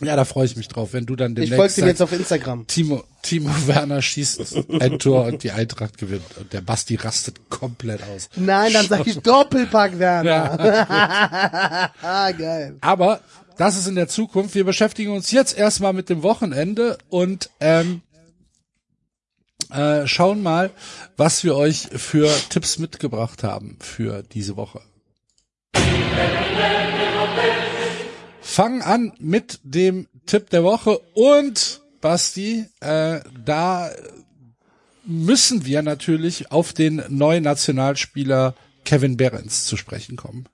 Ja, 0.00 0.16
da 0.16 0.24
freue 0.24 0.46
ich 0.46 0.56
mich 0.56 0.66
drauf, 0.66 0.92
wenn 0.92 1.06
du 1.06 1.14
dann 1.14 1.30
Ich 1.32 1.50
demnächst 1.50 1.76
folge 1.76 1.80
ihm 1.80 1.86
jetzt 1.86 2.02
auf 2.02 2.12
Instagram. 2.12 2.66
Timo, 2.66 3.04
Timo 3.22 3.50
Werner 3.66 4.02
schießt 4.02 4.56
ein 4.80 4.98
Tor 4.98 5.26
und 5.26 5.44
die 5.44 5.52
Eintracht 5.52 5.96
gewinnt 5.96 6.24
und 6.40 6.52
der 6.52 6.60
Basti 6.60 6.96
rastet 6.96 7.48
komplett 7.48 8.02
aus. 8.02 8.28
Nein, 8.34 8.72
dann 8.72 8.88
sag 8.88 9.06
ich 9.06 9.20
Doppelpack 9.20 9.98
Werner. 10.00 11.90
ah, 12.02 12.32
geil. 12.38 12.76
Aber 12.80 13.20
das 13.58 13.76
ist 13.76 13.86
in 13.86 13.94
der 13.94 14.08
Zukunft. 14.08 14.56
Wir 14.56 14.64
beschäftigen 14.64 15.12
uns 15.12 15.30
jetzt 15.30 15.56
erstmal 15.56 15.92
mit 15.92 16.08
dem 16.08 16.24
Wochenende 16.24 16.98
und 17.08 17.50
ähm, 17.60 18.02
äh, 19.72 20.06
schauen 20.06 20.42
mal, 20.42 20.70
was 21.16 21.44
wir 21.44 21.56
euch 21.56 21.88
für 21.94 22.28
Tipps 22.48 22.78
mitgebracht 22.78 23.42
haben 23.42 23.78
für 23.80 24.22
diese 24.22 24.56
Woche. 24.56 24.80
Fangen 28.40 28.82
an 28.82 29.12
mit 29.18 29.60
dem 29.62 30.08
Tipp 30.26 30.50
der 30.50 30.62
Woche 30.64 30.98
und 31.14 31.80
Basti, 32.00 32.66
äh, 32.80 33.20
da 33.44 33.90
müssen 35.04 35.64
wir 35.64 35.82
natürlich 35.82 36.50
auf 36.50 36.72
den 36.72 37.02
neuen 37.08 37.44
Nationalspieler 37.44 38.54
Kevin 38.84 39.16
Behrens 39.16 39.64
zu 39.64 39.76
sprechen 39.76 40.16
kommen. 40.16 40.48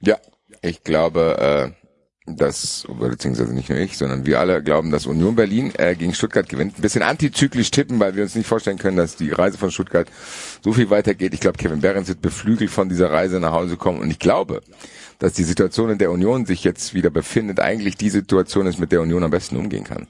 Ja, 0.00 0.18
ich 0.62 0.82
glaube, 0.82 1.74
äh, 1.76 1.83
dass, 2.26 2.86
beziehungsweise 2.88 3.52
nicht 3.52 3.68
nur 3.68 3.78
ich, 3.78 3.98
sondern 3.98 4.24
wir 4.24 4.40
alle 4.40 4.62
glauben, 4.62 4.90
dass 4.90 5.06
Union 5.06 5.36
Berlin 5.36 5.72
äh, 5.76 5.94
gegen 5.94 6.14
Stuttgart 6.14 6.48
gewinnt. 6.48 6.78
Ein 6.78 6.82
bisschen 6.82 7.02
antizyklisch 7.02 7.70
tippen, 7.70 8.00
weil 8.00 8.16
wir 8.16 8.22
uns 8.22 8.34
nicht 8.34 8.46
vorstellen 8.46 8.78
können, 8.78 8.96
dass 8.96 9.16
die 9.16 9.30
Reise 9.30 9.58
von 9.58 9.70
Stuttgart 9.70 10.08
so 10.62 10.72
viel 10.72 10.88
weitergeht. 10.88 11.34
Ich 11.34 11.40
glaube, 11.40 11.58
Kevin 11.58 11.80
Behrens 11.80 12.08
wird 12.08 12.22
beflügelt 12.22 12.70
von 12.70 12.88
dieser 12.88 13.10
Reise 13.10 13.40
nach 13.40 13.52
Hause 13.52 13.76
kommen 13.76 14.00
und 14.00 14.10
ich 14.10 14.18
glaube, 14.18 14.62
dass 15.18 15.34
die 15.34 15.44
Situation, 15.44 15.90
in 15.90 15.98
der 15.98 16.10
Union 16.10 16.46
sich 16.46 16.64
jetzt 16.64 16.94
wieder 16.94 17.10
befindet, 17.10 17.60
eigentlich 17.60 17.96
die 17.96 18.10
Situation 18.10 18.66
ist, 18.66 18.78
mit 18.78 18.90
der 18.90 19.02
Union 19.02 19.22
am 19.22 19.30
besten 19.30 19.58
umgehen 19.58 19.84
kann. 19.84 20.06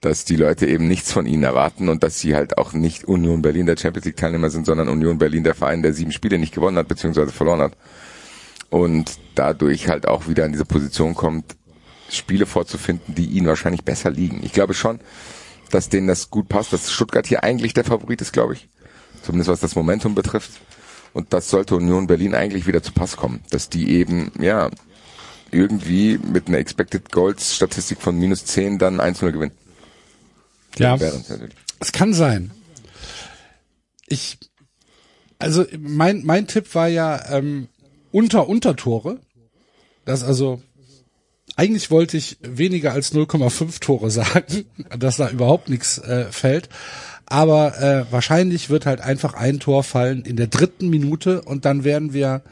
Dass 0.00 0.24
die 0.24 0.36
Leute 0.36 0.66
eben 0.66 0.88
nichts 0.88 1.12
von 1.12 1.26
ihnen 1.26 1.44
erwarten 1.44 1.88
und 1.88 2.02
dass 2.02 2.18
sie 2.18 2.34
halt 2.34 2.58
auch 2.58 2.72
nicht 2.72 3.04
Union 3.04 3.40
Berlin 3.40 3.66
der 3.66 3.76
Champions 3.76 4.04
League 4.04 4.16
Teilnehmer 4.16 4.50
sind, 4.50 4.66
sondern 4.66 4.88
Union 4.88 5.18
Berlin 5.18 5.44
der 5.44 5.54
Verein, 5.54 5.82
der 5.82 5.94
sieben 5.94 6.12
Spiele 6.12 6.38
nicht 6.38 6.54
gewonnen 6.54 6.76
hat, 6.76 6.88
beziehungsweise 6.88 7.30
verloren 7.30 7.60
hat 7.60 7.76
und 8.70 9.18
dadurch 9.34 9.88
halt 9.88 10.06
auch 10.06 10.28
wieder 10.28 10.46
in 10.46 10.52
diese 10.52 10.64
Position 10.64 11.14
kommt, 11.14 11.56
Spiele 12.10 12.46
vorzufinden, 12.46 13.14
die 13.14 13.26
ihnen 13.26 13.46
wahrscheinlich 13.46 13.84
besser 13.84 14.10
liegen. 14.10 14.40
Ich 14.42 14.52
glaube 14.52 14.74
schon, 14.74 15.00
dass 15.70 15.88
denen 15.88 16.06
das 16.06 16.30
gut 16.30 16.48
passt, 16.48 16.72
dass 16.72 16.92
Stuttgart 16.92 17.26
hier 17.26 17.42
eigentlich 17.42 17.74
der 17.74 17.84
Favorit 17.84 18.20
ist, 18.20 18.32
glaube 18.32 18.54
ich. 18.54 18.68
Zumindest 19.22 19.50
was 19.50 19.60
das 19.60 19.74
Momentum 19.74 20.14
betrifft. 20.14 20.52
Und 21.12 21.32
das 21.32 21.48
sollte 21.48 21.76
Union 21.76 22.06
Berlin 22.06 22.34
eigentlich 22.34 22.66
wieder 22.66 22.82
zu 22.82 22.92
Pass 22.92 23.16
kommen, 23.16 23.40
dass 23.50 23.70
die 23.70 23.90
eben, 23.90 24.32
ja, 24.38 24.70
irgendwie 25.50 26.18
mit 26.18 26.48
einer 26.48 26.58
Expected 26.58 27.12
Goals 27.12 27.54
Statistik 27.54 28.00
von 28.00 28.18
minus 28.18 28.44
10 28.44 28.78
dann 28.78 29.00
1-0 29.00 29.30
gewinnen. 29.30 29.52
Ja, 30.76 30.98
es 31.78 31.92
kann 31.92 32.12
sein. 32.12 32.50
Ich, 34.08 34.38
also 35.38 35.64
mein, 35.78 36.24
mein 36.24 36.48
Tipp 36.48 36.74
war 36.74 36.88
ja 36.88 37.30
ähm, 37.30 37.68
unter 38.14 38.48
Untertore. 38.48 39.18
Das 40.04 40.22
also, 40.22 40.62
eigentlich 41.56 41.90
wollte 41.90 42.16
ich 42.16 42.38
weniger 42.42 42.92
als 42.92 43.12
0,5 43.12 43.80
Tore 43.80 44.10
sagen, 44.10 44.66
dass 44.98 45.16
da 45.16 45.28
überhaupt 45.28 45.68
nichts 45.68 45.98
äh, 45.98 46.26
fällt. 46.30 46.68
Aber 47.26 47.80
äh, 47.80 48.12
wahrscheinlich 48.12 48.70
wird 48.70 48.86
halt 48.86 49.00
einfach 49.00 49.34
ein 49.34 49.58
Tor 49.58 49.82
fallen 49.82 50.24
in 50.24 50.36
der 50.36 50.46
dritten 50.46 50.90
Minute 50.90 51.42
und 51.42 51.64
dann 51.64 51.82
werden 51.82 52.12
wir 52.12 52.42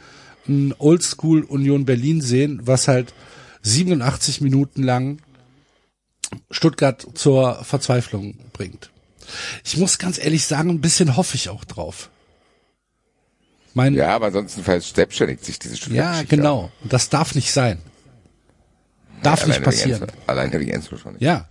ein 0.49 0.75
Oldschool 0.77 1.45
Union 1.45 1.85
Berlin 1.85 2.21
sehen, 2.21 2.63
was 2.65 2.89
halt 2.89 3.15
87 3.63 4.41
Minuten 4.41 4.83
lang 4.83 5.19
Stuttgart 6.51 7.07
zur 7.15 7.63
Verzweiflung 7.63 8.35
bringt. 8.53 8.91
Ich 9.63 9.77
muss 9.77 9.99
ganz 9.99 10.19
ehrlich 10.19 10.45
sagen, 10.45 10.71
ein 10.71 10.81
bisschen 10.81 11.17
hoffe 11.17 11.37
ich 11.37 11.51
auch 11.51 11.65
drauf. 11.65 12.11
Mein, 13.75 13.95
ja, 13.95 14.09
Ja, 14.09 14.17
aber 14.17 14.27
ansonsten 14.27 14.63
verselbstständigt 14.63 15.45
sich 15.45 15.59
diese 15.59 15.77
Stuttgart 15.77 16.29
genau. 16.29 16.71
Und 16.83 16.93
das 16.93 17.09
darf 17.09 17.35
nicht 17.35 17.53
sein. 17.53 17.79
Darf 19.23 19.47
nicht 19.47 19.63
passieren. 19.63 20.07
Alleine 20.27 20.59
wegen 20.59 20.73
Enzo 20.73 20.97
schon 20.97 21.13
nicht. 21.13 21.23
Ja. 21.23 21.49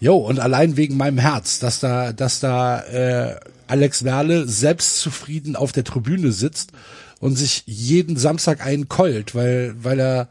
Jo, 0.00 0.16
und 0.16 0.40
allein 0.40 0.76
wegen 0.76 0.96
meinem 0.96 1.18
Herz, 1.18 1.58
dass 1.58 1.80
da, 1.80 2.12
dass 2.12 2.40
da 2.40 2.80
äh, 2.82 3.40
Alex 3.68 4.04
Werle 4.04 4.48
selbstzufrieden 4.48 5.54
auf 5.54 5.72
der 5.72 5.84
Tribüne 5.84 6.32
sitzt 6.32 6.72
und 7.20 7.36
sich 7.36 7.62
jeden 7.66 8.16
Samstag 8.16 8.64
einen 8.66 8.88
keult, 8.88 9.34
weil, 9.34 9.74
weil 9.82 10.00
er 10.00 10.28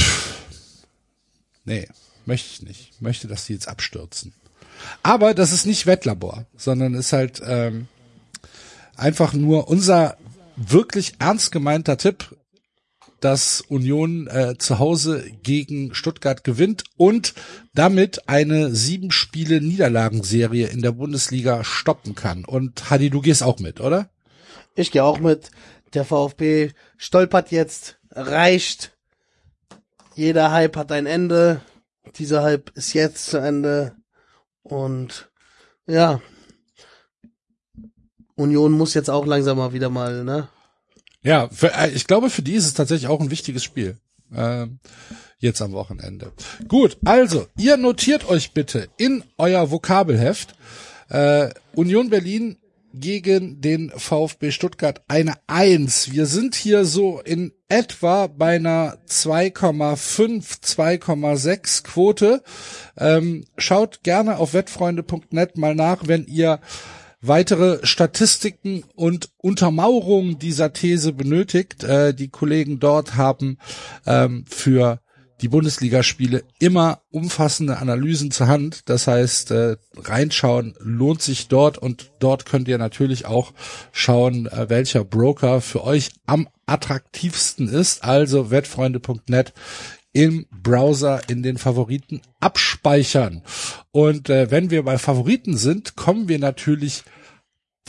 Pff. 0.00 0.34
Nee, 1.64 1.88
möchte 2.24 2.48
ich 2.52 2.62
nicht. 2.62 2.90
Ich 2.94 3.00
möchte, 3.00 3.28
dass 3.28 3.46
die 3.46 3.52
jetzt 3.52 3.68
abstürzen. 3.68 4.32
Aber 5.02 5.32
das 5.32 5.52
ist 5.52 5.64
nicht 5.66 5.86
Wettlabor, 5.86 6.44
sondern 6.56 6.94
ist 6.94 7.12
halt 7.12 7.40
ähm, 7.46 7.88
einfach 8.96 9.32
nur 9.32 9.68
unser 9.68 10.16
wirklich 10.56 11.14
ernst 11.18 11.52
gemeinter 11.52 11.96
Tipp, 11.96 12.34
dass 13.20 13.62
Union 13.62 14.26
äh, 14.26 14.56
zu 14.58 14.78
Hause 14.78 15.24
gegen 15.42 15.94
Stuttgart 15.94 16.44
gewinnt 16.44 16.84
und 16.96 17.34
damit 17.74 18.28
eine 18.28 18.74
sieben 18.74 19.10
Spiele 19.10 19.60
Niederlagenserie 19.60 20.66
in 20.66 20.82
der 20.82 20.92
Bundesliga 20.92 21.64
stoppen 21.64 22.14
kann. 22.14 22.44
Und 22.44 22.90
Hadi, 22.90 23.10
du 23.10 23.20
gehst 23.20 23.42
auch 23.42 23.58
mit, 23.58 23.80
oder? 23.80 24.10
Ich 24.74 24.90
gehe 24.90 25.04
auch 25.04 25.18
mit. 25.18 25.50
Der 25.94 26.04
VfB 26.04 26.72
stolpert 26.98 27.50
jetzt, 27.50 27.98
reicht. 28.10 28.96
Jeder 30.14 30.50
Hype 30.50 30.76
hat 30.76 30.92
ein 30.92 31.06
Ende. 31.06 31.62
Dieser 32.16 32.42
Hype 32.42 32.70
ist 32.74 32.92
jetzt 32.92 33.26
zu 33.26 33.38
Ende. 33.38 33.96
Und 34.62 35.30
ja, 35.86 36.20
Union 38.36 38.72
muss 38.72 38.94
jetzt 38.94 39.10
auch 39.10 39.26
langsam 39.26 39.58
mal 39.58 39.72
wieder 39.72 39.90
mal, 39.90 40.24
ne? 40.24 40.48
Ja, 41.22 41.48
für, 41.48 41.74
äh, 41.74 41.90
ich 41.90 42.06
glaube, 42.06 42.30
für 42.30 42.42
die 42.42 42.54
ist 42.54 42.66
es 42.66 42.74
tatsächlich 42.74 43.08
auch 43.08 43.20
ein 43.20 43.30
wichtiges 43.30 43.64
Spiel. 43.64 43.98
Ähm, 44.34 44.78
jetzt 45.38 45.60
am 45.60 45.72
Wochenende. 45.72 46.32
Gut, 46.68 46.98
also, 47.04 47.46
ihr 47.58 47.76
notiert 47.76 48.28
euch 48.28 48.52
bitte 48.52 48.88
in 48.96 49.24
euer 49.38 49.70
Vokabelheft 49.70 50.54
äh, 51.08 51.48
Union 51.74 52.10
Berlin 52.10 52.58
gegen 52.98 53.60
den 53.60 53.90
VfB 53.90 54.50
Stuttgart 54.50 55.02
eine 55.08 55.34
Eins. 55.46 56.12
Wir 56.12 56.26
sind 56.26 56.54
hier 56.54 56.84
so 56.84 57.20
in 57.20 57.52
etwa 57.68 58.26
bei 58.26 58.56
einer 58.56 58.96
2,5, 59.08 60.62
2,6 60.62 61.82
Quote. 61.84 62.42
Ähm, 62.96 63.44
schaut 63.58 64.02
gerne 64.02 64.38
auf 64.38 64.54
wettfreunde.net 64.54 65.58
mal 65.58 65.74
nach, 65.74 66.06
wenn 66.06 66.26
ihr 66.26 66.60
weitere 67.28 67.84
Statistiken 67.84 68.84
und 68.94 69.30
Untermauerungen 69.38 70.38
dieser 70.38 70.72
These 70.72 71.12
benötigt. 71.12 71.84
Äh, 71.84 72.14
die 72.14 72.28
Kollegen 72.28 72.80
dort 72.80 73.16
haben 73.16 73.58
ähm, 74.06 74.44
für 74.48 75.00
die 75.42 75.48
Bundesligaspiele 75.48 76.44
immer 76.58 77.02
umfassende 77.10 77.76
Analysen 77.78 78.30
zur 78.30 78.48
Hand. 78.48 78.88
Das 78.88 79.06
heißt, 79.06 79.50
äh, 79.50 79.76
reinschauen 79.96 80.74
lohnt 80.78 81.20
sich 81.20 81.48
dort 81.48 81.78
und 81.78 82.12
dort 82.20 82.46
könnt 82.46 82.68
ihr 82.68 82.78
natürlich 82.78 83.26
auch 83.26 83.52
schauen, 83.92 84.46
äh, 84.46 84.70
welcher 84.70 85.04
Broker 85.04 85.60
für 85.60 85.84
euch 85.84 86.10
am 86.26 86.48
attraktivsten 86.64 87.68
ist. 87.68 88.02
Also 88.02 88.50
wettfreunde.net 88.50 89.52
im 90.12 90.46
Browser 90.50 91.20
in 91.28 91.42
den 91.42 91.58
Favoriten 91.58 92.22
abspeichern. 92.40 93.42
Und 93.92 94.30
äh, 94.30 94.50
wenn 94.50 94.70
wir 94.70 94.82
bei 94.82 94.96
Favoriten 94.96 95.58
sind, 95.58 95.94
kommen 95.96 96.28
wir 96.28 96.38
natürlich 96.38 97.04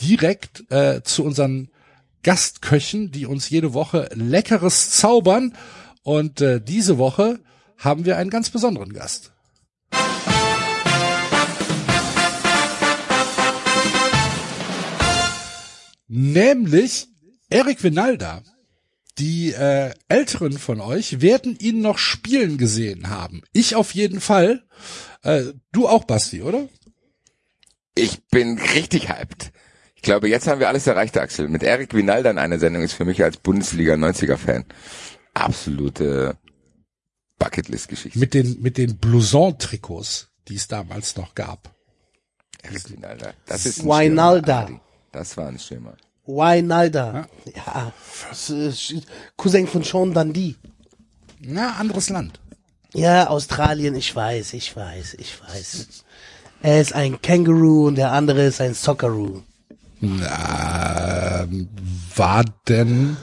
direkt 0.00 0.70
äh, 0.70 1.02
zu 1.02 1.24
unseren 1.24 1.70
Gastköchen, 2.22 3.10
die 3.10 3.26
uns 3.26 3.50
jede 3.50 3.74
Woche 3.74 4.08
leckeres 4.14 4.90
zaubern. 4.90 5.54
Und 6.02 6.40
äh, 6.40 6.60
diese 6.60 6.98
Woche 6.98 7.40
haben 7.76 8.04
wir 8.04 8.16
einen 8.16 8.30
ganz 8.30 8.50
besonderen 8.50 8.92
Gast. 8.92 9.32
Nämlich 16.08 17.08
Erik 17.50 17.82
Vinalda. 17.82 18.42
Die 19.18 19.52
äh, 19.52 19.92
Älteren 20.08 20.52
von 20.52 20.80
euch 20.80 21.20
werden 21.20 21.58
ihn 21.58 21.80
noch 21.80 21.98
spielen 21.98 22.56
gesehen 22.56 23.10
haben. 23.10 23.42
Ich 23.52 23.74
auf 23.74 23.94
jeden 23.94 24.20
Fall. 24.20 24.64
Äh, 25.22 25.52
du 25.72 25.88
auch, 25.88 26.04
Basti, 26.04 26.42
oder? 26.42 26.68
Ich 27.94 28.24
bin 28.28 28.58
richtig 28.58 29.08
hyped. 29.08 29.52
Ich 29.98 30.02
glaube, 30.02 30.28
jetzt 30.28 30.46
haben 30.46 30.60
wir 30.60 30.68
alles 30.68 30.86
erreicht, 30.86 31.18
Axel. 31.18 31.48
Mit 31.48 31.64
Eric 31.64 31.92
Vinalda 31.92 32.30
in 32.30 32.38
einer 32.38 32.60
Sendung 32.60 32.82
ist 32.82 32.92
für 32.92 33.04
mich 33.04 33.22
als 33.24 33.36
Bundesliga 33.36 33.94
90er 33.94 34.36
Fan 34.36 34.64
absolute 35.34 36.36
Bucketlist-Geschichte. 37.40 38.16
Mit 38.18 38.32
den, 38.32 38.62
mit 38.62 38.78
den 38.78 38.96
Blouson-Trikots, 38.96 40.28
die 40.46 40.54
es 40.54 40.68
damals 40.68 41.16
noch 41.16 41.34
gab. 41.34 41.74
Eric 42.62 42.90
Vinalda. 42.90 43.32
Das 43.46 43.66
ist 43.66 43.84
ein 43.84 44.18
Adi. 44.18 44.80
Das 45.10 45.36
war 45.36 45.48
ein 45.48 45.58
Stürmer. 45.58 45.96
Wijnalda. 46.26 47.26
Ja. 47.56 47.92
Ist 48.30 48.94
Cousin 49.36 49.66
von 49.66 49.82
Sean 49.82 50.14
Dundee. 50.14 50.54
Na, 51.40 51.74
anderes 51.76 52.08
Land. 52.08 52.38
Ja, 52.94 53.28
Australien, 53.28 53.96
ich 53.96 54.14
weiß, 54.14 54.52
ich 54.52 54.76
weiß, 54.76 55.14
ich 55.18 55.40
weiß. 55.40 56.04
Er 56.62 56.80
ist 56.80 56.94
ein 56.94 57.20
Känguru 57.20 57.88
und 57.88 57.96
der 57.96 58.12
andere 58.12 58.44
ist 58.46 58.60
ein 58.60 58.74
Socceroo. 58.74 59.42
Na, 60.00 61.42
ähm, 61.42 61.68
war 62.16 62.44
denn 62.68 63.16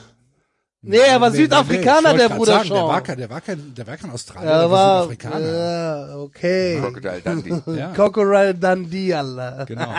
Nee, 0.82 0.98
er 0.98 1.20
war 1.20 1.30
Nee, 1.30 1.36
Südafrikaner, 1.38 2.12
nee, 2.12 2.18
der 2.18 2.28
Bruder 2.28 2.52
sagen, 2.58 2.68
Der 2.68 2.76
war, 2.82 2.94
Sean. 2.94 3.02
kein, 3.04 3.18
der 3.18 3.30
war 3.30 3.40
kein, 3.40 3.74
der 3.74 3.86
war 3.88 3.96
kein 3.96 4.10
Australier, 4.10 4.50
Er 4.50 4.58
der 4.60 4.70
war 4.70 4.70
war, 4.70 5.02
Südafrikaner. 5.08 6.08
ja, 6.10 6.16
okay. 6.18 6.78
Crocodile 6.80 7.20
Dundee. 7.22 7.78
Ja, 7.78 7.92
Crocodile 7.92 8.54
Dundee, 8.54 9.14
Allah. 9.20 9.64
genau. 9.64 9.92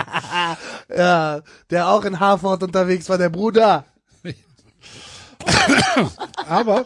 Ja, 0.96 1.42
der 1.70 1.90
auch 1.90 2.06
in 2.06 2.20
Harvard 2.20 2.64
unterwegs 2.64 3.10
war, 3.10 3.18
der 3.18 3.30
Bruder. 3.30 3.84
Aber 6.48 6.86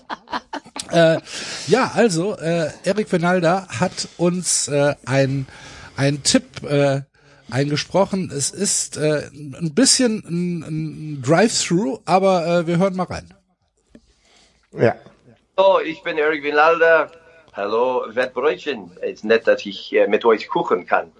äh, 0.91 1.19
ja, 1.67 1.91
also 1.93 2.35
äh, 2.37 2.69
Eric 2.83 3.11
Venalda 3.11 3.67
hat 3.79 4.07
uns 4.17 4.67
äh, 4.67 4.95
ein 5.05 5.47
ein 5.95 6.23
Tipp 6.23 6.63
äh, 6.63 7.01
eingesprochen. 7.51 8.31
Es 8.31 8.51
ist 8.51 8.97
äh, 8.97 9.29
ein 9.33 9.73
bisschen 9.73 10.23
ein, 10.25 10.63
ein 10.63 11.21
Drive-through, 11.21 12.01
aber 12.05 12.45
äh, 12.47 12.67
wir 12.67 12.77
hören 12.77 12.95
mal 12.95 13.03
rein. 13.03 13.33
Ja. 14.71 14.95
Hallo, 15.57 15.79
ich 15.81 16.01
bin 16.03 16.17
Erik 16.17 16.43
Winalda. 16.43 17.11
Hallo, 17.53 18.05
Wettbrötchen. 18.07 18.91
Es 19.01 19.15
ist 19.15 19.25
nett, 19.25 19.47
dass 19.47 19.65
ich 19.65 19.93
äh, 19.93 20.07
mit 20.07 20.23
euch 20.23 20.47
kuchen 20.47 20.85
kann. 20.85 21.11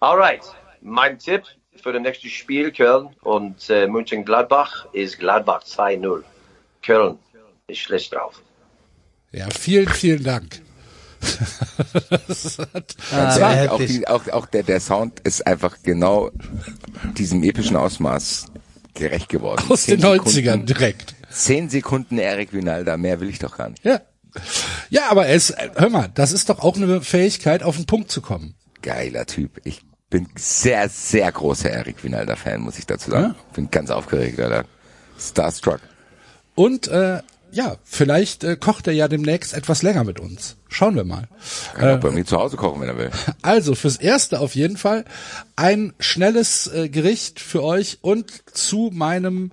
Alright, 0.00 0.42
mein 0.80 1.18
Tipp 1.18 1.44
für 1.76 1.92
das 1.92 2.02
nächste 2.02 2.28
Spiel 2.28 2.72
Köln 2.72 3.10
und 3.22 3.70
äh, 3.70 3.86
München-Gladbach 3.86 4.86
ist 4.92 5.18
Gladbach 5.18 5.62
2-0. 5.62 6.24
Köln 6.82 7.18
ist 7.68 7.78
schlecht 7.78 8.12
drauf. 8.12 8.42
Ja, 9.30 9.48
vielen, 9.50 9.88
vielen 9.88 10.24
Dank. 10.24 10.60
Ah, 13.12 13.50
hätte 13.52 13.72
auch, 13.72 13.78
die, 13.78 14.08
auch, 14.08 14.28
auch 14.28 14.46
der, 14.46 14.62
der 14.62 14.80
Sound 14.80 15.20
ist 15.20 15.46
einfach 15.46 15.76
genau 15.82 16.30
diesem 17.16 17.42
epischen 17.42 17.76
Ausmaß 17.76 18.46
gerecht 18.94 19.28
geworden. 19.28 19.64
aus 19.68 19.86
den 19.86 20.00
Zehn 20.00 20.08
90ern 20.08 20.30
Sekunden, 20.30 20.66
direkt. 20.66 21.14
zehn 21.30 21.68
Sekunden 21.70 22.18
Eric 22.18 22.52
Vinalda, 22.52 22.96
mehr 22.96 23.20
will 23.20 23.28
ich 23.28 23.38
doch 23.38 23.56
gar 23.56 23.68
nicht. 23.70 23.84
Ja. 23.84 24.00
Ja, 24.88 25.10
aber 25.10 25.28
es, 25.28 25.50
äh, 25.50 25.70
hör 25.76 25.90
mal, 25.90 26.08
das 26.14 26.32
ist 26.32 26.48
doch 26.48 26.60
auch 26.60 26.76
eine 26.76 27.02
Fähigkeit, 27.02 27.62
auf 27.62 27.76
den 27.76 27.86
Punkt 27.86 28.10
zu 28.10 28.22
kommen. 28.22 28.54
Geiler 28.80 29.26
Typ. 29.26 29.60
Ich 29.64 29.82
bin 30.08 30.26
sehr, 30.36 30.88
sehr 30.88 31.30
großer 31.30 31.70
Erik 31.70 32.02
Winalder-Fan, 32.02 32.60
muss 32.60 32.78
ich 32.78 32.86
dazu 32.86 33.10
sagen. 33.10 33.34
Bin 33.54 33.70
ganz 33.70 33.90
aufgeregt, 33.90 34.40
Alter. 34.40 34.64
Starstruck. 35.18 35.80
Und 36.54 36.88
äh, 36.88 37.20
ja, 37.52 37.76
vielleicht 37.84 38.44
äh, 38.44 38.56
kocht 38.56 38.86
er 38.86 38.94
ja 38.94 39.08
demnächst 39.08 39.52
etwas 39.52 39.82
länger 39.82 40.04
mit 40.04 40.18
uns. 40.18 40.56
Schauen 40.68 40.96
wir 40.96 41.04
mal. 41.04 41.28
Kann 41.74 41.96
auch 41.96 42.00
bei 42.00 42.10
mir 42.10 42.24
zu 42.24 42.38
Hause 42.38 42.56
kochen, 42.56 42.80
wenn 42.80 42.88
er 42.88 42.98
will. 42.98 43.10
Also 43.42 43.74
fürs 43.74 43.96
Erste 43.96 44.40
auf 44.40 44.54
jeden 44.54 44.78
Fall 44.78 45.04
ein 45.54 45.92
schnelles 46.00 46.66
äh, 46.68 46.88
Gericht 46.88 47.40
für 47.40 47.62
euch 47.62 47.98
und 48.00 48.32
zu 48.52 48.90
meinem 48.92 49.52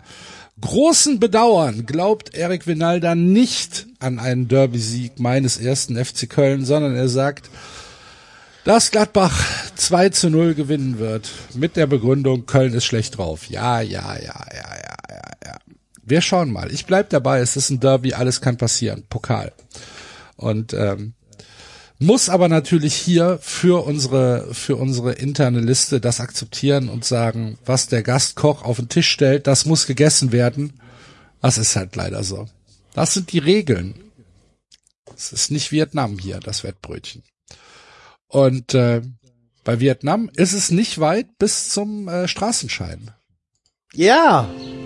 großen 0.62 1.20
Bedauern 1.20 1.86
glaubt 1.86 2.34
Erik 2.34 2.68
Winalda 2.68 3.16
nicht 3.16 3.88
an 4.00 4.20
einen 4.20 4.48
Derby-Sieg 4.48 5.20
meines 5.20 5.58
ersten 5.58 6.04
FC 6.04 6.30
Köln, 6.30 6.66
sondern 6.66 6.96
er 6.96 7.10
sagt, 7.10 7.50
dass 8.64 8.92
Gladbach 8.92 9.46
2 9.76 10.10
zu 10.10 10.30
0 10.30 10.54
gewinnen 10.54 11.00
wird 11.00 11.30
mit 11.54 11.76
der 11.76 11.88
Begründung, 11.88 12.46
Köln 12.46 12.74
ist 12.74 12.86
schlecht 12.86 13.18
drauf. 13.18 13.50
Ja, 13.50 13.82
ja, 13.82 14.16
ja, 14.16 14.46
ja, 14.54 14.76
ja. 14.76 14.99
Wir 16.10 16.22
schauen 16.22 16.52
mal. 16.52 16.72
Ich 16.72 16.86
bleib 16.86 17.10
dabei, 17.10 17.40
es 17.40 17.56
ist 17.56 17.70
ein 17.70 17.80
Derby, 17.80 18.14
alles 18.14 18.42
kann 18.42 18.58
passieren. 18.58 19.04
Pokal. 19.10 19.54
Und 20.36 20.74
ähm, 20.74 21.14
muss 22.00 22.30
aber 22.30 22.48
natürlich 22.48 22.96
hier 22.96 23.40
für 23.42 23.86
unsere 23.86 24.54
für 24.54 24.78
unsere 24.78 25.14
interne 25.14 25.60
Liste 25.60 26.00
das 26.00 26.20
akzeptieren 26.20 26.90
und 26.90 27.06
sagen, 27.06 27.60
was 27.66 27.88
der 27.88 28.04
Gastkoch 28.04 28.64
auf 28.64 28.78
den 28.78 28.90
Tisch 28.90 29.10
stellt, 29.10 29.48
das 29.48 29.66
muss 29.66 29.86
gegessen 29.86 30.32
werden. 30.32 30.80
Das 31.42 31.58
ist 31.58 31.76
halt 31.76 31.96
leider 31.96 32.24
so. 32.24 32.48
Das 32.94 33.14
sind 33.14 33.32
die 33.32 33.40
Regeln. 33.40 33.96
Es 35.16 35.32
ist 35.34 35.52
nicht 35.52 35.72
Vietnam 35.72 36.18
hier, 36.18 36.40
das 36.40 36.64
Wettbrötchen. 36.64 37.24
Und 38.28 38.74
äh, 38.74 39.02
bei 39.64 39.80
Vietnam 39.80 40.30
ist 40.36 40.54
es 40.54 40.72
nicht 40.72 41.00
weit 41.00 41.38
bis 41.38 41.70
zum 41.70 42.08
äh, 42.08 42.28
Straßenschein. 42.28 43.12
Ja, 43.94 44.48
Morgens 44.48 44.79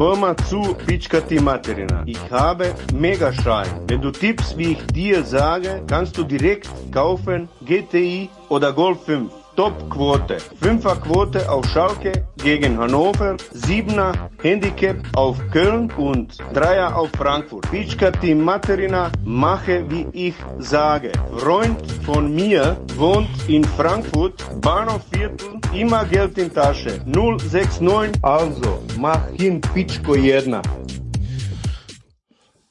Hör 0.00 0.16
mal 0.16 0.34
zu, 0.48 0.62
Pitschka 0.86 1.20
die 1.20 1.38
Materina. 1.38 2.02
Ich 2.06 2.30
habe 2.30 2.74
Megaschein. 2.94 3.68
Wenn 3.86 4.00
du 4.00 4.10
tippst, 4.10 4.56
wie 4.56 4.72
ich 4.72 4.86
dir 4.86 5.22
sage, 5.24 5.82
kannst 5.86 6.16
du 6.16 6.24
direkt 6.24 6.70
kaufen 6.90 7.50
GTI 7.66 8.30
oder 8.48 8.72
Golf 8.72 9.04
5. 9.04 9.30
Top-Quote. 9.56 10.38
Fünfer-Quote 10.60 11.50
auf 11.50 11.66
Schalke 11.66 12.26
gegen 12.36 12.78
Hannover, 12.78 13.36
Siebener 13.52 14.30
Handicap 14.42 14.96
auf 15.14 15.36
Köln 15.50 15.90
und 15.92 16.38
Dreier 16.54 16.96
auf 16.96 17.10
Frankfurt. 17.10 17.70
Pitschka 17.70 18.10
Team 18.10 18.44
Materina, 18.44 19.10
mache 19.24 19.84
wie 19.90 20.06
ich 20.12 20.34
sage. 20.58 21.12
Freund 21.36 21.80
von 22.04 22.34
mir 22.34 22.76
wohnt 22.96 23.28
in 23.48 23.64
Frankfurt, 23.64 24.44
Bahnhofviertel, 24.60 25.60
immer 25.74 26.04
Geld 26.04 26.38
in 26.38 26.52
Tasche. 26.52 27.00
069, 27.06 28.22
also 28.22 28.82
mach 28.98 29.28
hin 29.36 29.60
Pitschko 29.60 30.14
jedna. 30.14 30.62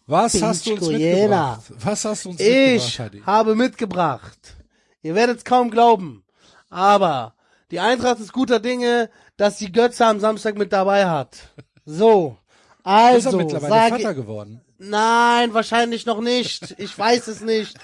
Was 0.07 0.41
hast 0.41 0.65
du 0.65 0.73
uns 0.73 0.87
mitgebracht? 0.87 1.61
Was 1.83 2.05
hast 2.05 2.25
du 2.25 2.29
uns 2.29 2.39
ich 2.39 2.99
mitgebracht, 2.99 3.27
habe 3.27 3.55
mitgebracht. 3.55 4.55
Ihr 5.03 5.13
werdet 5.13 5.37
es 5.37 5.45
kaum 5.45 5.69
glauben, 5.69 6.23
aber 6.69 7.35
die 7.71 7.79
Eintracht 7.79 8.19
ist 8.19 8.33
guter 8.33 8.59
Dinge, 8.59 9.09
dass 9.37 9.57
die 9.57 9.71
Götze 9.71 10.05
am 10.05 10.19
Samstag 10.19 10.57
mit 10.57 10.73
dabei 10.73 11.05
hat. 11.07 11.49
So, 11.85 12.37
Ist 12.79 12.85
er 12.85 12.93
also 12.93 13.37
mittlerweile 13.37 13.95
Vater 13.95 14.13
geworden? 14.13 14.61
Nein, 14.77 15.53
wahrscheinlich 15.53 16.05
noch 16.05 16.21
nicht. 16.21 16.75
Ich 16.77 16.97
weiß 16.97 17.27
es 17.27 17.41
nicht. 17.41 17.77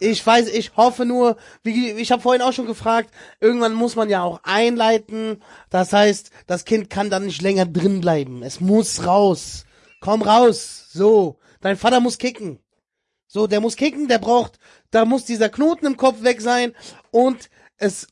Ich 0.00 0.24
weiß, 0.24 0.48
ich 0.48 0.76
hoffe 0.76 1.04
nur, 1.04 1.36
wie 1.64 1.90
ich 1.90 2.12
habe 2.12 2.22
vorhin 2.22 2.42
auch 2.42 2.52
schon 2.52 2.66
gefragt, 2.66 3.10
irgendwann 3.40 3.74
muss 3.74 3.96
man 3.96 4.08
ja 4.08 4.22
auch 4.22 4.40
einleiten. 4.44 5.42
Das 5.70 5.92
heißt, 5.92 6.30
das 6.46 6.64
Kind 6.64 6.88
kann 6.88 7.10
dann 7.10 7.26
nicht 7.26 7.42
länger 7.42 7.66
drin 7.66 8.00
bleiben. 8.00 8.42
Es 8.42 8.60
muss 8.60 9.04
raus. 9.04 9.64
Komm 10.00 10.22
raus. 10.22 10.86
So, 10.92 11.38
dein 11.60 11.76
Vater 11.76 12.00
muss 12.00 12.18
kicken. 12.18 12.60
So, 13.26 13.46
der 13.46 13.60
muss 13.60 13.76
kicken, 13.76 14.08
der 14.08 14.18
braucht, 14.18 14.58
da 14.90 15.04
muss 15.04 15.26
dieser 15.26 15.50
Knoten 15.50 15.84
im 15.84 15.96
Kopf 15.98 16.22
weg 16.22 16.40
sein 16.40 16.74
und 17.10 17.50
es 17.76 18.08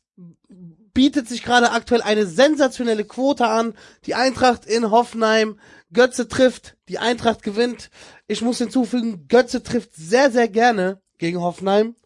bietet 0.97 1.29
sich 1.29 1.43
gerade 1.43 1.73
aktuell 1.73 2.01
eine 2.01 2.25
sensationelle 2.25 3.05
Quote 3.05 3.47
an. 3.47 3.75
Die 4.07 4.15
Eintracht 4.15 4.65
in 4.65 4.91
Hoffenheim, 4.91 5.61
Götze 5.93 6.27
trifft, 6.27 6.79
die 6.89 6.99
Eintracht 6.99 7.43
gewinnt. 7.43 7.91
Ich 8.29 8.41
muss 8.41 8.57
hinzufügen, 8.57 9.29
Götze 9.29 9.63
trifft 9.63 9.95
sehr, 9.95 10.31
sehr 10.31 10.49
gerne 10.49 11.03
gegen 11.19 11.43
Hoffenheim. 11.43 11.97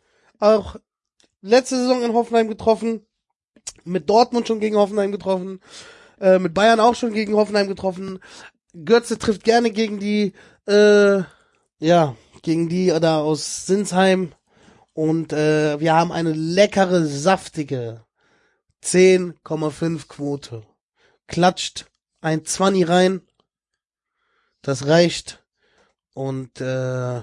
Auch 0.41 0.75
letzte 1.41 1.77
Saison 1.77 2.03
in 2.03 2.15
Hoffenheim 2.15 2.49
getroffen, 2.49 3.07
mit 3.85 4.11
Dortmund 4.11 4.49
schon 4.49 4.59
gegen 4.59 4.77
Hoffenheim 4.77 5.13
getroffen, 5.13 5.61
äh, 6.21 6.41
mit 6.41 6.53
Bayern 6.53 6.81
auch 6.81 6.97
schon 6.97 7.13
gegen 7.13 7.35
Hoffenheim 7.35 7.69
getroffen. 7.69 8.19
Götze 8.85 9.19
trifft 9.19 9.45
gerne 9.45 9.71
gegen 9.71 10.01
die, 10.01 10.33
äh, 10.67 11.23
ja, 11.79 12.17
gegen 12.43 12.69
die 12.69 12.91
oder 12.91 13.19
aus 13.19 13.67
Sinsheim. 13.67 14.33
Und 14.95 15.33
äh, 15.33 15.79
wir 15.79 15.95
haben 15.95 16.11
eine 16.11 16.33
leckere, 16.33 17.07
saftige 17.07 18.05
10,5 18.85 20.09
Quote. 20.09 20.63
Klatscht 21.27 21.87
ein 22.21 22.45
20 22.45 22.89
rein. 22.89 23.21
Das 24.63 24.87
reicht. 24.87 25.43
Und 26.15 26.61
äh, 26.61 27.23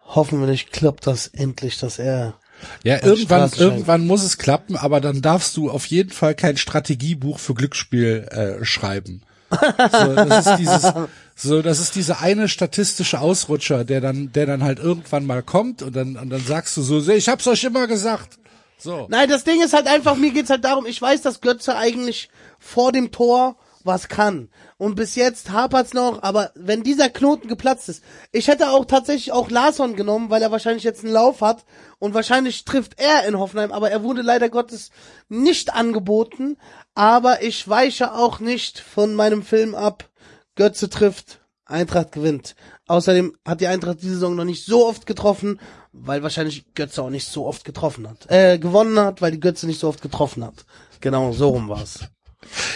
hoffentlich 0.00 0.70
klappt 0.70 1.06
das 1.06 1.26
endlich, 1.28 1.78
dass 1.78 1.98
er 1.98 2.38
Ja, 2.84 3.02
irgendwann, 3.02 3.50
irgendwann 3.56 4.06
muss 4.06 4.22
es 4.22 4.38
klappen, 4.38 4.76
aber 4.76 5.00
dann 5.00 5.22
darfst 5.22 5.56
du 5.56 5.70
auf 5.70 5.86
jeden 5.86 6.10
Fall 6.10 6.34
kein 6.34 6.56
Strategiebuch 6.56 7.38
für 7.38 7.54
Glücksspiel 7.54 8.28
äh, 8.30 8.64
schreiben. 8.64 9.22
So, 9.50 10.14
das 10.14 10.46
ist 10.46 10.56
dieses, 10.58 10.92
so, 11.36 11.62
das 11.62 11.80
ist 11.80 11.94
diese 11.94 12.18
eine 12.18 12.48
statistische 12.48 13.20
Ausrutscher, 13.20 13.84
der 13.84 14.00
dann, 14.00 14.32
der 14.32 14.46
dann 14.46 14.62
halt 14.62 14.78
irgendwann 14.78 15.26
mal 15.26 15.42
kommt 15.42 15.82
und 15.82 15.94
dann, 15.96 16.16
und 16.16 16.30
dann 16.30 16.44
sagst 16.44 16.76
du 16.76 16.82
so, 16.82 17.06
ich 17.10 17.28
hab's 17.28 17.46
euch 17.46 17.64
immer 17.64 17.86
gesagt. 17.86 18.38
So. 18.82 19.06
Nein, 19.08 19.28
das 19.28 19.44
Ding 19.44 19.62
ist 19.62 19.74
halt 19.74 19.86
einfach, 19.86 20.16
mir 20.16 20.32
geht's 20.32 20.50
halt 20.50 20.64
darum, 20.64 20.86
ich 20.86 21.00
weiß, 21.00 21.22
dass 21.22 21.40
Götze 21.40 21.76
eigentlich 21.76 22.28
vor 22.58 22.92
dem 22.92 23.12
Tor 23.12 23.56
was 23.84 24.08
kann. 24.08 24.48
Und 24.76 24.94
bis 24.94 25.14
jetzt 25.14 25.50
hapert's 25.50 25.94
noch, 25.94 26.22
aber 26.22 26.50
wenn 26.54 26.82
dieser 26.82 27.08
Knoten 27.08 27.48
geplatzt 27.48 27.88
ist, 27.88 28.02
ich 28.30 28.48
hätte 28.48 28.70
auch 28.70 28.84
tatsächlich 28.84 29.32
auch 29.32 29.50
Larsson 29.50 29.96
genommen, 29.96 30.30
weil 30.30 30.42
er 30.42 30.50
wahrscheinlich 30.50 30.84
jetzt 30.84 31.04
einen 31.04 31.12
Lauf 31.12 31.40
hat 31.40 31.64
und 31.98 32.14
wahrscheinlich 32.14 32.64
trifft 32.64 33.00
er 33.00 33.26
in 33.26 33.38
Hoffenheim, 33.38 33.72
aber 33.72 33.90
er 33.90 34.02
wurde 34.02 34.22
leider 34.22 34.48
Gottes 34.48 34.90
nicht 35.28 35.72
angeboten, 35.74 36.56
aber 36.94 37.42
ich 37.42 37.68
weiche 37.68 38.12
auch 38.14 38.40
nicht 38.40 38.78
von 38.78 39.14
meinem 39.14 39.42
Film 39.42 39.74
ab. 39.74 40.08
Götze 40.54 40.90
trifft, 40.90 41.40
Eintracht 41.64 42.12
gewinnt. 42.12 42.54
Außerdem 42.86 43.36
hat 43.46 43.60
die 43.60 43.66
Eintracht 43.66 44.02
diese 44.02 44.14
Saison 44.14 44.34
noch 44.34 44.44
nicht 44.44 44.66
so 44.66 44.86
oft 44.86 45.06
getroffen, 45.06 45.58
weil 45.92 46.22
wahrscheinlich 46.22 46.74
Götze 46.74 47.02
auch 47.02 47.10
nicht 47.10 47.26
so 47.26 47.46
oft 47.46 47.64
getroffen 47.64 48.08
hat. 48.08 48.30
Äh, 48.30 48.58
gewonnen 48.58 48.98
hat, 48.98 49.20
weil 49.22 49.32
die 49.32 49.40
Götze 49.40 49.66
nicht 49.66 49.80
so 49.80 49.88
oft 49.88 50.02
getroffen 50.02 50.44
hat. 50.44 50.64
Genau, 51.00 51.32
so 51.32 51.50
rum 51.50 51.68
war's. 51.68 52.00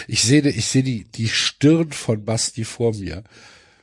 Ich 0.07 0.23
sehe, 0.23 0.47
ich 0.47 0.65
sehe 0.67 0.83
die, 0.83 1.05
die 1.05 1.29
Stirn 1.29 1.91
von 1.91 2.23
Basti 2.23 2.63
vor 2.63 2.93
mir. 2.93 3.23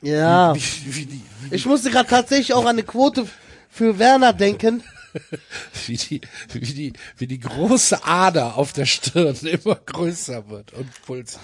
Ja. 0.01 0.55
Wie, 0.55 0.61
wie, 0.85 1.11
wie, 1.11 1.55
Ich 1.55 1.65
musste 1.65 1.91
gerade 1.91 2.09
tatsächlich 2.09 2.53
auch 2.53 2.63
an 2.63 2.69
eine 2.69 2.83
Quote 2.83 3.27
für 3.69 3.99
Werner 3.99 4.33
denken. 4.33 4.83
wie, 5.85 5.97
die, 5.97 6.21
wie, 6.51 6.59
die, 6.59 6.93
wie 7.17 7.27
die 7.27 7.39
große 7.39 8.03
Ader 8.03 8.57
auf 8.57 8.73
der 8.73 8.85
Stirn 8.85 9.35
immer 9.43 9.75
größer 9.75 10.49
wird 10.49 10.73
und 10.73 10.89
pulsiert. 11.03 11.39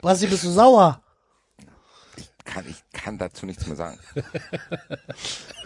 Basti, 0.00 0.26
bist 0.26 0.44
du 0.44 0.50
sauer? 0.50 1.02
Kann, 2.46 2.64
ich 2.68 2.82
kann 2.92 3.18
dazu 3.18 3.44
nichts 3.44 3.66
mehr 3.66 3.76
sagen. 3.76 3.98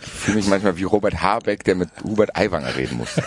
Ich 0.00 0.08
fühle 0.08 0.38
mich 0.38 0.48
manchmal 0.48 0.76
wie 0.76 0.84
Robert 0.84 1.22
Habeck, 1.22 1.62
der 1.64 1.74
mit 1.76 1.90
Hubert 2.02 2.36
Aiwanger 2.36 2.74
reden 2.74 2.96
muss. 2.96 3.14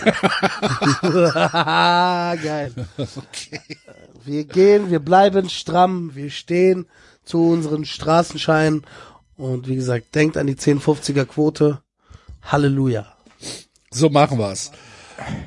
Geil. 1.01 2.73
Wir 4.25 4.45
gehen, 4.45 4.89
wir 4.89 4.99
bleiben 4.99 5.49
stramm, 5.49 6.15
wir 6.15 6.29
stehen 6.31 6.87
zu 7.23 7.49
unseren 7.49 7.85
Straßenscheinen 7.85 8.85
und 9.37 9.67
wie 9.67 9.75
gesagt, 9.75 10.15
denkt 10.15 10.37
an 10.37 10.47
die 10.47 10.55
1050er 10.55 11.25
Quote. 11.25 11.81
Halleluja. 12.41 13.15
So 13.91 14.09
machen 14.09 14.39
wir's. 14.39 14.71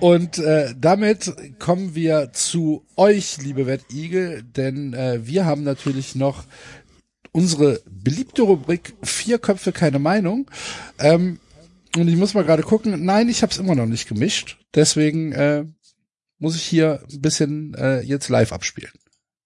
Und 0.00 0.38
äh, 0.38 0.74
damit 0.78 1.34
kommen 1.58 1.94
wir 1.94 2.32
zu 2.32 2.86
euch, 2.96 3.38
liebe 3.38 3.66
Wettigel, 3.66 4.42
denn 4.42 4.94
äh, 4.94 5.26
wir 5.26 5.44
haben 5.44 5.64
natürlich 5.64 6.14
noch 6.14 6.44
unsere 7.36 7.80
beliebte 7.86 8.42
Rubrik 8.42 8.94
Vier 9.02 9.38
Köpfe, 9.38 9.70
keine 9.70 9.98
Meinung. 9.98 10.50
Ähm, 10.98 11.38
und 11.94 12.08
ich 12.08 12.16
muss 12.16 12.34
mal 12.34 12.44
gerade 12.44 12.62
gucken. 12.62 13.04
Nein, 13.04 13.28
ich 13.28 13.42
habe 13.42 13.52
es 13.52 13.58
immer 13.58 13.74
noch 13.74 13.86
nicht 13.86 14.08
gemischt. 14.08 14.58
Deswegen 14.74 15.32
äh, 15.32 15.64
muss 16.38 16.56
ich 16.56 16.62
hier 16.62 17.02
ein 17.12 17.20
bisschen 17.20 17.74
äh, 17.74 18.00
jetzt 18.00 18.30
live 18.30 18.52
abspielen. 18.52 18.92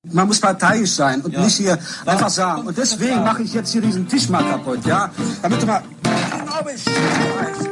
Man 0.04 0.28
muss 0.28 0.40
parteiisch 0.40 0.92
sein 0.92 1.20
und 1.20 1.36
nicht 1.36 1.56
hier 1.58 1.78
einfach 2.06 2.30
sagen. 2.30 2.66
Und 2.66 2.78
deswegen 2.78 3.22
mache 3.22 3.42
ich 3.42 3.52
jetzt 3.52 3.72
hier 3.72 3.82
diesen 3.82 4.08
Tisch 4.08 4.28
mal 4.28 4.42
kaputt, 4.42 4.86
ja? 4.86 5.12
Damit 5.42 5.60
du 5.60 5.66
mal 5.66 5.82
genau 6.02 6.62
Bescheid 6.62 6.94
weißt. 7.38 7.70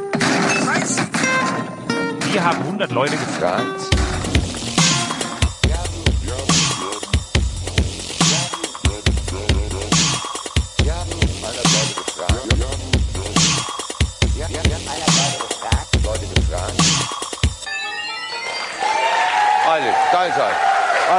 Scheiße. 0.65 1.01
Wir 2.31 2.43
haben 2.43 2.59
100 2.59 2.91
Leute 2.91 3.17
gefragt. 3.17 3.98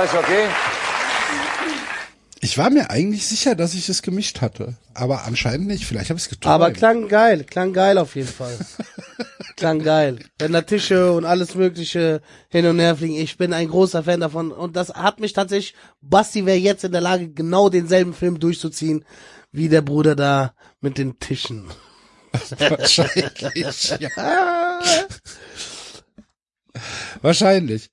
Alles 0.01 0.14
okay? 0.14 0.48
Ich 2.40 2.57
war 2.57 2.70
mir 2.70 2.88
eigentlich 2.88 3.26
sicher, 3.26 3.55
dass 3.55 3.74
ich 3.74 3.86
es 3.90 4.01
gemischt 4.01 4.40
hatte, 4.40 4.78
aber 4.94 5.26
anscheinend 5.26 5.66
nicht. 5.66 5.84
Vielleicht 5.84 6.09
habe 6.09 6.16
ich 6.16 6.24
es 6.24 6.30
geträumt. 6.30 6.55
Aber 6.55 6.70
klang 6.70 7.07
geil, 7.09 7.44
klang 7.44 7.74
geil 7.74 7.98
auf 7.98 8.16
jeden 8.16 8.26
Fall. 8.26 8.57
klang 9.57 9.82
geil. 9.82 10.20
Wenn 10.38 10.53
da 10.53 10.62
Tische 10.62 11.12
und 11.12 11.26
alles 11.26 11.55
mögliche 11.55 12.22
hin 12.48 12.64
und 12.64 12.78
her 12.78 12.96
fliegen, 12.96 13.16
ich 13.16 13.36
bin 13.36 13.53
ein 13.53 13.68
großer 13.68 14.05
Fan 14.05 14.20
davon 14.20 14.53
und 14.53 14.74
das 14.74 14.88
hat 14.88 15.20
mich 15.20 15.34
tatsächlich, 15.34 15.74
Basti 16.01 16.46
wäre 16.46 16.57
jetzt 16.57 16.82
in 16.82 16.92
der 16.92 17.03
Lage, 17.03 17.28
genau 17.28 17.68
denselben 17.68 18.14
Film 18.14 18.40
durchzuziehen, 18.40 19.05
wie 19.53 19.68
der 19.68 19.82
Bruder 19.82 20.16
da 20.16 20.55
mit 20.80 20.96
den 20.96 21.18
Tischen. 21.18 21.66
Wahrscheinlich. 22.59 23.98
ja. 23.98 24.80
Wahrscheinlich. 27.22 27.91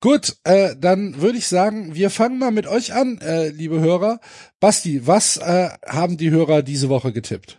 Gut, 0.00 0.36
äh, 0.44 0.74
dann 0.78 1.20
würde 1.20 1.38
ich 1.38 1.46
sagen, 1.46 1.94
wir 1.94 2.10
fangen 2.10 2.38
mal 2.38 2.50
mit 2.50 2.66
euch 2.66 2.92
an, 2.94 3.18
äh, 3.18 3.48
liebe 3.48 3.80
Hörer. 3.80 4.20
Basti, 4.60 5.06
was 5.06 5.36
äh, 5.36 5.70
haben 5.86 6.16
die 6.16 6.30
Hörer 6.30 6.62
diese 6.62 6.88
Woche 6.88 7.12
getippt? 7.12 7.58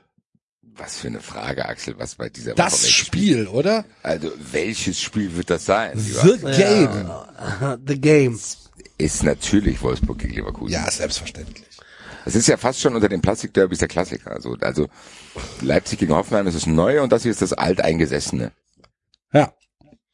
Was 0.80 0.98
für 1.00 1.08
eine 1.08 1.20
Frage, 1.20 1.66
Axel, 1.66 1.96
was 1.98 2.16
bei 2.16 2.30
dieser 2.30 2.54
Das 2.54 2.72
Woche 2.72 2.84
welches 2.84 2.92
Spiel, 2.92 3.48
oder? 3.48 3.84
Also, 4.02 4.32
welches 4.52 5.00
Spiel 5.02 5.36
wird 5.36 5.50
das 5.50 5.66
sein? 5.66 5.92
The 5.98 6.38
Game. 6.38 7.12
The 7.86 8.00
Game. 8.00 8.40
Ist 8.98 9.24
natürlich 9.24 9.82
Wolfsburg 9.82 10.20
gegen 10.20 10.36
Leverkusen. 10.36 10.74
Ja, 10.74 10.90
selbstverständlich. 10.90 11.66
Es 12.26 12.36
ist 12.36 12.48
ja 12.48 12.58
fast 12.58 12.80
schon 12.80 12.96
unter 12.96 13.10
den 13.10 13.22
Plastikderbys 13.22 13.80
der 13.80 13.88
Klassiker. 13.88 14.32
Also, 14.32 14.56
also 14.62 14.88
Leipzig 15.62 16.00
gegen 16.00 16.14
Hoffenheim 16.14 16.48
ist 16.48 16.56
das 16.56 16.66
Neue 16.66 17.02
und 17.02 17.12
das 17.12 17.24
hier 17.24 17.32
ist 17.32 17.42
das 17.42 17.54
Alteingesessene. 17.54 18.52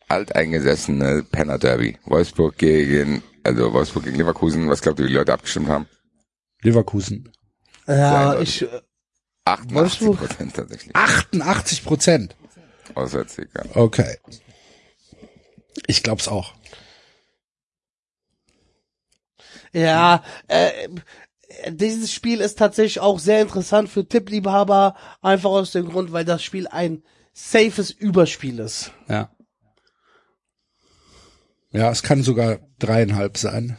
Alteingesessene 0.08 1.24
Penner 1.24 1.58
Derby. 1.58 1.98
Wolfsburg 2.06 2.58
gegen, 2.58 3.24
also 3.44 3.74
Wolfsburg 3.74 4.06
gegen 4.06 4.18
Leverkusen. 4.18 4.70
Was 4.70 4.82
glaubt 4.82 5.00
ihr, 5.00 5.06
wie 5.06 5.10
die 5.10 5.16
Leute 5.16 5.34
abgestimmt 5.34 5.68
haben? 5.68 5.88
Leverkusen. 6.62 7.32
Ja, 7.88 8.40
ich, 8.40 8.62
äh, 8.64 8.82
88 9.46 9.76
Wolfsburg? 9.76 10.18
Prozent 10.18 10.56
tatsächlich. 10.56 10.96
88 10.96 11.86
Prozent. 11.86 12.36
Auswärtssieg, 12.96 13.50
ja. 13.56 13.64
Okay. 13.76 14.18
Ich 15.88 16.04
glaub's 16.04 16.28
auch. 16.28 16.54
ja, 19.74 20.24
äh, 20.48 20.88
dieses 21.70 22.12
Spiel 22.14 22.42
ist 22.42 22.58
tatsächlich 22.58 23.00
auch 23.00 23.20
sehr 23.20 23.42
interessant 23.42 23.90
für 23.90 24.08
Tippliebhaber, 24.08 24.96
einfach 25.22 25.50
aus 25.50 25.72
dem 25.72 25.90
Grund, 25.90 26.12
weil 26.12 26.26
das 26.26 26.44
Spiel 26.44 26.68
ein 26.68 27.04
safes 27.34 27.92
Überspiel 27.92 28.60
ist. 28.60 28.92
Ja. 29.08 29.30
Ja, 31.76 31.92
es 31.92 32.04
kann 32.04 32.24
sogar 32.24 32.60
dreieinhalb 32.80 33.38
sein. 33.38 33.78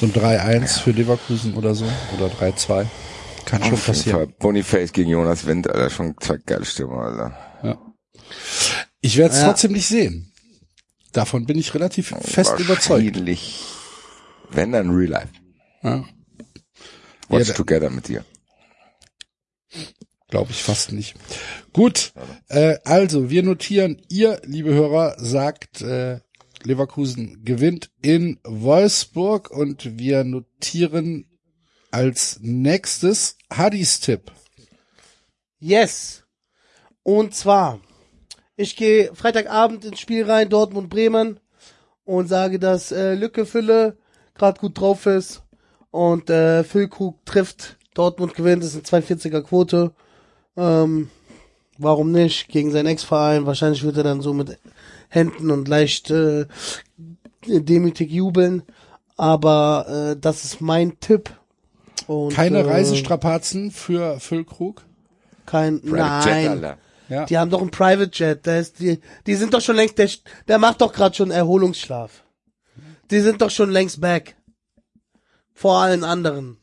So 0.00 0.06
ein 0.06 0.12
3-1 0.12 0.80
für 0.80 0.90
Leverkusen 0.90 1.54
oder 1.54 1.74
so. 1.74 1.84
Oder 2.16 2.26
3-2. 2.26 2.86
Kann 3.44 3.62
schon 3.62 3.74
Auf 3.74 3.86
jeden 3.86 3.94
Fall 3.94 3.94
passieren. 3.94 4.34
Boniface 4.38 4.92
gegen 4.92 5.10
Jonas 5.10 5.46
Wind, 5.46 5.68
Alter, 5.68 5.88
schon 5.90 6.16
zwei 6.20 6.36
geile 6.38 6.64
Stürmer, 6.64 7.02
Alter. 7.02 7.94
Ich 9.00 9.16
werde 9.16 9.34
es 9.34 9.40
Ja. 9.40 9.46
trotzdem 9.46 9.72
nicht 9.72 9.86
sehen. 9.86 10.32
Davon 11.12 11.46
bin 11.46 11.56
ich 11.56 11.72
relativ 11.74 12.08
fest 12.20 12.58
überzeugt. 12.58 13.16
Wenn 14.50 14.72
dann 14.72 14.90
Real 14.90 15.10
Life. 15.10 15.32
Ja. 15.82 16.04
Watch 17.28 17.48
Ja, 17.48 17.54
Together 17.54 17.90
mit 17.90 18.08
dir. 18.08 18.24
Glaube 20.28 20.50
ich 20.50 20.62
fast 20.62 20.92
nicht. 20.92 21.14
Gut, 21.72 22.12
äh, 22.48 22.76
also 22.84 23.30
wir 23.30 23.42
notieren, 23.42 24.02
ihr, 24.08 24.40
liebe 24.44 24.74
Hörer, 24.74 25.16
sagt, 25.18 25.80
äh, 25.80 26.20
Leverkusen 26.62 27.44
gewinnt 27.44 27.90
in 28.02 28.38
Wolfsburg 28.44 29.50
und 29.50 29.98
wir 29.98 30.24
notieren 30.24 31.26
als 31.90 32.38
nächstes 32.42 33.38
Hadis 33.50 34.00
Tipp. 34.00 34.32
Yes. 35.60 36.24
Und 37.02 37.34
zwar, 37.34 37.80
ich 38.56 38.76
gehe 38.76 39.14
Freitagabend 39.14 39.84
ins 39.84 40.00
Spiel 40.00 40.24
rein, 40.24 40.50
Dortmund-Bremen, 40.50 41.40
und 42.04 42.26
sage, 42.26 42.58
dass 42.58 42.90
äh, 42.90 43.14
Lücke 43.14 43.44
Fülle 43.44 43.98
gerade 44.34 44.58
gut 44.58 44.80
drauf 44.80 45.04
ist 45.04 45.42
und 45.90 46.30
äh, 46.30 46.64
Füllkrug 46.64 47.24
trifft, 47.26 47.76
Dortmund 47.92 48.34
gewinnt, 48.34 48.62
das 48.62 48.74
ist 48.74 48.92
eine 48.94 49.04
42er 49.04 49.42
Quote. 49.42 49.92
Ähm, 50.58 51.10
warum 51.78 52.10
nicht? 52.10 52.48
Gegen 52.48 52.70
seinen 52.70 52.86
Ex-Verein. 52.86 53.46
Wahrscheinlich 53.46 53.84
wird 53.84 53.96
er 53.96 54.02
dann 54.02 54.20
so 54.20 54.34
mit 54.34 54.58
Händen 55.08 55.50
und 55.50 55.68
leicht 55.68 56.10
äh, 56.10 56.46
demütig 57.46 58.10
jubeln. 58.10 58.62
Aber 59.16 59.86
äh, 59.88 60.20
das 60.20 60.44
ist 60.44 60.60
mein 60.60 60.98
Tipp. 61.00 61.30
Und, 62.06 62.34
Keine 62.34 62.58
äh, 62.58 62.70
Reisestrapazen 62.70 63.70
für 63.70 64.18
Füllkrug? 64.20 64.82
Kein, 65.46 65.80
Private 65.80 66.28
nein. 66.28 66.76
Ja. 67.08 67.24
Die 67.24 67.38
haben 67.38 67.50
doch 67.50 67.60
einen 67.60 67.70
Private 67.70 68.10
Jet. 68.12 68.44
Der 68.44 68.60
ist, 68.60 68.80
die, 68.80 69.00
die 69.26 69.34
sind 69.34 69.54
doch 69.54 69.60
schon 69.60 69.76
längst, 69.76 69.98
der, 69.98 70.10
der 70.46 70.58
macht 70.58 70.80
doch 70.80 70.92
gerade 70.92 71.14
schon 71.14 71.30
Erholungsschlaf. 71.30 72.22
Die 73.10 73.20
sind 73.20 73.40
doch 73.40 73.50
schon 73.50 73.70
längst 73.70 74.00
back. 74.00 74.36
Vor 75.54 75.78
allen 75.78 76.04
anderen. 76.04 76.58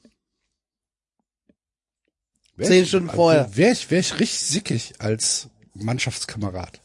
Wär 2.58 2.68
Zehn 2.68 2.84
ich- 2.84 2.90
Stunden 2.90 3.10
vorher. 3.10 3.50
Wäre 3.56 3.72
ich, 3.74 3.90
wär 3.92 4.00
ich 4.00 4.14
richtig 4.20 4.40
sickig 4.40 4.94
als 5.00 5.48
Mannschaftskamerad. 5.74 6.80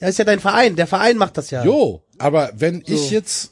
Ja, 0.00 0.08
ist 0.08 0.18
ja 0.18 0.24
dein 0.24 0.40
Verein. 0.40 0.76
Der 0.76 0.86
Verein 0.86 1.18
macht 1.18 1.36
das 1.36 1.50
ja. 1.50 1.64
Jo, 1.64 2.02
aber 2.18 2.52
wenn 2.54 2.82
ich 2.86 3.00
So. 3.00 3.10
jetzt, 3.10 3.50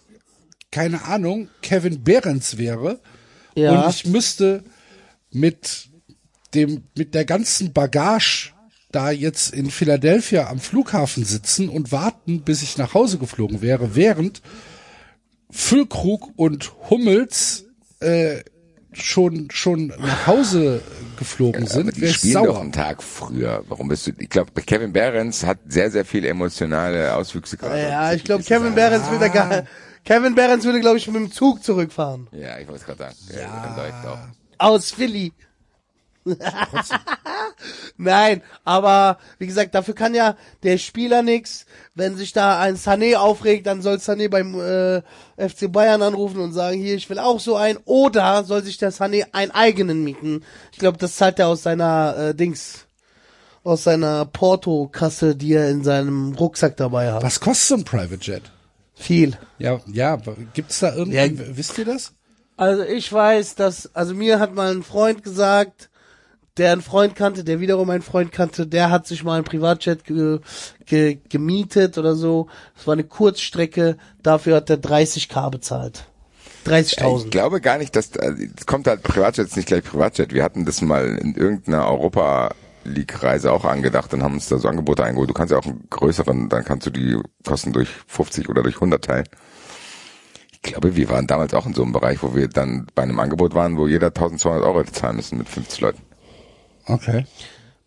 keine 0.72 1.05
Ahnung, 1.05 1.49
Kevin 1.61 2.03
Behrens 2.03 2.57
wäre 2.57 3.01
ja. 3.55 3.83
und 3.85 3.91
ich 3.91 4.07
müsste 4.07 4.64
mit 5.31 5.89
dem, 6.55 6.85
mit 6.97 7.14
der 7.14 7.26
ganzen 7.26 7.74
Bagage 7.74 8.53
da 8.91 9.11
jetzt 9.11 9.53
in 9.53 9.70
Philadelphia 9.70 10.49
am 10.49 10.61
Flughafen 10.61 11.22
sitzen 11.26 11.68
und 11.68 11.93
warten, 11.93 12.41
bis 12.41 12.62
ich 12.62 12.79
nach 12.79 12.95
Hause 12.95 13.18
geflogen 13.18 13.61
wäre, 13.61 13.95
während 13.95 14.41
Füllkrug 15.51 16.31
und 16.37 16.72
Hummels 16.91 17.66
äh, 18.01 18.43
schon 18.93 19.51
schon 19.51 19.89
nach 19.99 20.26
Hause 20.26 20.82
geflogen 21.18 21.62
Aber 21.62 21.70
sind, 21.70 21.97
die 21.97 22.01
wäre 22.01 22.11
ich 22.11 22.16
spielen 22.16 22.34
doch 22.34 22.55
sauer. 22.55 22.61
einen 22.61 22.72
Tag 22.72 23.03
früher. 23.03 23.64
Warum 23.68 23.89
bist 23.89 24.07
du? 24.07 24.12
Ich 24.18 24.30
glaube, 24.30 24.51
Kevin 24.62 24.93
Behrens 24.93 25.45
hat 25.45 25.59
sehr, 25.68 25.91
sehr 25.91 26.05
viel 26.05 26.24
emotionale 26.24 27.14
Auswüchse 27.14 27.57
gerade. 27.57 27.80
ja, 27.80 28.12
ich 28.12 28.24
glaube, 28.24 28.45
Kevin 28.45 28.74
Behrens 28.74 29.11
würde 29.11 29.30
gar, 29.30 29.64
Kevin 30.05 30.34
Behrens 30.34 30.64
würde, 30.64 30.80
glaube 30.80 30.97
ich, 30.97 31.07
mit 31.07 31.16
dem 31.16 31.32
Zug 31.32 31.62
zurückfahren. 31.62 32.28
Ja, 32.32 32.59
ich 32.59 32.66
wollte 32.66 32.80
es 32.80 32.86
gerade 32.86 32.99
sagen. 32.99 33.16
Ja. 33.36 34.30
Aus 34.59 34.91
Philly. 34.91 35.32
Nein, 37.97 38.43
aber 38.64 39.18
wie 39.39 39.47
gesagt, 39.47 39.74
dafür 39.74 39.95
kann 39.95 40.14
ja 40.14 40.36
der 40.62 40.78
Spieler 40.78 41.22
nix. 41.22 41.66
Wenn 41.95 42.16
sich 42.16 42.32
da 42.32 42.61
ein 42.61 42.76
Sané 42.76 43.16
aufregt, 43.16 43.66
dann 43.66 43.82
soll 43.82 43.97
Sané 43.97 44.28
beim 44.28 44.55
äh, 44.61 45.03
FC 45.49 45.70
Bayern 45.72 46.03
anrufen 46.03 46.41
und 46.41 46.53
sagen, 46.53 46.78
hier, 46.80 46.95
ich 46.95 47.11
will 47.11 47.18
auch 47.18 47.41
so 47.41 47.57
ein. 47.57 47.76
Oder 47.84 48.45
soll 48.45 48.62
sich 48.62 48.78
der 48.78 48.93
Sané 48.93 49.26
einen 49.32 49.51
eigenen 49.51 50.05
mieten. 50.05 50.45
Ich 50.72 50.78
glaube, 50.78 50.99
das 50.99 51.16
zahlt 51.16 51.39
er 51.39 51.49
aus 51.49 51.62
seiner 51.64 52.14
äh, 52.16 52.34
Dings, 52.34 52.86
aus 53.64 53.84
seiner 53.84 54.26
Porto-Kasse, 54.26 55.34
die 55.34 55.55
er 55.55 55.70
in 55.70 55.82
seinem 55.82 56.34
Rucksack 56.34 56.76
dabei 56.76 57.12
hat. 57.12 57.22
Was 57.22 57.41
kostet 57.41 57.66
so 57.68 57.74
ein 57.76 57.84
Private 57.84 58.20
Jet? 58.22 58.43
Viel. 58.95 59.36
Ja, 59.59 59.80
ja, 59.93 60.18
gibt's 60.55 60.80
da 60.80 60.95
irgendwie, 60.95 61.16
Ja. 61.16 61.57
wisst 61.57 61.78
ihr 61.78 61.84
das? 61.84 62.12
Also 62.57 62.82
ich 62.82 63.12
weiß, 63.12 63.55
dass, 63.55 63.95
also 63.95 64.14
mir 64.14 64.41
hat 64.41 64.55
mal 64.55 64.72
ein 64.74 64.82
Freund 64.82 65.22
gesagt, 65.22 65.91
der 66.59 66.73
einen 66.73 66.83
Freund 66.83 67.15
kannte, 67.15 67.45
der 67.45 67.61
wiederum 67.61 67.89
einen 67.91 68.03
Freund 68.03 68.33
kannte, 68.33 68.67
der 68.67 68.91
hat 68.91 69.07
sich 69.07 69.25
mal 69.25 69.39
ein 69.39 69.45
Privatjet 69.45 70.05
ge, 70.05 70.41
ge, 70.85 71.19
gemietet 71.29 71.99
oder 71.99 72.15
so. 72.15 72.49
Das 72.77 72.87
war 72.87 72.93
eine 72.95 73.05
Kurzstrecke, 73.05 73.97
dafür 74.23 74.57
hat 74.57 74.71
er 74.71 74.77
30k 74.77 75.51
bezahlt. 75.51 76.05
Ja, 76.67 76.75
30.000. 76.75 77.25
ich 77.25 77.31
glaube 77.31 77.61
gar 77.61 77.79
nicht, 77.79 77.97
dass 77.97 78.17
also, 78.19 78.43
es 78.57 78.67
kommt 78.67 78.87
halt 78.89 79.03
Privatjet 79.03 79.57
nicht 79.57 79.67
gleich 79.67 79.85
Privatjet. 79.85 80.35
Wir 80.35 80.43
hatten 80.43 80.65
das 80.65 80.83
mal 80.83 81.07
in 81.07 81.35
irgendeiner 81.35 81.87
Europa 81.87 82.51
League 82.85 83.23
Reise 83.23 83.53
auch 83.53 83.65
angedacht 83.65 84.13
und 84.15 84.23
haben 84.23 84.35
uns 84.35 84.49
da 84.49 84.59
so 84.59 84.69
Angebote 84.69 85.05
eingeholt. 85.05 85.31
Du 85.31 85.35
kannst 85.35 85.53
ja 85.53 85.59
auch 85.59 85.67
einen 85.67 85.87
größeren, 85.91 86.49
dann 86.49 86.65
kannst 86.65 86.87
du 86.87 86.91
die 86.91 87.21
Kosten 87.45 87.73
durch 87.73 87.89
50 88.07 88.49
oder 88.49 88.63
durch 88.63 88.77
100 88.77 89.05
teilen. 89.05 89.29
Ich 90.53 90.63
glaube, 90.63 90.97
wir 90.97 91.09
waren 91.09 91.27
damals 91.27 91.55
auch 91.55 91.67
in 91.67 91.75
so 91.75 91.83
einem 91.83 91.93
Bereich, 91.93 92.23
wo 92.23 92.35
wir 92.35 92.49
dann 92.49 92.87
bei 92.95 93.03
einem 93.03 93.21
Angebot 93.21 93.55
waren, 93.55 93.77
wo 93.77 93.87
jeder 93.87 94.09
1200 94.09 94.63
Euro 94.65 94.85
zahlen 94.85 95.17
müssen 95.17 95.39
mit 95.39 95.49
50 95.49 95.81
Leuten. 95.81 96.08
Okay. 96.89 97.24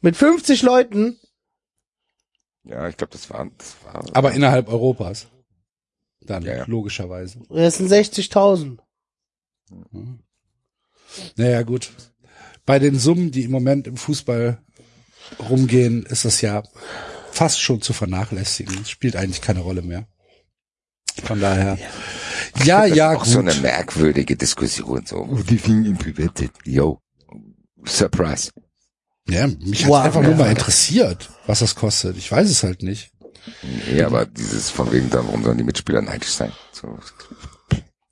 Mit 0.02 0.16
50 0.16 0.62
Leuten, 0.64 1.20
Ja, 2.64 2.88
ich 2.88 2.98
glaube, 2.98 3.12
das 3.14 3.30
war, 3.30 3.50
das 3.58 3.76
war. 3.84 4.04
Aber 4.14 4.32
innerhalb 4.34 4.68
Europas. 4.70 5.28
Dann, 6.22 6.44
Ja, 6.44 6.58
ja. 6.58 6.66
logischerweise. 6.68 7.40
Das 7.50 7.78
sind 7.78 7.90
60.000. 7.92 8.78
Naja, 11.36 11.64
gut. 11.64 11.92
Bei 12.66 12.78
den 12.80 12.98
Summen, 13.00 13.32
die 13.32 13.44
im 13.44 13.52
Moment 13.52 13.88
im 13.88 13.98
Fußball 13.98 14.62
rumgehen, 15.50 16.06
ist 16.06 16.26
das 16.26 16.42
ja 16.42 16.64
fast 17.32 17.60
schon 17.62 17.82
zu 17.82 17.94
vernachlässigen. 17.94 18.78
Es 18.82 18.90
spielt 18.92 19.16
eigentlich 19.16 19.42
keine 19.42 19.62
Rolle 19.62 19.82
mehr. 19.82 20.08
Von 21.24 21.40
daher. 21.42 21.78
Ja, 22.64 22.88
das 22.88 22.96
ja, 22.96 23.14
ist 23.14 23.18
auch 23.20 23.26
so 23.26 23.40
eine 23.40 23.54
gut. 23.54 23.62
merkwürdige 23.64 24.36
Diskussion, 24.36 25.06
so. 25.06 25.18
Oh, 25.18 25.42
die 25.42 25.58
fing 25.58 25.86
in 25.86 25.98
Private. 25.98 26.50
Yo. 26.66 27.00
Surprise. 27.86 28.52
Ja, 29.30 29.48
mich 29.48 29.84
hat 29.84 29.90
Wow. 29.92 30.04
einfach 30.06 30.22
nur 30.22 30.32
Ja. 30.32 30.38
mal 30.38 30.50
interessiert, 30.50 31.30
was 31.46 31.60
das 31.60 31.76
kostet. 31.76 32.18
Ich 32.18 32.32
weiß 32.32 32.50
es 32.50 32.64
halt 32.64 32.82
nicht. 32.84 33.12
Ja, 33.94 34.08
aber 34.08 34.26
dieses 34.26 34.70
von 34.70 34.92
wegen 34.92 35.10
dann, 35.10 35.26
warum 35.28 35.44
sollen 35.44 35.58
die 35.58 35.64
Mitspieler 35.64 36.02
neidisch 36.02 36.32
sein? 36.32 36.52
So, 36.72 36.98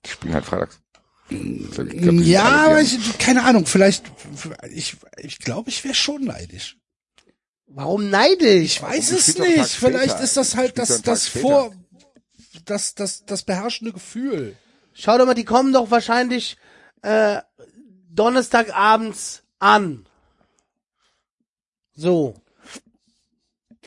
die 0.05 0.09
spielen 0.09 0.33
halt 0.33 0.45
freitags. 0.45 0.79
So, 1.29 1.83
ich 1.83 1.97
glaub, 2.01 2.15
ja, 2.21 2.43
aber 2.65 2.81
ich, 2.81 2.97
keine 3.19 3.43
Ahnung, 3.43 3.67
vielleicht, 3.67 4.03
ich, 4.71 4.97
ich 5.17 5.37
glaube, 5.39 5.69
ich 5.69 5.83
wäre 5.83 5.93
schon 5.93 6.23
neidisch. 6.23 6.77
Warum 7.67 8.09
neidisch? 8.09 8.63
Ich 8.77 8.81
weiß 8.81 9.11
es 9.11 9.37
nicht. 9.37 9.67
Vielleicht 9.69 10.09
später. 10.09 10.23
ist 10.23 10.37
das 10.37 10.55
halt 10.55 10.79
das, 10.79 11.03
das 11.03 11.27
vor, 11.27 11.71
das, 12.65 12.95
das, 12.95 13.25
das 13.25 13.43
beherrschende 13.43 13.93
Gefühl. 13.93 14.55
Schau 14.93 15.19
doch 15.19 15.27
mal, 15.27 15.35
die 15.35 15.45
kommen 15.45 15.71
doch 15.71 15.91
wahrscheinlich 15.91 16.57
äh, 17.03 17.37
Donnerstagabends 18.09 19.43
an. 19.59 20.05
So. 21.99 22.33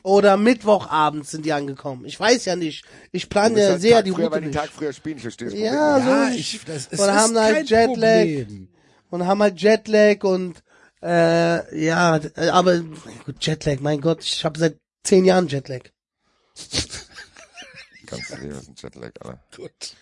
Oder 0.02 0.36
Mittwochabends 0.36 1.30
sind 1.30 1.46
die 1.46 1.52
angekommen. 1.52 2.04
Ich 2.04 2.18
weiß 2.18 2.44
ja 2.44 2.56
nicht. 2.56 2.84
Ich 3.12 3.28
plane 3.30 3.58
ja 3.60 3.78
sehr 3.78 3.96
Tag 3.96 4.04
die 4.04 4.10
früher, 4.10 4.24
Route 4.24 4.34
weil 4.34 4.40
die 4.42 4.46
nicht. 4.48 4.58
Tag 4.58 4.68
früher 4.70 4.92
spielen, 4.92 5.16
ich 5.16 5.22
verstehe 5.22 5.48
das 5.48 5.58
Ja, 5.58 5.92
Problem. 5.94 6.04
so 6.04 6.10
Ja, 6.10 6.28
nicht. 6.30 6.54
ich, 6.54 6.64
das, 6.64 6.88
es 6.90 6.98
und 7.00 7.06
ist 7.06 7.12
haben 7.12 7.38
halt 7.38 7.54
kein 7.54 7.66
Jetlag 7.66 7.86
Problem. 7.86 8.68
und 9.10 9.26
haben 9.26 9.42
halt 9.42 9.60
Jetlag 9.62 10.24
und 10.24 10.62
äh, 11.02 11.84
ja, 11.84 12.20
aber 12.52 12.80
gut, 13.24 13.36
Jetlag, 13.40 13.78
mein 13.80 14.00
Gott, 14.00 14.22
ich 14.24 14.44
habe 14.44 14.58
seit 14.58 14.76
zehn 15.04 15.24
Jahren 15.24 15.46
Jetlag. 15.48 15.82
Ganz 18.06 18.30
was 18.30 18.38
ist 18.40 18.68
ein 18.68 18.74
Jetlag, 18.76 19.10
Alter. 19.20 19.40
Gut. 19.56 19.94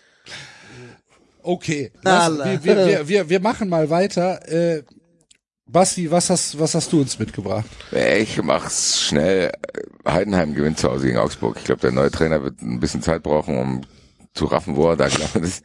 Okay, 1.43 1.91
lass, 2.03 2.37
wir, 2.63 2.63
wir, 2.63 3.07
wir, 3.07 3.29
wir 3.29 3.39
machen 3.39 3.69
mal 3.69 3.89
weiter. 3.89 4.47
Äh, 4.47 4.83
Basti, 5.71 6.11
was 6.11 6.29
hast, 6.29 6.59
was 6.59 6.75
hast 6.75 6.91
du 6.91 7.01
uns 7.01 7.17
mitgebracht? 7.17 7.65
Ich 8.19 8.41
mach's 8.41 9.01
schnell. 9.01 9.51
Heidenheim 10.05 10.53
gewinnt 10.53 10.79
zu 10.79 10.89
Hause 10.91 11.05
gegen 11.05 11.17
Augsburg. 11.17 11.55
Ich 11.59 11.63
glaube, 11.63 11.81
der 11.81 11.91
neue 11.91 12.11
Trainer 12.11 12.43
wird 12.43 12.61
ein 12.61 12.79
bisschen 12.79 13.01
Zeit 13.01 13.23
brauchen, 13.23 13.57
um 13.57 13.81
zu 14.33 14.45
raffen, 14.45 14.75
wo 14.75 14.89
er 14.89 14.97
da 14.97 15.07
gelandet 15.09 15.43
ist. 15.43 15.63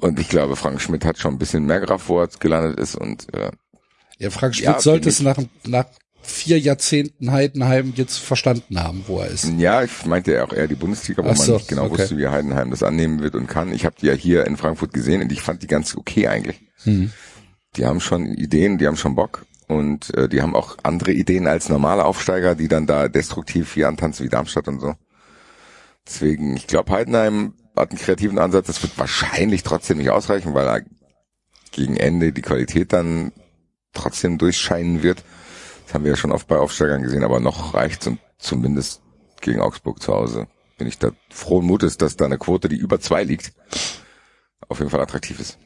Und 0.00 0.18
ich 0.18 0.28
glaube, 0.28 0.56
Frank 0.56 0.80
Schmidt 0.80 1.04
hat 1.04 1.18
schon 1.18 1.34
ein 1.34 1.38
bisschen 1.38 1.64
mehr 1.66 1.80
gerafft, 1.80 2.08
wo 2.08 2.20
er 2.20 2.28
gelandet 2.28 2.78
ist. 2.78 2.94
Und 2.94 3.32
äh, 3.34 3.50
Ja, 4.18 4.30
Frank 4.30 4.54
Schmidt 4.54 4.66
Ja, 4.66 4.80
sollte 4.80 5.08
es 5.08 5.20
nach, 5.20 5.36
nach 5.66 5.86
vier 6.22 6.58
Jahrzehnten 6.58 7.32
Heidenheim 7.32 7.92
jetzt 7.96 8.18
verstanden 8.18 8.80
haben, 8.82 9.04
wo 9.06 9.20
er 9.20 9.28
ist. 9.28 9.48
ja, 9.58 9.82
ich 9.82 10.04
meinte 10.06 10.32
ja 10.32 10.44
auch 10.44 10.52
eher 10.52 10.68
die 10.68 10.74
Bundesliga, 10.74 11.24
wo 11.24 11.28
Ach 11.30 11.36
man 11.36 11.46
so, 11.46 11.54
nicht 11.56 11.68
genau 11.68 11.86
okay. 11.86 11.98
wusste, 12.02 12.18
wie 12.18 12.28
Heidenheim 12.28 12.70
das 12.70 12.82
annehmen 12.82 13.20
wird 13.20 13.34
und 13.34 13.46
kann. 13.46 13.72
Ich 13.72 13.84
habe 13.84 13.96
die 14.00 14.06
ja 14.06 14.12
hier 14.12 14.46
in 14.46 14.56
Frankfurt 14.56 14.92
gesehen 14.92 15.22
und 15.22 15.32
ich 15.32 15.42
fand 15.42 15.62
die 15.62 15.66
ganz 15.66 15.96
okay 15.96 16.28
eigentlich. 16.28 16.60
Mhm. 16.84 17.12
Die 17.76 17.86
haben 17.86 18.00
schon 18.00 18.26
Ideen, 18.26 18.78
die 18.78 18.86
haben 18.86 18.96
schon 18.96 19.14
Bock. 19.14 19.46
Und 19.68 20.12
äh, 20.14 20.28
die 20.28 20.42
haben 20.42 20.56
auch 20.56 20.78
andere 20.82 21.12
Ideen 21.12 21.46
als 21.46 21.68
normale 21.68 22.04
Aufsteiger, 22.04 22.56
die 22.56 22.66
dann 22.66 22.86
da 22.86 23.08
destruktiv 23.08 23.74
hier 23.74 23.88
antanzen 23.88 24.26
wie 24.26 24.28
Darmstadt 24.28 24.66
und 24.66 24.80
so. 24.80 24.94
Deswegen, 26.06 26.56
ich 26.56 26.66
glaube, 26.66 26.92
Heidenheim 26.92 27.54
hat 27.76 27.90
einen 27.90 28.00
kreativen 28.00 28.38
Ansatz. 28.38 28.66
Das 28.66 28.82
wird 28.82 28.98
wahrscheinlich 28.98 29.62
trotzdem 29.62 29.98
nicht 29.98 30.10
ausreichen, 30.10 30.54
weil 30.54 30.84
gegen 31.70 31.96
Ende 31.96 32.32
die 32.32 32.42
Qualität 32.42 32.92
dann 32.92 33.32
trotzdem 33.92 34.38
durchscheinen 34.38 35.04
wird. 35.04 35.22
Das 35.84 35.94
haben 35.94 36.04
wir 36.04 36.10
ja 36.10 36.16
schon 36.16 36.32
oft 36.32 36.48
bei 36.48 36.56
Aufsteigern 36.56 37.02
gesehen, 37.02 37.22
aber 37.22 37.38
noch 37.38 37.74
reicht's 37.74 38.06
und 38.08 38.18
zumindest 38.38 39.02
gegen 39.40 39.60
Augsburg 39.60 40.02
zu 40.02 40.12
Hause 40.12 40.48
bin 40.80 40.88
ich 40.88 40.98
da 40.98 41.10
frohen 41.28 41.66
Mutes, 41.66 41.98
dass 41.98 42.16
da 42.16 42.24
eine 42.24 42.38
Quote, 42.38 42.68
die 42.68 42.76
über 42.76 43.00
zwei 43.00 43.22
liegt, 43.22 43.52
auf 44.66 44.78
jeden 44.78 44.90
Fall 44.90 45.00
attraktiv 45.00 45.38
ist. 45.38 45.58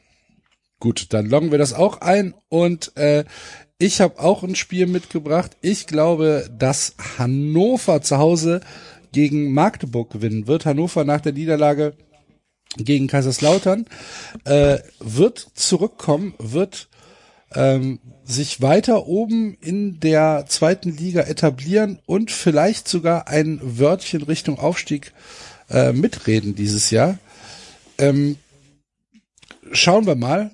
Gut, 0.85 1.07
dann 1.13 1.25
loggen 1.25 1.49
wir 1.49 1.57
das 1.57 1.73
auch 1.73 2.01
ein 2.01 2.35
und 2.47 2.95
äh, 2.95 3.23
ich 3.79 4.01
habe 4.01 4.19
auch 4.19 4.43
ein 4.43 4.53
Spiel 4.53 4.85
mitgebracht. 4.85 5.57
Ich 5.61 5.87
glaube, 5.87 6.47
dass 6.55 6.93
Hannover 7.17 8.03
zu 8.03 8.19
Hause 8.19 8.61
gegen 9.11 9.51
Magdeburg 9.51 10.11
gewinnen 10.11 10.45
wird. 10.45 10.67
Hannover 10.67 11.03
nach 11.03 11.21
der 11.21 11.33
Niederlage 11.33 11.93
gegen 12.77 13.07
Kaiserslautern 13.07 13.87
äh, 14.43 14.77
wird 14.99 15.47
zurückkommen, 15.55 16.35
wird 16.37 16.87
ähm, 17.55 17.97
sich 18.23 18.61
weiter 18.61 19.07
oben 19.07 19.57
in 19.61 19.99
der 19.99 20.45
zweiten 20.47 20.95
Liga 20.95 21.21
etablieren 21.21 21.97
und 22.05 22.29
vielleicht 22.29 22.87
sogar 22.87 23.27
ein 23.27 23.59
Wörtchen 23.63 24.21
Richtung 24.21 24.59
Aufstieg 24.59 25.13
äh, 25.67 25.93
mitreden 25.93 26.53
dieses 26.53 26.91
Jahr. 26.91 27.17
Ähm, 27.97 28.37
schauen 29.71 30.05
wir 30.05 30.15
mal. 30.15 30.51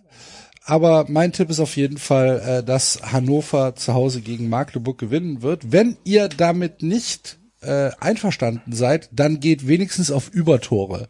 Aber 0.64 1.06
mein 1.10 1.34
Tipp 1.34 1.50
ist 1.50 1.60
auf 1.60 1.76
jeden 1.76 1.98
Fall, 1.98 2.39
äh, 2.39 2.64
dass 2.64 3.02
Hannover 3.12 3.76
zu 3.76 3.94
Hause 3.94 4.22
gegen 4.22 4.48
Magdeburg 4.48 4.98
gewinnen 4.98 5.42
wird. 5.42 5.72
Wenn 5.72 5.98
ihr 6.04 6.30
damit 6.30 6.84
nicht 6.84 7.39
äh, 7.62 7.92
einverstanden 8.00 8.74
seid, 8.74 9.10
dann 9.12 9.39
geht 9.39 9.68
wenigstens 9.68 10.12
auf 10.12 10.30
Übertore. 10.30 11.10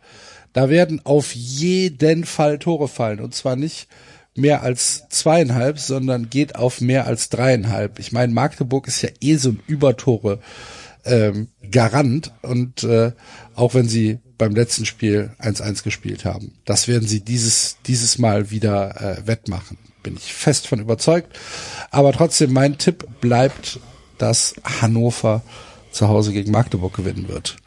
Da 0.54 0.70
werden 0.70 1.02
auf 1.04 1.34
jeden 1.36 2.26
Fall 2.26 2.60
Tore 2.60 2.88
fallen. 2.88 3.20
Und 3.20 3.36
zwar 3.36 3.56
nicht 3.56 3.88
mehr 4.36 4.64
als 4.64 5.04
zweieinhalb, 5.10 5.80
sondern 5.80 6.30
geht 6.30 6.56
auf 6.56 6.82
mehr 6.82 7.06
als 7.06 7.30
dreieinhalb. 7.30 8.00
Ich 8.00 8.12
meine, 8.12 8.34
Magdeburg 8.34 8.88
ist 8.88 9.02
ja 9.02 9.10
eh 9.20 9.36
so 9.36 9.50
ein 9.50 9.64
Übertore 9.68 10.40
ähm, 11.04 11.50
Garant 11.70 12.32
und 12.42 12.84
äh, 12.84 13.12
auch 13.56 13.74
wenn 13.74 13.88
sie 13.88 14.20
beim 14.42 14.56
letzten 14.56 14.88
Spiel 14.88 15.30
1-1 15.39 15.84
gespielt 15.84 16.26
haben, 16.26 16.54
das 16.66 16.88
werden 16.88 17.08
sie 17.08 17.22
dieses 17.22 17.78
dieses 17.86 18.18
Mal 18.18 18.50
wieder 18.50 19.00
äh, 19.00 19.28
wettmachen. 19.28 19.78
Bin 20.02 20.18
ich 20.18 20.34
fest 20.34 20.68
von 20.68 20.80
überzeugt. 20.80 21.38
Aber 21.92 22.12
trotzdem, 22.12 22.52
mein 22.52 22.80
Tipp 22.80 23.06
bleibt, 23.22 23.80
dass 24.18 24.56
Hannover 24.64 25.44
zu 25.92 26.08
Hause 26.08 26.34
gegen 26.34 26.50
Magdeburg 26.50 26.96
gewinnen 26.96 27.28
wird. 27.28 27.58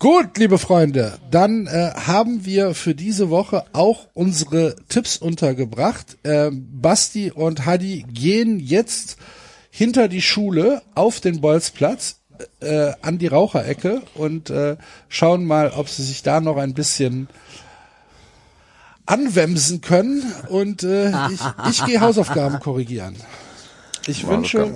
Gut, 0.00 0.36
liebe 0.36 0.58
Freunde, 0.58 1.16
dann 1.30 1.68
äh, 1.68 1.92
haben 1.94 2.44
wir 2.44 2.74
für 2.74 2.96
diese 2.96 3.30
Woche 3.30 3.64
auch 3.72 4.08
unsere 4.14 4.74
Tipps 4.88 5.16
untergebracht. 5.16 6.16
Ähm, 6.24 6.66
Basti 6.72 7.30
und 7.30 7.66
Hadi 7.66 8.04
gehen 8.12 8.58
jetzt 8.58 9.16
hinter 9.70 10.08
die 10.08 10.22
Schule 10.22 10.82
auf 10.96 11.20
den 11.20 11.40
Bolzplatz 11.40 12.17
äh, 12.60 12.92
an 13.02 13.18
die 13.18 13.26
Raucherecke 13.26 14.02
und 14.14 14.50
äh, 14.50 14.76
schauen 15.08 15.44
mal, 15.44 15.70
ob 15.70 15.88
sie 15.88 16.02
sich 16.02 16.22
da 16.22 16.40
noch 16.40 16.56
ein 16.56 16.74
bisschen 16.74 17.28
anwemsen 19.06 19.80
können. 19.80 20.22
Und 20.48 20.82
äh, 20.82 21.10
ich, 21.30 21.40
ich 21.70 21.84
gehe 21.84 22.00
Hausaufgaben 22.00 22.60
korrigieren. 22.60 23.16
Ich 24.06 24.26
wünsche, 24.26 24.74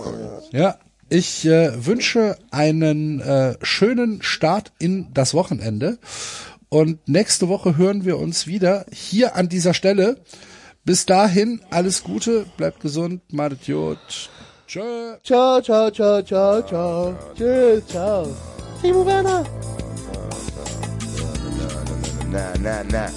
ja, 0.50 0.76
ich 1.08 1.46
äh, 1.46 1.86
wünsche 1.86 2.36
einen 2.50 3.20
äh, 3.20 3.56
schönen 3.62 4.22
Start 4.22 4.72
in 4.78 5.08
das 5.14 5.34
Wochenende. 5.34 5.98
Und 6.68 7.06
nächste 7.06 7.48
Woche 7.48 7.76
hören 7.76 8.04
wir 8.04 8.18
uns 8.18 8.46
wieder 8.46 8.86
hier 8.90 9.36
an 9.36 9.48
dieser 9.48 9.74
Stelle. 9.74 10.16
Bis 10.84 11.06
dahin, 11.06 11.60
alles 11.70 12.02
Gute, 12.02 12.46
bleibt 12.56 12.80
gesund, 12.80 13.20
madet 13.32 13.68
Jod. 13.68 13.98
Tschö. 14.72 15.18
Ciao, 15.22 15.60
ciao, 15.60 15.90
ciao, 15.90 16.22
ciao, 16.22 16.62
ciao. 16.62 17.14
Tschüss, 17.34 17.84
ciao. 17.86 18.26
Timo. 18.80 19.04
Na, 19.04 19.44
na, 22.58 22.82
na. 22.84 23.10